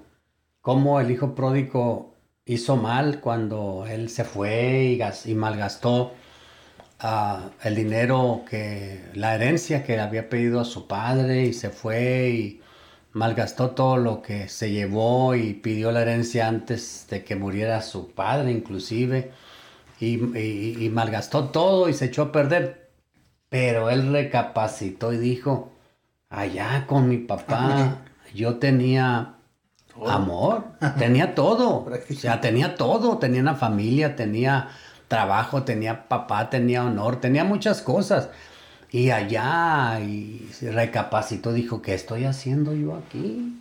cómo 0.62 1.00
el 1.00 1.10
hijo 1.10 1.34
pródigo 1.34 2.14
hizo 2.46 2.76
mal 2.76 3.20
cuando 3.20 3.84
él 3.86 4.08
se 4.08 4.24
fue 4.24 4.98
y, 5.24 5.34
malgastó 5.34 6.12
ah, 7.00 7.50
el 7.62 7.74
dinero 7.74 8.42
que, 8.48 9.04
la 9.14 9.34
herencia 9.34 9.84
que 9.84 10.00
había 10.00 10.30
pedido 10.30 10.60
a 10.60 10.64
su 10.64 10.86
padre 10.86 11.44
y 11.44 11.52
se 11.52 11.68
fue 11.68 12.30
y 12.30 12.62
malgastó 13.18 13.70
todo 13.70 13.96
lo 13.96 14.22
que 14.22 14.48
se 14.48 14.70
llevó 14.70 15.34
y 15.34 15.54
pidió 15.54 15.90
la 15.90 16.02
herencia 16.02 16.46
antes 16.46 17.06
de 17.10 17.24
que 17.24 17.34
muriera 17.34 17.82
su 17.82 18.12
padre 18.12 18.52
inclusive 18.52 19.32
y, 20.00 20.88
malgastó 20.92 21.48
todo 21.48 21.88
y 21.88 21.94
se 21.94 22.06
echó 22.06 22.22
a 22.22 22.32
perder. 22.32 22.90
Pero 23.48 23.90
él 23.90 24.12
recapacitó 24.12 25.12
y 25.12 25.18
dijo, 25.18 25.72
allá 26.30 26.86
con 26.86 27.08
mi 27.08 27.18
papá 27.18 28.04
yo 28.32 28.58
tenía 28.58 29.34
Amor, 30.06 30.64
tenía 30.98 31.34
todo. 31.34 31.86
o 31.86 32.14
sea, 32.14 32.40
tenía 32.40 32.76
todo. 32.76 33.18
Tenía 33.18 33.40
una 33.40 33.56
familia, 33.56 34.14
tenía 34.14 34.68
trabajo, 35.08 35.64
tenía 35.64 36.08
papá, 36.08 36.50
tenía 36.50 36.84
honor, 36.84 37.20
tenía 37.20 37.42
muchas 37.42 37.82
cosas. 37.82 38.30
Y 38.91 39.11
allá, 39.11 40.01
y 40.01 40.49
recapacitó, 40.62 41.53
dijo, 41.53 41.82
¿qué 41.82 41.95
estoy 41.95 42.24
haciendo 42.24 42.74
yo 42.74 42.95
aquí? 42.95 43.61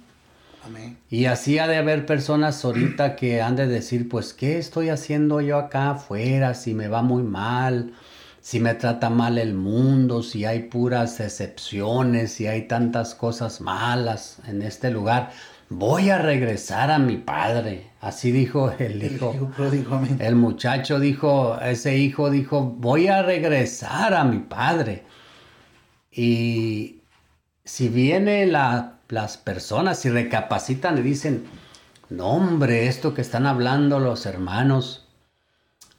Amén. 0.65 0.97
Y 1.09 1.25
así 1.25 1.59
ha 1.59 1.67
de 1.67 1.77
haber 1.77 2.05
personas 2.05 2.63
ahorita 2.63 3.15
que 3.17 3.41
han 3.41 3.55
de 3.55 3.67
decir, 3.67 4.07
pues, 4.07 4.33
¿qué 4.33 4.57
estoy 4.57 4.89
haciendo 4.89 5.41
yo 5.41 5.57
acá 5.57 5.91
afuera? 5.91 6.53
Si 6.53 6.73
me 6.73 6.87
va 6.87 7.01
muy 7.01 7.23
mal, 7.23 7.93
si 8.41 8.59
me 8.59 8.73
trata 8.73 9.09
mal 9.09 9.37
el 9.37 9.53
mundo, 9.53 10.23
si 10.23 10.45
hay 10.45 10.63
puras 10.63 11.19
excepciones, 11.19 12.31
si 12.31 12.47
hay 12.47 12.67
tantas 12.67 13.13
cosas 13.13 13.59
malas 13.59 14.37
en 14.47 14.61
este 14.61 14.91
lugar 14.91 15.31
voy 15.69 16.09
a 16.09 16.17
regresar 16.17 16.91
a 16.91 16.99
mi 16.99 17.17
padre. 17.17 17.91
Así 18.01 18.31
dijo 18.31 18.71
el 18.77 19.03
hijo. 19.03 19.33
El, 20.19 20.35
muchacho 20.35 20.99
dijo, 20.99 21.59
ese 21.59 21.97
hijo 21.97 22.29
dijo, 22.29 22.61
voy 22.61 23.07
a 23.07 23.21
regresar 23.23 24.13
a 24.13 24.23
mi 24.23 24.39
padre. 24.39 25.03
Y 26.17 27.03
si 27.63 27.89
vienen 27.89 28.51
las 28.51 29.37
personas 29.37 30.03
y 30.03 30.09
recapacitan 30.09 30.97
y 30.97 31.01
dicen, 31.03 31.45
no 32.09 32.29
hombre, 32.29 32.87
esto 32.87 33.13
que 33.13 33.21
están 33.21 33.45
hablando 33.45 33.99
los 33.99 34.25
hermanos 34.25 35.07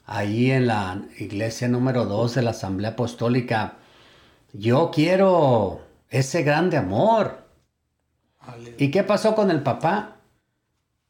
ahí 0.07 0.51
en 0.51 0.67
la 0.67 1.03
iglesia 1.19 1.69
número 1.69 2.05
2 2.05 2.35
de 2.35 2.43
la 2.43 2.51
Asamblea 2.51 2.91
Apostólica, 2.91 3.77
yo 4.53 4.91
quiero 4.93 5.83
ese 6.11 6.43
grande 6.43 6.79
amor. 6.79 7.45
¿Y 8.77 8.91
qué 8.91 9.05
pasó 9.05 9.37
con 9.37 9.53
el 9.53 9.63
papá? 9.63 10.17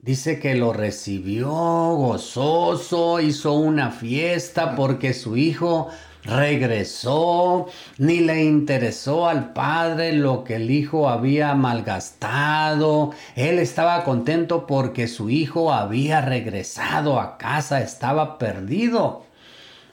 Dice 0.00 0.38
que 0.38 0.54
lo 0.54 0.74
recibió 0.74 1.48
gozoso, 1.48 3.20
hizo 3.20 3.54
una 3.54 3.90
fiesta 3.90 4.76
porque 4.76 5.14
su 5.14 5.38
hijo 5.38 5.88
regresó, 6.28 7.66
ni 7.98 8.20
le 8.20 8.44
interesó 8.44 9.28
al 9.28 9.52
padre 9.52 10.12
lo 10.12 10.44
que 10.44 10.56
el 10.56 10.70
hijo 10.70 11.08
había 11.08 11.54
malgastado. 11.54 13.12
Él 13.34 13.58
estaba 13.58 14.04
contento 14.04 14.66
porque 14.66 15.08
su 15.08 15.30
hijo 15.30 15.72
había 15.72 16.20
regresado 16.20 17.20
a 17.20 17.38
casa, 17.38 17.80
estaba 17.80 18.38
perdido. 18.38 19.24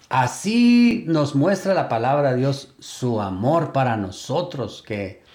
Así 0.09 1.05
nos 1.07 1.35
muestra 1.35 1.73
la 1.73 1.89
palabra 1.89 2.31
de 2.33 2.37
Dios 2.37 2.75
su 2.79 3.21
amor 3.21 3.71
para 3.71 3.97
nosotros, 3.97 4.83
que 4.85 5.25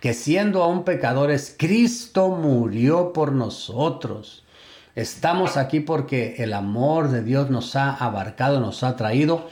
que 0.00 0.14
siendo 0.14 0.62
aún 0.62 0.84
pecadores, 0.84 1.54
Cristo 1.58 2.28
murió 2.28 3.12
por 3.12 3.32
nosotros. 3.32 4.44
Estamos 4.94 5.56
aquí 5.56 5.80
porque 5.80 6.36
el 6.38 6.52
amor 6.52 7.08
de 7.10 7.22
Dios 7.22 7.50
nos 7.50 7.76
ha 7.76 7.94
abarcado, 7.94 8.60
nos 8.60 8.82
ha 8.82 8.96
traído. 8.96 9.48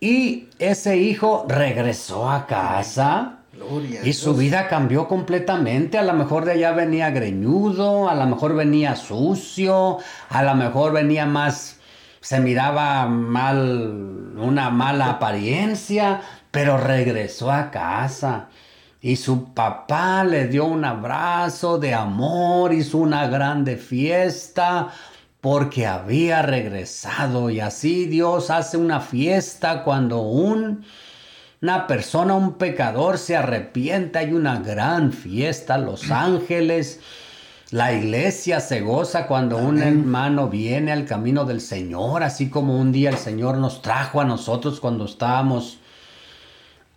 Y 0.00 0.48
ese 0.58 0.96
hijo 0.96 1.44
regresó 1.46 2.30
a 2.30 2.46
casa. 2.46 3.36
y 4.02 4.14
su 4.14 4.34
vida 4.34 4.68
cambió 4.68 5.06
completamente. 5.06 5.98
A 5.98 6.02
lo 6.02 6.14
mejor 6.14 6.46
de 6.46 6.52
allá 6.52 6.72
venía 6.72 7.10
greñudo, 7.10 8.08
a 8.08 8.14
lo 8.14 8.26
mejor 8.26 8.54
venía 8.54 8.96
sucio, 8.96 9.98
a 10.30 10.42
lo 10.42 10.54
mejor 10.54 10.92
venía 10.92 11.26
más, 11.26 11.78
se 12.22 12.40
miraba 12.40 13.06
mal, 13.06 14.32
una 14.38 14.70
mala 14.70 15.10
apariencia, 15.10 16.22
pero 16.50 16.78
regresó 16.78 17.52
a 17.52 17.70
casa. 17.70 18.48
Y 19.02 19.16
su 19.16 19.52
papá 19.52 20.24
le 20.24 20.46
dio 20.46 20.64
un 20.64 20.84
abrazo 20.84 21.78
de 21.78 21.92
amor, 21.92 22.72
hizo 22.72 22.98
una 22.98 23.28
grande 23.28 23.76
fiesta 23.76 24.90
porque 25.40 25.86
había 25.86 26.42
regresado. 26.42 27.50
Y 27.50 27.60
así 27.60 28.06
Dios 28.06 28.50
hace 28.50 28.76
una 28.76 29.00
fiesta 29.00 29.82
cuando 29.84 30.20
un, 30.20 30.84
una 31.62 31.86
persona, 31.86 32.34
un 32.34 32.54
pecador 32.54 33.18
se 33.18 33.36
arrepiente. 33.36 34.18
Hay 34.18 34.32
una 34.32 34.58
gran 34.60 35.12
fiesta. 35.12 35.78
Los 35.78 36.10
ángeles, 36.10 37.00
la 37.70 37.92
iglesia 37.92 38.60
se 38.60 38.80
goza 38.80 39.26
cuando 39.26 39.56
un 39.56 39.80
hermano 39.82 40.48
viene 40.48 40.92
al 40.92 41.04
camino 41.04 41.44
del 41.44 41.60
Señor, 41.60 42.22
así 42.22 42.50
como 42.50 42.78
un 42.78 42.92
día 42.92 43.10
el 43.10 43.18
Señor 43.18 43.58
nos 43.58 43.82
trajo 43.82 44.20
a 44.20 44.24
nosotros 44.24 44.80
cuando 44.80 45.04
estábamos 45.04 45.80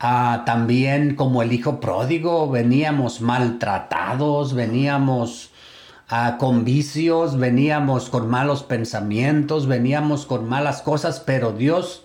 Ah, 0.06 0.44
también 0.46 1.16
como 1.16 1.42
el 1.44 1.54
hijo 1.54 1.80
pródigo 1.80 2.50
veníamos 2.50 3.22
maltratados, 3.22 4.54
veníamos 4.54 5.53
con 6.38 6.64
vicios, 6.64 7.38
veníamos 7.38 8.10
con 8.10 8.30
malos 8.30 8.64
pensamientos, 8.64 9.68
veníamos 9.68 10.26
con 10.26 10.48
malas 10.48 10.82
cosas, 10.82 11.20
pero 11.20 11.52
Dios 11.52 12.04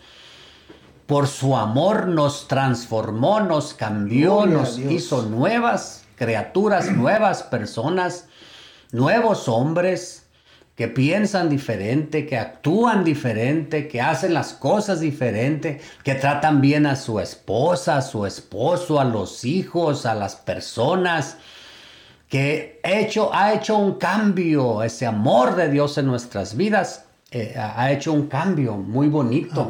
por 1.07 1.27
su 1.27 1.57
amor 1.57 2.07
nos 2.09 2.49
transformó, 2.49 3.41
nos 3.41 3.75
cambió, 3.75 4.47
nos 4.47 4.79
hizo 4.79 5.23
nuevas 5.23 6.05
criaturas, 6.17 6.91
nuevas 6.97 7.43
personas. 7.43 8.27
nuevos 8.93 9.49
hombres 9.49 10.27
que 10.75 10.87
piensan 10.87 11.49
diferente, 11.49 12.25
que 12.25 12.39
actúan 12.39 13.05
diferente, 13.05 13.89
que 13.89 14.01
hacen 14.01 14.33
las 14.33 14.53
cosas 14.53 15.01
diferente, 15.01 15.81
que 16.05 16.15
tratan 16.15 16.61
bien 16.61 16.87
a 16.87 16.95
su 16.95 17.21
esposa, 17.21 17.97
a 17.97 18.03
su 18.03 18.25
esposo, 18.25 19.01
a 19.01 19.05
los 19.05 19.45
hijos, 19.45 20.07
a 20.07 20.15
las 20.15 20.37
personas, 20.37 21.37
que 22.29 22.81
hecho, 22.85 23.35
ha 23.35 23.55
hecho 23.55 23.77
un 23.77 23.95
cambio, 23.95 24.83
ese 24.83 25.07
amor 25.07 25.57
de 25.57 25.71
Dios 25.71 25.97
en 25.99 26.07
nuestras 26.07 26.57
vidas, 26.57 27.07
eh, 27.31 27.55
ha 27.59 27.91
hecho 27.91 28.13
un 28.13 28.27
cambio 28.27 28.77
muy 28.77 29.09
bonito. 29.09 29.69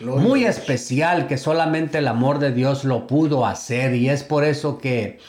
Muy 0.00 0.44
especial 0.44 1.28
que 1.28 1.38
solamente 1.38 1.98
el 1.98 2.08
amor 2.08 2.40
de 2.40 2.52
Dios 2.52 2.82
lo 2.82 3.06
pudo 3.06 3.46
hacer 3.46 3.94
y 3.94 4.08
es 4.08 4.24
por 4.24 4.42
eso 4.42 4.78
que 4.78 5.20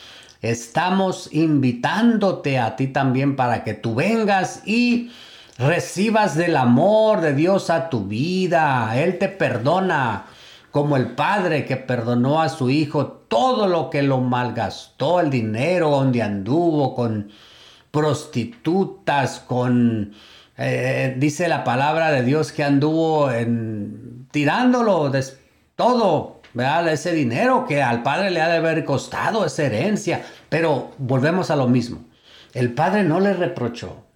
estamos 0.42 1.30
invitándote 1.32 2.58
a 2.58 2.76
ti 2.76 2.88
también 2.88 3.36
para 3.36 3.64
que 3.64 3.76
tú 3.76 3.94
vengas 3.94 4.64
y 4.66 5.12
recibas 5.60 6.36
del 6.36 6.58
amor 6.58 7.22
de 7.22 7.36
Dios 7.36 7.70
a 7.70 7.90
tu 7.90 8.06
vida. 8.06 9.00
Él 9.00 9.20
te 9.20 9.30
perdona 9.30 10.26
como 10.74 10.98
el 10.98 11.12
padre 11.12 11.66
que 11.66 11.78
perdonó 11.78 12.42
a 12.42 12.50
su 12.50 12.72
hijo 12.72 13.06
todo 13.06 13.68
lo 13.68 13.92
que 13.92 14.02
lo 14.02 14.22
malgastó, 14.22 15.20
el 15.20 15.30
dinero 15.30 15.92
donde 15.92 16.24
anduvo 16.24 16.96
con 16.96 17.30
prostitutas, 17.92 19.40
con, 19.40 20.14
eh, 20.58 21.14
dice 21.20 21.48
la 21.48 21.64
palabra 21.64 22.12
de 22.12 22.24
Dios 22.24 22.52
que 22.52 22.64
anduvo 22.64 23.30
en, 23.30 24.28
tirándolo 24.32 25.12
de 25.12 25.24
todo 25.76 26.42
ese 26.92 27.14
dinero 27.14 27.66
que 27.68 27.84
al 27.84 28.02
padre 28.02 28.32
le 28.32 28.42
ha 28.42 28.50
de 28.50 28.58
haber 28.58 28.84
costado 28.84 29.46
esa 29.46 29.66
herencia. 29.66 30.24
Pero 30.50 30.90
volvemos 30.98 31.52
a 31.52 31.56
lo 31.56 31.68
mismo. 31.68 32.00
El 32.52 32.74
padre 32.74 33.04
no 33.04 33.20
le 33.20 33.34
reprochó. 33.34 34.08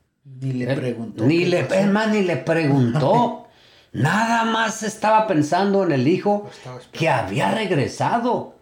Ni 0.41 0.53
le 0.53 0.73
preguntó. 0.73 1.23
Ni 1.23 1.45
le, 1.45 1.67
ni 2.09 2.23
le 2.23 2.37
preguntó. 2.37 3.43
Nada 3.93 4.43
más 4.43 4.83
estaba 4.83 5.27
pensando 5.27 5.83
en 5.83 5.91
el 5.91 6.07
hijo 6.07 6.49
que 6.91 7.09
había 7.09 7.51
regresado 7.51 8.55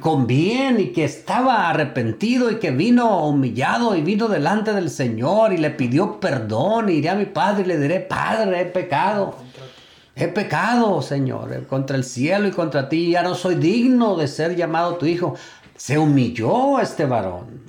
con 0.00 0.26
bien 0.26 0.80
y 0.80 0.92
que 0.92 1.04
estaba 1.04 1.68
arrepentido 1.68 2.50
y 2.50 2.58
que 2.58 2.70
vino 2.70 3.26
humillado 3.26 3.96
y 3.96 4.00
vino 4.00 4.28
delante 4.28 4.72
del 4.72 4.90
Señor 4.90 5.52
y 5.52 5.58
le 5.58 5.70
pidió 5.70 6.20
perdón. 6.20 6.88
Y 6.88 6.94
iré 6.94 7.10
a 7.10 7.14
mi 7.14 7.26
padre 7.26 7.64
y 7.64 7.66
le 7.66 7.78
diré, 7.78 8.00
Padre, 8.00 8.60
he 8.60 8.64
pecado. 8.66 9.36
He 10.14 10.28
pecado, 10.28 11.00
Señor, 11.02 11.66
contra 11.66 11.96
el 11.96 12.04
cielo 12.04 12.46
y 12.46 12.52
contra 12.52 12.88
ti. 12.88 13.10
Ya 13.10 13.22
no 13.22 13.34
soy 13.34 13.56
digno 13.56 14.16
de 14.16 14.28
ser 14.28 14.54
llamado 14.56 14.96
tu 14.96 15.06
hijo. 15.06 15.34
Se 15.76 15.98
humilló 15.98 16.80
este 16.80 17.06
varón. 17.06 17.62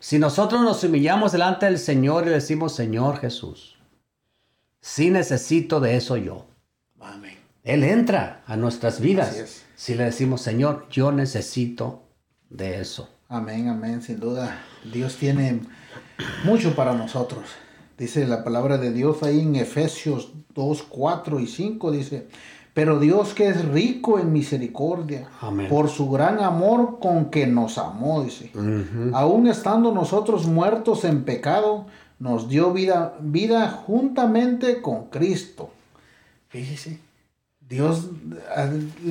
Si 0.00 0.18
nosotros 0.18 0.62
nos 0.62 0.82
humillamos 0.84 1.32
delante 1.32 1.66
del 1.66 1.78
Señor 1.78 2.26
y 2.26 2.30
decimos, 2.30 2.74
Señor 2.74 3.18
Jesús, 3.18 3.75
si 4.86 5.10
necesito 5.10 5.80
de 5.80 5.96
eso 5.96 6.16
yo. 6.16 6.46
Él 7.64 7.82
entra 7.82 8.44
a 8.46 8.56
nuestras 8.56 9.00
vidas. 9.00 9.64
Si 9.74 9.96
le 9.96 10.04
decimos, 10.04 10.42
Señor, 10.42 10.86
yo 10.90 11.10
necesito 11.10 12.04
de 12.50 12.80
eso. 12.80 13.08
Amén, 13.28 13.68
amén, 13.68 14.00
sin 14.00 14.20
duda. 14.20 14.62
Dios 14.92 15.16
tiene 15.16 15.60
mucho 16.44 16.76
para 16.76 16.94
nosotros. 16.94 17.42
Dice 17.98 18.28
la 18.28 18.44
palabra 18.44 18.78
de 18.78 18.92
Dios 18.92 19.24
ahí 19.24 19.40
en 19.40 19.56
Efesios 19.56 20.32
2, 20.54 20.84
4 20.84 21.40
y 21.40 21.48
5, 21.48 21.90
dice, 21.90 22.28
pero 22.72 23.00
Dios 23.00 23.34
que 23.34 23.48
es 23.48 23.64
rico 23.64 24.20
en 24.20 24.32
misericordia, 24.32 25.28
por 25.68 25.88
su 25.88 26.08
gran 26.10 26.38
amor 26.38 27.00
con 27.00 27.30
que 27.30 27.48
nos 27.48 27.76
amó, 27.78 28.22
dice, 28.22 28.52
aún 29.12 29.48
estando 29.48 29.90
nosotros 29.90 30.46
muertos 30.46 31.04
en 31.04 31.24
pecado, 31.24 31.86
nos 32.18 32.48
dio 32.48 32.72
vida, 32.72 33.16
vida 33.20 33.68
juntamente 33.68 34.80
con 34.80 35.06
Cristo. 35.06 35.70
Fíjese, 36.48 37.00
Dios, 37.60 38.08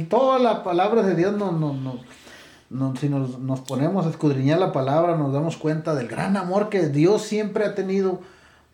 toda 0.10 0.40
la 0.40 0.64
palabra 0.64 1.04
de 1.04 1.16
Dios 1.16 1.36
nos, 1.38 1.54
nos, 1.54 3.00
si 3.00 3.10
nos, 3.10 3.40
nos 3.40 3.60
ponemos 3.62 4.06
a 4.06 4.10
escudriñar 4.10 4.60
la 4.60 4.72
palabra, 4.72 5.18
nos 5.18 5.34
damos 5.34 5.58
cuenta 5.58 5.94
del 5.94 6.08
gran 6.08 6.38
amor 6.38 6.70
que 6.70 6.88
Dios 6.88 7.22
siempre 7.24 7.66
ha 7.66 7.76
tenido 7.76 8.22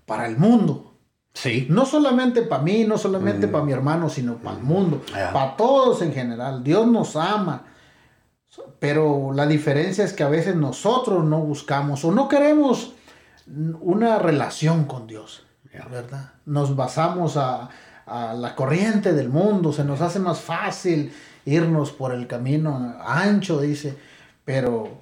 para 0.06 0.28
el 0.28 0.38
mundo. 0.38 0.92
Sí. 1.34 1.66
No 1.70 1.86
solamente 1.86 2.42
para 2.42 2.62
mí, 2.62 2.84
no 2.84 2.98
solamente 2.98 3.48
mm. 3.48 3.52
para 3.52 3.64
mi 3.64 3.72
hermano, 3.72 4.10
sino 4.10 4.36
para 4.36 4.58
el 4.58 4.64
mundo, 4.64 5.02
para 5.12 5.56
todos 5.56 6.02
en 6.02 6.14
general. 6.14 6.64
Dios 6.64 6.88
nos 6.88 7.16
ama. 7.16 7.64
Pero 8.80 9.32
la 9.34 9.48
diferencia 9.48 10.04
es 10.04 10.12
que 10.12 10.24
a 10.24 10.30
veces 10.30 10.56
nosotros 10.56 11.24
no 11.24 11.40
buscamos 11.40 12.04
o 12.04 12.12
no 12.12 12.28
queremos 12.28 12.94
una 13.48 14.20
relación 14.20 14.86
con 14.86 15.08
Dios, 15.08 15.46
¿verdad? 15.90 16.34
Nos 16.46 16.76
basamos 16.76 17.38
a, 17.38 17.70
a 18.06 18.34
la 18.34 18.56
corriente 18.56 19.14
del 19.14 19.30
mundo, 19.30 19.72
se 19.74 19.84
nos 19.84 20.02
hace 20.02 20.20
más 20.20 20.42
fácil 20.42 21.14
irnos 21.46 21.92
por 21.92 22.14
el 22.14 22.28
camino 22.28 22.96
ancho, 23.04 23.62
dice, 23.62 23.98
pero 24.46 25.02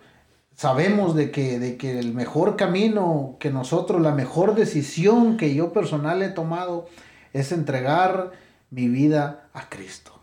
sabemos 0.56 1.16
de 1.16 1.32
que, 1.32 1.58
de 1.58 1.78
que 1.78 2.00
el 2.00 2.14
mejor 2.14 2.56
camino 2.56 3.38
que 3.40 3.50
nosotros, 3.50 4.02
la 4.02 4.14
mejor 4.14 4.56
decisión 4.56 5.38
que 5.38 5.56
yo 5.56 5.72
personal 5.72 6.22
he 6.22 6.30
tomado 6.30 6.88
es 7.34 7.52
entregar 7.52 8.32
mi 8.70 8.88
vida 8.90 9.48
a 9.54 9.70
Cristo. 9.70 10.20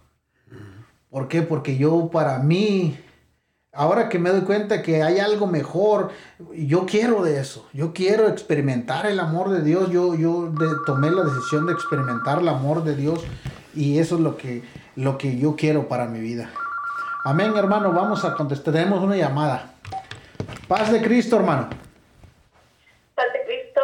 ¿Por 1.11 1.29
qué? 1.29 1.43
Porque 1.43 1.79
yo 1.79 2.11
para 2.11 2.39
mí, 2.41 2.99
ahora 3.77 4.09
que 4.09 4.19
me 4.19 4.31
doy 4.31 4.43
cuenta 4.43 4.83
que 4.83 5.03
hay 5.03 5.19
algo 5.19 5.47
mejor, 5.47 6.11
yo 6.53 6.87
quiero 6.87 7.23
de 7.23 7.39
eso, 7.39 7.69
yo 7.73 7.93
quiero 7.93 8.29
experimentar 8.29 9.07
el 9.07 9.21
amor 9.21 9.51
de 9.51 9.63
Dios, 9.63 9.91
yo, 9.91 10.15
yo 10.15 10.53
tomé 10.87 11.11
la 11.11 11.23
decisión 11.23 11.67
de 11.67 11.73
experimentar 11.73 12.39
el 12.41 12.49
amor 12.49 12.83
de 12.83 12.97
Dios 12.97 13.25
y 13.75 13.99
eso 13.99 14.17
es 14.17 14.21
lo 14.23 14.37
que, 14.37 14.63
lo 14.97 15.19
que 15.19 15.39
yo 15.39 15.55
quiero 15.57 15.89
para 15.89 16.07
mi 16.07 16.21
vida. 16.21 16.51
Amén, 17.25 17.53
hermano, 17.57 17.93
vamos 17.93 18.25
a 18.25 18.35
contestar, 18.35 18.73
tenemos 18.73 19.03
una 19.03 19.17
llamada. 19.17 19.71
Paz 20.69 20.91
de 20.91 21.03
Cristo, 21.03 21.37
hermano. 21.37 21.69
Paz 23.15 23.27
de 23.33 23.45
Cristo, 23.45 23.81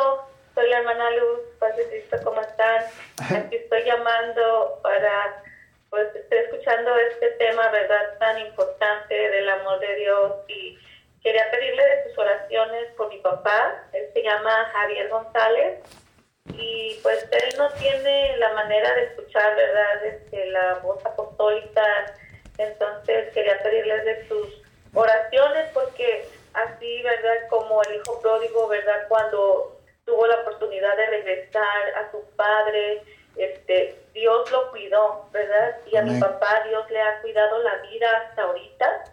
soy 0.55 0.69
la 0.69 0.79
hermana 0.79 1.11
Luz. 1.11 1.41
Paz 1.59 1.77
de 1.77 1.89
Cristo, 1.89 2.17
¿cómo 2.25 2.41
están? 2.41 2.83
Aquí 3.45 3.57
estoy 3.57 3.85
llamando 3.85 4.81
para, 4.83 5.43
pues 5.93 6.09
estoy 6.17 6.39
escuchando 6.39 6.97
este 6.97 7.33
tema, 7.33 7.69
¿verdad? 7.69 8.19
Tan 8.19 8.39
importante 8.39 9.15
del 9.15 9.47
amor 9.47 9.79
de 9.79 9.95
Dios 9.97 10.33
y 10.49 10.79
quería 11.23 11.51
pedirle 11.51 11.85
de 11.85 12.05
sus 12.05 12.17
oraciones 12.17 12.95
por 12.97 13.11
mi 13.11 13.19
papá. 13.19 13.85
Él 13.93 14.09
se 14.15 14.23
llama 14.23 14.71
Javier 14.73 15.11
González 15.11 15.81
y 16.55 16.99
pues 17.03 17.29
él 17.31 17.59
no 17.59 17.71
tiene 17.73 18.39
la 18.39 18.55
manera 18.55 18.95
de 18.95 19.05
escuchar, 19.05 19.55
¿verdad? 19.55 20.07
Este, 20.07 20.47
la 20.47 20.75
voz 20.77 21.05
apostólica. 21.05 21.85
Entonces 22.57 23.31
quería 23.35 23.63
pedirles 23.63 24.03
de 24.07 24.29
sus 24.29 24.63
oraciones 24.95 25.69
porque 25.75 26.27
así, 26.55 27.03
¿verdad? 27.03 27.49
Como 27.51 27.83
el 27.83 27.97
hijo 27.97 28.19
pródigo, 28.23 28.67
¿verdad? 28.67 29.09
Cuando 29.11 29.79
tuvo 30.07 30.27
la 30.27 30.37
oportunidad 30.37 30.97
de 30.97 31.07
regresar 31.07 31.95
a 31.97 32.11
su 32.11 32.25
padre, 32.35 33.03
este, 33.37 34.02
Dios 34.13 34.51
lo 34.51 34.71
cuidó, 34.71 35.29
¿verdad? 35.33 35.79
Y 35.87 35.97
a 35.97 36.03
mi 36.03 36.19
papá 36.21 36.63
Dios 36.69 36.91
le 36.91 37.01
ha 37.01 37.21
cuidado 37.21 37.63
la 37.63 37.77
vida 37.77 38.11
hasta 38.19 38.43
ahorita. 38.43 39.05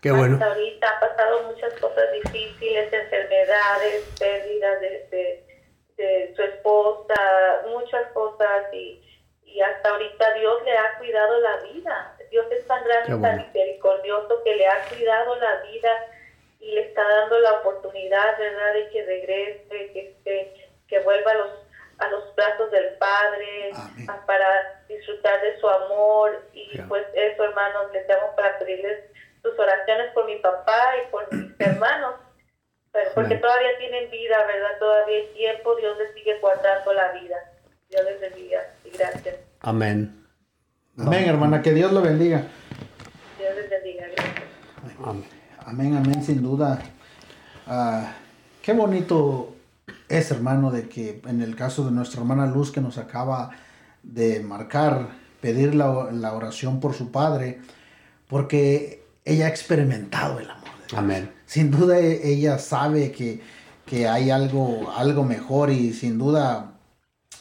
Qué 0.00 0.12
bueno. 0.12 0.34
Hasta 0.34 0.46
ahorita 0.46 0.88
ha 0.88 1.00
pasado 1.00 1.42
muchas 1.44 1.72
cosas 1.74 2.12
difíciles, 2.12 2.92
enfermedades, 2.92 4.04
pérdidas 4.18 4.80
de, 4.80 5.44
de, 5.96 6.32
su 6.36 6.42
esposa, 6.42 7.14
muchas 7.66 8.06
cosas 8.12 8.72
y, 8.72 9.02
y 9.44 9.60
hasta 9.60 9.88
ahorita 9.88 10.34
Dios 10.34 10.62
le 10.64 10.78
ha 10.78 10.98
cuidado 10.98 11.40
la 11.40 11.56
vida. 11.72 12.16
Dios 12.30 12.46
es 12.52 12.66
tan 12.66 12.84
grande 12.84 13.16
y 13.16 13.22
tan 13.22 13.36
misericordioso 13.38 14.42
que 14.44 14.54
le 14.54 14.66
ha 14.66 14.84
cuidado 14.88 15.34
la 15.36 15.62
vida 15.62 15.90
y 16.60 16.72
le 16.72 16.82
está 16.82 17.02
dando 17.02 17.38
la 17.40 17.52
oportunidad, 17.54 18.38
¿verdad?, 18.38 18.74
de 18.74 18.88
que 18.90 19.04
regrese, 19.04 19.92
que, 19.92 20.00
este, 20.00 20.70
que 20.86 21.00
vuelva 21.00 21.30
a 21.32 21.34
los, 21.34 21.67
a 21.98 22.08
los 22.08 22.34
brazos 22.34 22.70
del 22.70 22.94
Padre 22.98 23.72
para 24.26 24.84
disfrutar 24.88 25.40
de 25.42 25.58
su 25.60 25.68
amor. 25.68 26.42
Y 26.52 26.78
pues 26.82 27.04
eso, 27.14 27.44
hermanos, 27.44 27.92
les 27.92 28.06
damos 28.06 28.34
para 28.36 28.58
pedirles 28.58 29.04
sus 29.42 29.58
oraciones 29.58 30.12
por 30.14 30.26
mi 30.26 30.36
papá 30.36 30.94
y 31.02 31.10
por 31.10 31.32
mis 31.32 31.52
hermanos, 31.60 32.14
porque 33.14 33.36
todavía 33.36 33.78
tienen 33.78 34.10
vida, 34.10 34.36
¿verdad? 34.46 34.78
Todavía 34.78 35.16
hay 35.16 35.26
tiempo, 35.34 35.76
Dios 35.76 35.96
les 35.98 36.14
sigue 36.14 36.38
guardando 36.40 36.92
la 36.92 37.12
vida. 37.12 37.36
Dios 37.88 38.04
les 38.04 38.20
bendiga 38.20 38.60
y 38.84 38.90
gracias. 38.90 39.36
Amén. 39.60 40.26
Amén, 40.98 41.28
hermana, 41.28 41.62
que 41.62 41.72
Dios 41.72 41.92
lo 41.92 42.02
bendiga. 42.02 42.42
Dios 43.38 43.54
les 43.54 43.70
bendiga, 43.70 44.06
gracias. 44.08 44.44
Amén. 45.04 45.28
Amén, 45.64 45.96
amén, 45.96 46.22
sin 46.22 46.42
duda. 46.42 46.78
Ah, 47.66 48.14
qué 48.62 48.72
bonito 48.72 49.57
es, 50.08 50.30
hermano, 50.30 50.70
de 50.70 50.88
que 50.88 51.20
en 51.26 51.42
el 51.42 51.54
caso 51.56 51.84
de 51.84 51.90
nuestra 51.90 52.20
hermana 52.20 52.46
Luz 52.46 52.70
que 52.70 52.80
nos 52.80 52.98
acaba 52.98 53.50
de 54.02 54.40
marcar, 54.40 55.08
pedir 55.40 55.74
la, 55.74 56.32
oración 56.32 56.80
por 56.80 56.94
su 56.94 57.10
padre, 57.10 57.60
porque 58.26 59.04
ella 59.24 59.46
ha 59.46 59.48
experimentado 59.48 60.40
el 60.40 60.50
amor 60.50 60.68
de 60.90 60.96
Amén. 60.96 61.30
Sin 61.46 61.70
duda 61.70 61.98
e, 61.98 62.32
ella 62.32 62.58
sabe 62.58 63.12
que, 63.12 63.40
que 63.86 64.08
hay 64.08 64.30
algo, 64.30 64.92
algo 64.96 65.24
mejor 65.24 65.70
y 65.70 65.92
sin 65.92 66.18
duda, 66.18 66.72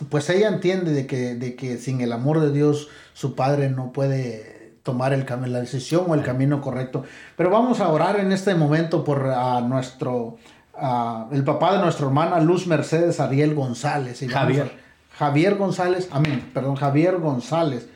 pues 0.10 0.30
ella 0.30 0.50
entiende 0.50 0.92
de 0.92 1.08
que, 1.08 1.36
de 1.36 1.56
que 1.56 1.78
sin 1.78 2.02
el 2.02 2.12
amor 2.12 2.40
de 2.40 2.52
Dios 2.52 2.90
su 3.14 3.36
padre 3.36 3.70
no 3.70 3.92
puede 3.92 4.58
tomar 4.88 5.12
el 5.12 5.26
la 5.52 5.60
decisión 5.60 6.06
o 6.08 6.16
el 6.16 6.24
camino 6.24 6.62
correcto. 6.62 7.04
Pero 7.36 7.50
vamos 7.50 7.82
a 7.82 7.90
orar 7.90 8.22
en 8.22 8.32
este 8.32 8.56
momento 8.56 9.04
por 9.04 9.26
nuestro, 9.64 10.38
el 11.32 11.44
papá 11.44 11.74
de 11.74 11.80
nuestra 11.80 12.06
hermana 12.06 12.40
Luz 12.40 12.68
Mercedes 12.68 13.20
Ariel 13.20 13.56
González. 13.56 14.22
Y 14.22 14.28
Javier. 14.28 14.72
Javier 15.18 15.56
González, 15.56 16.08
amén, 16.12 16.52
perdón, 16.54 16.76
Javier 16.76 17.18
González. 17.18 17.90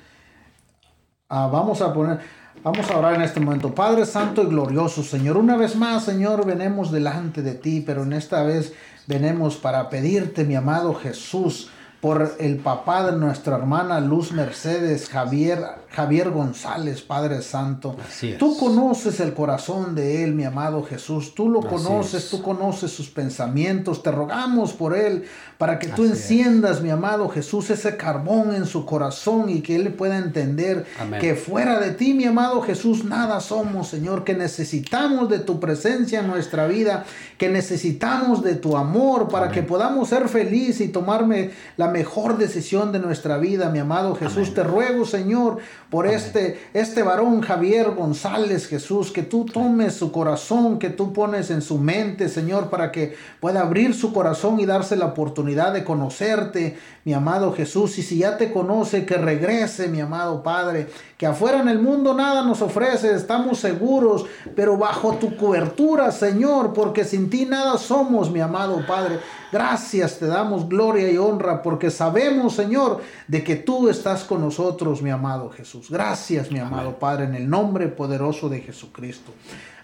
Ah, 1.30 1.50
vamos 1.52 1.82
a 1.82 1.94
poner, 1.94 2.20
vamos 2.64 2.90
a 2.90 2.98
orar 2.98 3.14
en 3.14 3.22
este 3.22 3.40
momento. 3.40 3.76
Padre 3.76 4.06
Santo 4.06 4.42
y 4.42 4.48
Glorioso, 4.48 5.04
Señor, 5.04 5.38
una 5.38 5.56
vez 5.56 5.76
más, 5.76 6.04
Señor, 6.04 6.46
venemos 6.46 6.92
delante 6.92 7.44
de 7.44 7.54
ti, 7.54 7.82
pero 7.86 8.04
en 8.04 8.14
esta 8.14 8.42
vez 8.42 8.74
venemos 9.06 9.58
para 9.58 9.88
pedirte, 9.90 10.46
mi 10.46 10.56
amado 10.56 10.96
Jesús, 10.96 11.70
por 12.02 12.36
el 12.40 12.58
papá 12.58 13.06
de 13.06 13.18
nuestra 13.18 13.56
hermana 13.56 14.00
Luz 14.00 14.32
Mercedes, 14.32 15.08
Javier, 15.08 15.64
Javier 15.92 16.30
González, 16.30 17.02
Padre 17.02 17.42
Santo. 17.42 17.98
Tú 18.40 18.58
conoces 18.58 19.20
el 19.20 19.34
corazón 19.34 19.94
de 19.94 20.24
él, 20.24 20.34
mi 20.34 20.46
amado 20.46 20.84
Jesús. 20.84 21.36
Tú 21.36 21.50
lo 21.50 21.62
conoces, 21.62 22.30
tú 22.30 22.42
conoces 22.42 22.92
sus 22.92 23.10
pensamientos. 23.10 24.02
Te 24.02 24.12
rogamos 24.12 24.74
por 24.74 24.96
él 24.96 25.26
para 25.58 25.78
que 25.80 25.88
tú 25.88 26.06
enciendas, 26.06 26.82
mi 26.82 26.90
amado 26.90 27.30
Jesús, 27.30 27.70
ese 27.70 27.98
carbón 27.98 28.56
en 28.56 28.66
su 28.66 28.86
corazón 28.86 29.50
y 29.50 29.62
que 29.62 29.76
él 29.76 29.94
pueda 29.94 30.18
entender 30.18 30.86
que 31.20 31.36
fuera 31.36 31.80
de 31.80 31.92
ti, 31.92 32.14
mi 32.14 32.26
amado 32.26 32.62
Jesús, 32.62 33.04
nada 33.04 33.40
somos, 33.42 33.88
Señor, 33.88 34.24
que 34.24 34.34
necesitamos 34.34 35.30
de 35.30 35.40
tu 35.40 35.60
presencia 35.60 36.22
en 36.22 36.28
nuestra 36.28 36.68
vida, 36.68 37.06
que 37.38 37.50
necesitamos 37.50 38.44
de 38.44 38.56
tu 38.56 38.78
amor 38.78 39.28
para 39.28 39.52
que 39.52 39.62
podamos 39.62 40.10
ser 40.10 40.30
felices 40.30 40.82
y 40.82 40.88
tomarme 40.88 41.52
la 41.78 41.90
mejor 41.90 42.38
decisión 42.38 42.92
de 42.92 43.00
nuestra 43.00 43.38
vida, 43.38 43.70
mi 43.70 43.80
amado 43.80 44.16
Jesús. 44.16 44.54
Te 44.54 44.64
ruego, 44.64 45.06
Señor, 45.06 45.60
por 45.92 46.08
este, 46.08 46.58
este 46.74 47.04
varón 47.04 47.42
Javier 47.42 47.92
González, 47.92 48.66
Jesús, 48.66 49.12
que 49.12 49.24
tú 49.24 49.46
tomes 49.46 49.94
su 49.94 50.14
corazón, 50.14 50.80
que 50.80 50.90
tú 50.90 51.12
pones 51.12 51.52
en 51.52 51.62
su 51.62 51.80
mente, 51.80 52.30
Señor, 52.30 52.70
para 52.70 52.94
que 52.94 53.14
pueda 53.42 53.60
abrir 53.60 53.94
su 53.94 54.14
corazón 54.14 54.62
y 54.62 54.66
darse 54.66 54.96
la 54.96 55.08
oportunidad 55.08 55.74
de 55.74 55.84
conocerte, 55.84 56.78
mi 57.04 57.12
amado 57.12 57.52
Jesús. 57.52 57.98
Y 57.98 58.04
si 58.04 58.20
ya 58.20 58.38
te 58.38 58.54
conoce, 58.54 59.06
que 59.06 59.18
regrese, 59.18 59.90
mi 59.90 60.00
amado 60.00 60.44
Padre, 60.44 60.88
que 61.22 61.28
afuera 61.28 61.60
en 61.60 61.70
el 61.70 61.78
mundo 61.78 62.16
nada 62.16 62.42
nos 62.42 62.64
ofrece, 62.64 63.14
estamos 63.14 63.60
seguros, 63.60 64.26
pero 64.56 64.76
bajo 64.76 65.18
tu 65.18 65.38
cobertura, 65.38 66.12
Señor, 66.12 66.74
porque 66.74 67.04
sin 67.04 67.30
ti 67.30 67.46
nada 67.46 67.78
somos, 67.78 68.32
mi 68.32 68.40
amado 68.40 68.84
Padre. 68.88 69.20
Gracias 69.52 70.18
te 70.18 70.26
damos 70.26 70.68
gloria 70.68 71.12
y 71.12 71.18
honra 71.20 71.62
porque 71.62 71.92
sabemos, 71.92 72.56
Señor, 72.56 73.02
de 73.28 73.44
que 73.44 73.56
tú 73.56 73.88
estás 73.88 74.24
con 74.24 74.42
nosotros, 74.42 75.04
mi 75.04 75.12
amado 75.12 75.52
Jesús. 75.52 75.92
Gracias, 75.92 76.50
mi 76.50 76.58
amado 76.58 76.98
Padre, 76.98 77.26
en 77.26 77.36
el 77.36 77.48
nombre 77.48 77.88
poderoso 77.88 78.50
de 78.50 78.62
Jesucristo. 78.62 79.32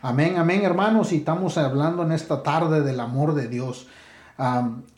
Amén, 0.02 0.38
amén, 0.38 0.64
hermanos. 0.64 1.14
Y 1.14 1.18
estamos 1.18 1.56
hablando 1.60 2.02
en 2.02 2.14
esta 2.14 2.42
tarde 2.42 2.82
del 2.82 3.00
amor 3.00 3.36
de 3.36 3.48
Dios. 3.48 3.88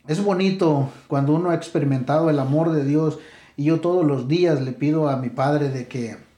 es 0.08 0.24
bonito 0.24 0.88
cuando 1.10 1.34
uno 1.34 1.50
ha 1.50 1.56
experimentado 1.56 2.30
el 2.30 2.40
amor 2.40 2.72
de 2.72 2.86
Dios. 2.86 3.20
Y 3.58 3.66
yo 3.66 3.82
todos 3.82 4.06
los 4.06 4.30
días 4.30 4.62
le 4.62 4.72
pido 4.72 5.10
a 5.10 5.18
mi 5.18 5.28
Padre 5.28 5.68
de 5.68 5.90
que 5.90 6.29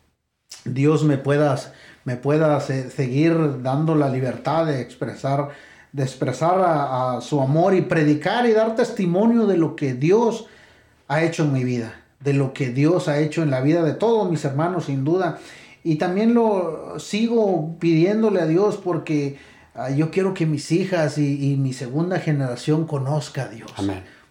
Dios 0.65 1.03
me 1.03 1.17
pueda, 1.17 1.59
me 2.05 2.15
pueda 2.15 2.59
seguir 2.59 3.61
dando 3.61 3.95
la 3.95 4.09
libertad 4.09 4.65
de 4.65 4.81
expresar 4.81 5.49
de 5.91 6.03
expresar 6.03 6.61
a, 6.65 7.19
su 7.21 7.41
amor 7.41 7.75
y 7.75 7.81
predicar 7.81 8.45
y 8.45 8.53
dar 8.53 8.75
testimonio 8.75 9.45
de 9.45 9.57
lo 9.57 9.75
que 9.75 9.93
Dios 9.93 10.47
ha 11.07 11.23
hecho 11.23 11.43
en 11.43 11.53
mi 11.53 11.63
vida, 11.63 12.01
de 12.21 12.33
lo 12.33 12.53
que 12.53 12.69
Dios 12.69 13.07
ha 13.07 13.19
hecho 13.19 13.43
en 13.43 13.51
la 13.51 13.61
vida 13.61 13.83
de 13.83 13.93
todos 13.93 14.29
mis 14.29 14.45
hermanos, 14.45 14.85
sin 14.85 15.03
duda. 15.03 15.39
Y 15.83 15.95
también 15.95 16.33
lo 16.33 16.99
sigo 16.99 17.75
pidiéndole 17.79 18.39
a 18.39 18.45
Dios 18.45 18.77
porque 18.77 19.37
ah, 19.75 19.89
yo 19.89 20.11
quiero 20.11 20.33
que 20.33 20.45
mis 20.45 20.71
hijas 20.71 21.17
y, 21.17 21.57
mi 21.57 21.73
segunda 21.73 22.19
generación 22.19 22.85
conozca 22.85 23.43
a 23.43 23.47
Dios. 23.49 23.71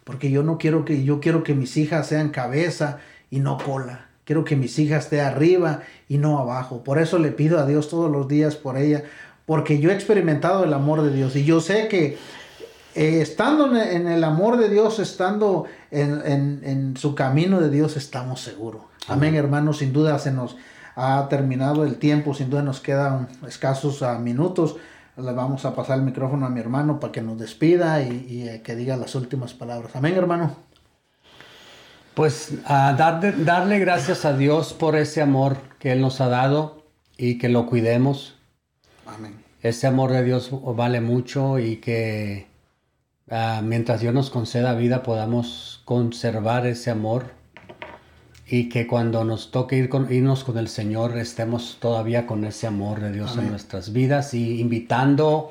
Porque 0.05 0.31
yo 0.31 0.43
no 0.43 0.57
quiero 0.57 0.85
que, 0.85 1.05
yo 1.05 1.21
quiero 1.21 1.43
que 1.43 1.55
mis 1.55 1.77
hijas 1.77 2.07
sean 2.07 2.31
cabeza 2.31 2.99
y 3.31 3.41
no 3.41 3.59
cola. 3.59 4.07
Quiero 4.31 4.45
que 4.45 4.55
mis 4.55 4.79
hijas 4.79 5.07
estén 5.07 5.23
arriba 5.23 5.81
y 6.09 6.19
no 6.19 6.39
abajo. 6.39 6.85
Por 6.85 7.01
eso 7.01 7.19
le 7.19 7.33
pido 7.33 7.59
a 7.59 7.67
Dios 7.67 7.89
todos 7.89 8.09
los 8.09 8.29
días 8.29 8.55
por 8.55 8.79
ella, 8.79 9.03
porque 9.45 9.81
yo 9.81 9.91
he 9.91 9.93
experimentado 9.93 10.63
el 10.63 10.73
amor 10.73 11.03
de 11.03 11.13
Dios 11.13 11.35
y 11.35 11.45
yo 11.45 11.61
sé 11.61 11.89
que 11.89 12.17
eh, 12.95 13.21
estando 13.23 13.77
en 13.77 14.07
el 14.07 14.23
amor 14.23 14.57
de 14.57 14.69
Dios, 14.69 15.01
estando 15.01 15.65
en, 15.91 16.95
su 16.97 17.17
camino 17.17 17.61
de 17.61 17.71
Dios, 17.71 17.97
estamos 17.97 18.41
seguros. 18.41 18.83
Amén, 19.09 19.35
hermanos, 19.35 19.79
sin 19.79 19.93
duda 19.93 20.17
se 20.21 20.31
nos 20.31 20.57
ha 20.95 21.27
terminado 21.29 21.85
el 21.85 21.97
tiempo, 21.97 22.33
sin 22.33 22.51
duda 22.51 22.63
nos 22.63 22.79
quedan 22.79 23.27
escasos 23.49 24.01
ah, 24.05 24.17
minutos. 24.21 24.77
Le 25.17 25.33
vamos 25.33 25.65
a 25.65 25.75
pasar 25.75 25.99
el 25.99 26.05
micrófono 26.05 26.47
a 26.47 26.51
mi 26.51 26.61
hermano 26.61 27.01
para 27.01 27.11
que 27.11 27.21
nos 27.21 27.37
despida 27.37 28.01
y, 28.01 28.47
eh, 28.47 28.63
que 28.63 28.77
diga 28.77 28.97
las 28.97 29.17
últimas 29.17 29.55
palabras. 29.55 29.97
Amén, 29.97 30.15
hermano. 30.15 30.70
Pues 32.15 32.55
a 32.67 32.93
darle 32.95 33.79
gracias 33.79 34.25
a 34.25 34.37
Dios 34.37 34.73
por 34.73 34.97
ese 34.97 35.23
amor 35.23 35.57
que 35.79 35.93
Él 35.93 36.01
nos 36.01 36.21
ha 36.21 36.29
dado 36.29 36.85
y 37.17 37.39
que 37.39 37.49
lo 37.49 37.67
cuidemos. 37.67 38.37
Ese 39.63 39.87
amor 39.87 40.13
de 40.13 40.25
Dios 40.25 40.51
vale 40.53 41.01
mucho 41.01 41.59
y 41.59 41.77
que 41.77 42.47
ah, 43.31 43.61
mientras 43.63 44.01
Dios 44.01 44.15
nos 44.15 44.31
conceda 44.31 44.75
vida 44.75 45.03
podamos 45.03 45.83
conservar 45.85 46.67
ese 46.67 46.91
amor 46.91 47.41
y 48.47 48.69
que 48.69 48.87
cuando 48.87 49.25
nos 49.25 49.53
toque 49.53 49.77
ir 49.77 49.89
con, 49.89 50.13
irnos 50.13 50.43
con 50.43 50.59
el 50.59 50.69
Señor 50.69 51.17
estemos 51.17 51.79
todavía 51.79 52.27
con 52.27 52.45
ese 52.45 52.67
amor 52.67 53.01
de 53.01 53.13
Dios 53.13 53.37
en 53.37 53.51
nuestras 53.51 53.93
vidas 53.93 54.35
y 54.35 54.61
invitando 54.61 55.51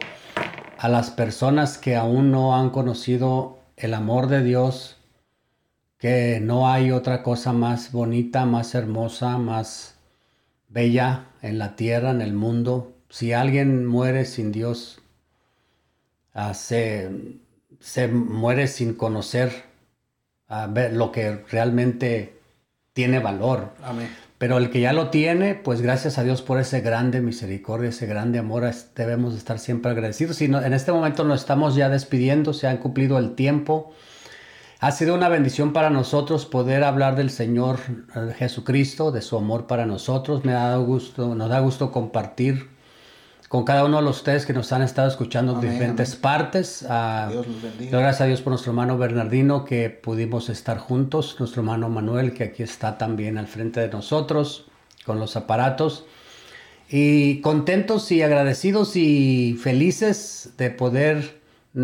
a 0.78 0.90
las 0.90 1.10
personas 1.10 1.78
que 1.78 1.96
aún 1.96 2.32
no 2.32 2.58
han 2.58 2.72
conocido 2.72 3.60
el 3.78 3.94
amor 3.94 4.28
de 4.28 4.44
Dios, 4.44 4.98
que 6.00 6.40
no 6.42 6.72
hay 6.72 6.92
otra 6.92 7.22
cosa 7.22 7.54
más 7.54 7.92
bonita, 7.92 8.46
más 8.46 8.74
hermosa, 8.74 9.38
más 9.38 9.96
bella 10.70 11.26
en 11.42 11.60
la 11.60 11.76
tierra, 11.76 12.12
en 12.12 12.22
el 12.22 12.34
mundo, 12.34 12.96
si 13.10 13.34
alguien 13.34 13.86
muere 13.86 14.26
sin 14.26 14.52
Dios, 14.52 15.02
ah, 16.34 16.54
se, 16.54 17.10
muere 18.12 18.68
sin 18.68 18.94
conocer 18.94 19.52
ah, 20.48 20.68
lo 20.92 21.12
que 21.12 21.44
realmente 21.52 22.40
tiene 22.94 23.20
valor. 23.20 23.72
Pero 24.38 24.58
el 24.58 24.70
que 24.70 24.80
ya 24.80 24.94
lo 24.94 25.10
tiene, 25.10 25.56
pues 25.56 25.82
gracias 25.82 26.18
a 26.18 26.24
Dios 26.24 26.42
por 26.42 26.60
ese 26.60 26.80
grande 26.80 27.20
misericordia, 27.20 27.90
ese 27.90 28.06
grande 28.06 28.40
amor, 28.40 28.70
debemos 28.96 29.36
estar 29.36 29.60
siempre 29.60 29.92
agradecidos. 29.92 30.42
Y 30.42 30.46
en 30.46 30.74
este 30.74 30.94
momento 30.94 31.26
nos 31.26 31.42
estamos 31.42 31.76
ya 31.76 31.90
despidiendo, 31.90 32.54
se 32.54 32.68
ha 32.68 32.80
cumplido 32.80 33.18
el 33.18 33.36
tiempo. 33.36 33.94
Ha 34.82 34.92
sido 34.92 35.14
una 35.14 35.28
bendición 35.28 35.74
para 35.74 35.90
nosotros 35.90 36.46
poder 36.46 36.86
hablar 36.86 37.18
del 37.18 37.32
Señor 37.32 37.80
eh, 38.16 38.34
Jesucristo, 38.38 39.12
de 39.12 39.22
su 39.22 39.36
amor 39.36 39.68
para 39.68 39.86
nosotros. 39.86 40.46
Me 40.46 40.54
ha 40.54 40.70
dado 40.70 40.86
gusto, 40.86 41.36
nos 41.36 41.50
da 41.50 41.60
gusto 41.60 41.92
compartir 41.92 42.70
con 43.50 43.66
cada 43.66 43.84
uno 43.84 43.98
de 43.98 44.04
los 44.04 44.18
ustedes 44.18 44.46
que 44.46 44.54
nos 44.54 44.72
han 44.72 44.82
estado 44.82 45.10
escuchando 45.10 45.56
en 45.56 45.60
diferentes 45.60 46.16
partes. 46.16 46.84
Uh, 46.84 47.30
Dios 47.30 47.48
bendiga. 47.62 48.00
Gracias 48.00 48.22
a 48.22 48.26
Dios 48.28 48.42
por 48.42 48.52
nuestro 48.52 48.72
hermano 48.72 48.98
Bernardino 48.98 49.66
que 49.66 49.90
pudimos 49.90 50.48
estar 50.48 50.78
juntos, 50.78 51.36
nuestro 51.40 51.62
hermano 51.62 51.90
Manuel 51.90 52.34
que 52.34 52.46
aquí 52.46 52.64
está 52.64 52.98
también 52.98 53.38
al 53.38 53.48
frente 53.48 53.82
de 53.82 53.90
nosotros 53.90 54.68
con 55.06 55.20
los 55.20 55.36
aparatos. 55.36 56.06
Y 56.88 57.42
contentos 57.42 58.12
y 58.14 58.22
agradecidos 58.22 58.96
y 58.96 59.60
felices 59.62 60.54
de 60.58 60.70
poder 60.70 61.39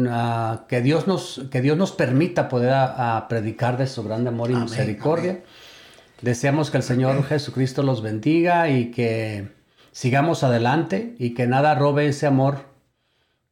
ah, 0.10 0.66
que, 0.68 0.82
Dios 0.82 1.08
nos, 1.08 1.42
que 1.52 1.62
Dios 1.62 1.78
nos 1.78 1.92
permita 1.92 2.50
poder 2.50 2.74
a, 2.74 3.26
predicar 3.28 3.78
de 3.78 3.88
su 3.88 4.04
grande 4.04 4.30
amor 4.30 4.52
y 4.52 4.56
misericordia. 4.56 5.44
Deseamos 6.22 6.72
que 6.72 6.78
el 6.78 6.84
Señor 6.84 7.24
Jesucristo 7.24 7.84
los 7.84 8.02
bendiga 8.02 8.70
y 8.70 8.92
que 8.92 9.50
sigamos 9.92 10.44
adelante 10.44 11.16
y 11.20 11.34
que 11.34 11.48
nada 11.48 11.76
robe 11.76 12.08
ese 12.08 12.26
amor 12.26 12.66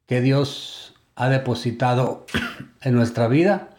que 0.07 0.21
Dios 0.21 0.93
ha 1.15 1.29
depositado 1.29 2.25
en 2.81 2.95
nuestra 2.95 3.27
vida 3.27 3.69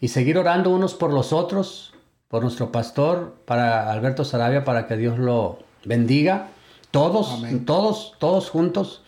y 0.00 0.08
seguir 0.08 0.38
orando 0.38 0.70
unos 0.70 0.94
por 0.94 1.12
los 1.12 1.32
otros, 1.32 1.94
por 2.28 2.42
nuestro 2.42 2.72
pastor, 2.72 3.36
para 3.46 3.90
Alberto 3.90 4.24
Sarabia, 4.24 4.64
para 4.64 4.86
que 4.86 4.96
Dios 4.96 5.18
lo 5.18 5.60
bendiga, 5.84 6.48
todos, 6.90 7.42
todos, 7.64 8.14
todos 8.18 8.50
juntos, 8.50 9.03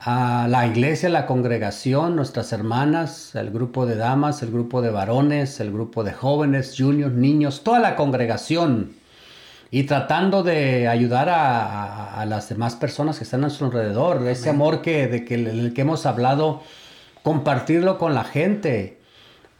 a 0.00 0.46
la 0.48 0.66
iglesia, 0.66 1.08
la 1.08 1.26
congregación, 1.26 2.14
nuestras 2.14 2.52
hermanas, 2.52 3.34
el 3.34 3.50
grupo 3.50 3.84
de 3.84 3.96
damas, 3.96 4.42
el 4.42 4.50
grupo 4.52 4.80
de 4.80 4.90
varones, 4.90 5.58
el 5.60 5.72
grupo 5.72 6.04
de 6.04 6.12
jóvenes, 6.12 6.74
juniors, 6.78 7.14
niños, 7.14 7.64
toda 7.64 7.80
la 7.80 7.96
congregación. 7.96 8.92
Y 9.70 9.82
tratando 9.84 10.42
de 10.42 10.88
ayudar 10.88 11.28
a, 11.30 12.24
las 12.26 12.48
demás 12.48 12.74
personas 12.76 13.18
que 13.18 13.24
están 13.24 13.40
a 13.40 13.48
nuestro 13.48 13.66
alrededor, 13.66 14.26
ese 14.26 14.50
amor 14.50 14.82
que, 14.82 15.08
de 15.08 15.24
que, 15.24 15.34
el 15.34 15.74
que 15.74 15.82
hemos 15.82 16.06
hablado 16.06 16.62
compartirlo 17.22 17.98
con 17.98 18.14
la 18.14 18.24
gente, 18.24 18.97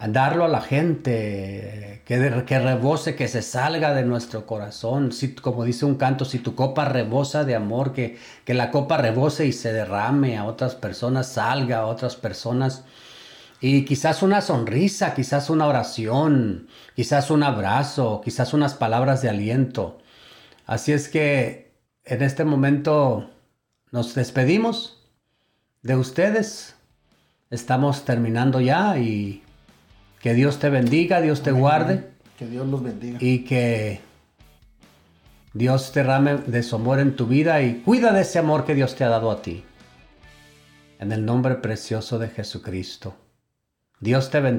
darlo 0.06 0.44
a 0.44 0.48
la 0.48 0.60
gente, 0.60 2.02
que, 2.04 2.44
que 2.46 2.58
rebose, 2.60 3.16
que 3.16 3.26
se 3.26 3.42
salga 3.42 3.94
de 3.94 4.04
nuestro 4.04 4.46
corazón. 4.46 5.10
Si, 5.10 5.34
como 5.34 5.64
dice 5.64 5.84
un 5.84 5.96
canto, 5.96 6.24
si 6.24 6.38
tu 6.38 6.54
copa 6.54 6.84
rebosa 6.84 7.44
de 7.44 7.56
amor, 7.56 7.92
que, 7.92 8.16
que 8.44 8.54
la 8.54 8.70
copa 8.70 8.96
rebose 8.96 9.46
y 9.46 9.52
se 9.52 9.72
derrame 9.72 10.38
a 10.38 10.44
otras 10.44 10.76
personas, 10.76 11.26
salga 11.26 11.78
a 11.78 11.86
otras 11.86 12.14
personas. 12.14 12.84
Y 13.60 13.84
quizás 13.84 14.22
una 14.22 14.40
sonrisa, 14.40 15.14
quizás 15.14 15.50
una 15.50 15.66
oración, 15.66 16.68
quizás 16.94 17.30
un 17.32 17.42
abrazo, 17.42 18.20
quizás 18.24 18.54
unas 18.54 18.74
palabras 18.74 19.20
de 19.20 19.30
aliento. 19.30 19.98
Así 20.64 20.92
es 20.92 21.08
que 21.08 21.72
en 22.04 22.22
este 22.22 22.44
momento 22.44 23.30
nos 23.90 24.14
despedimos 24.14 25.02
de 25.82 25.96
ustedes. 25.96 26.76
Estamos 27.50 28.04
terminando 28.04 28.60
ya 28.60 28.96
y 28.98 29.42
que 30.20 30.34
Dios 30.34 30.58
te 30.58 30.70
bendiga, 30.70 31.20
Dios 31.20 31.42
te 31.42 31.52
guarde. 31.52 32.10
Que 32.38 32.46
Dios 32.46 32.66
los 32.66 32.82
bendiga. 32.82 33.18
Y 33.20 33.40
que 33.44 34.00
Dios 35.54 35.92
te 35.92 36.02
rame 36.02 36.36
de 36.36 36.62
su 36.62 36.76
amor 36.76 37.00
en 37.00 37.16
tu 37.16 37.26
vida 37.26 37.62
y 37.62 37.80
cuida 37.80 38.12
de 38.12 38.22
ese 38.22 38.38
amor 38.38 38.64
que 38.64 38.74
Dios 38.74 38.94
te 38.94 39.04
ha 39.04 39.08
dado 39.08 39.30
a 39.30 39.42
ti. 39.42 39.64
En 40.98 41.12
el 41.12 41.24
nombre 41.24 41.56
precioso 41.56 42.18
de 42.18 42.28
Jesucristo. 42.28 43.16
Dios 44.00 44.30
te 44.30 44.40
bendiga. 44.40 44.56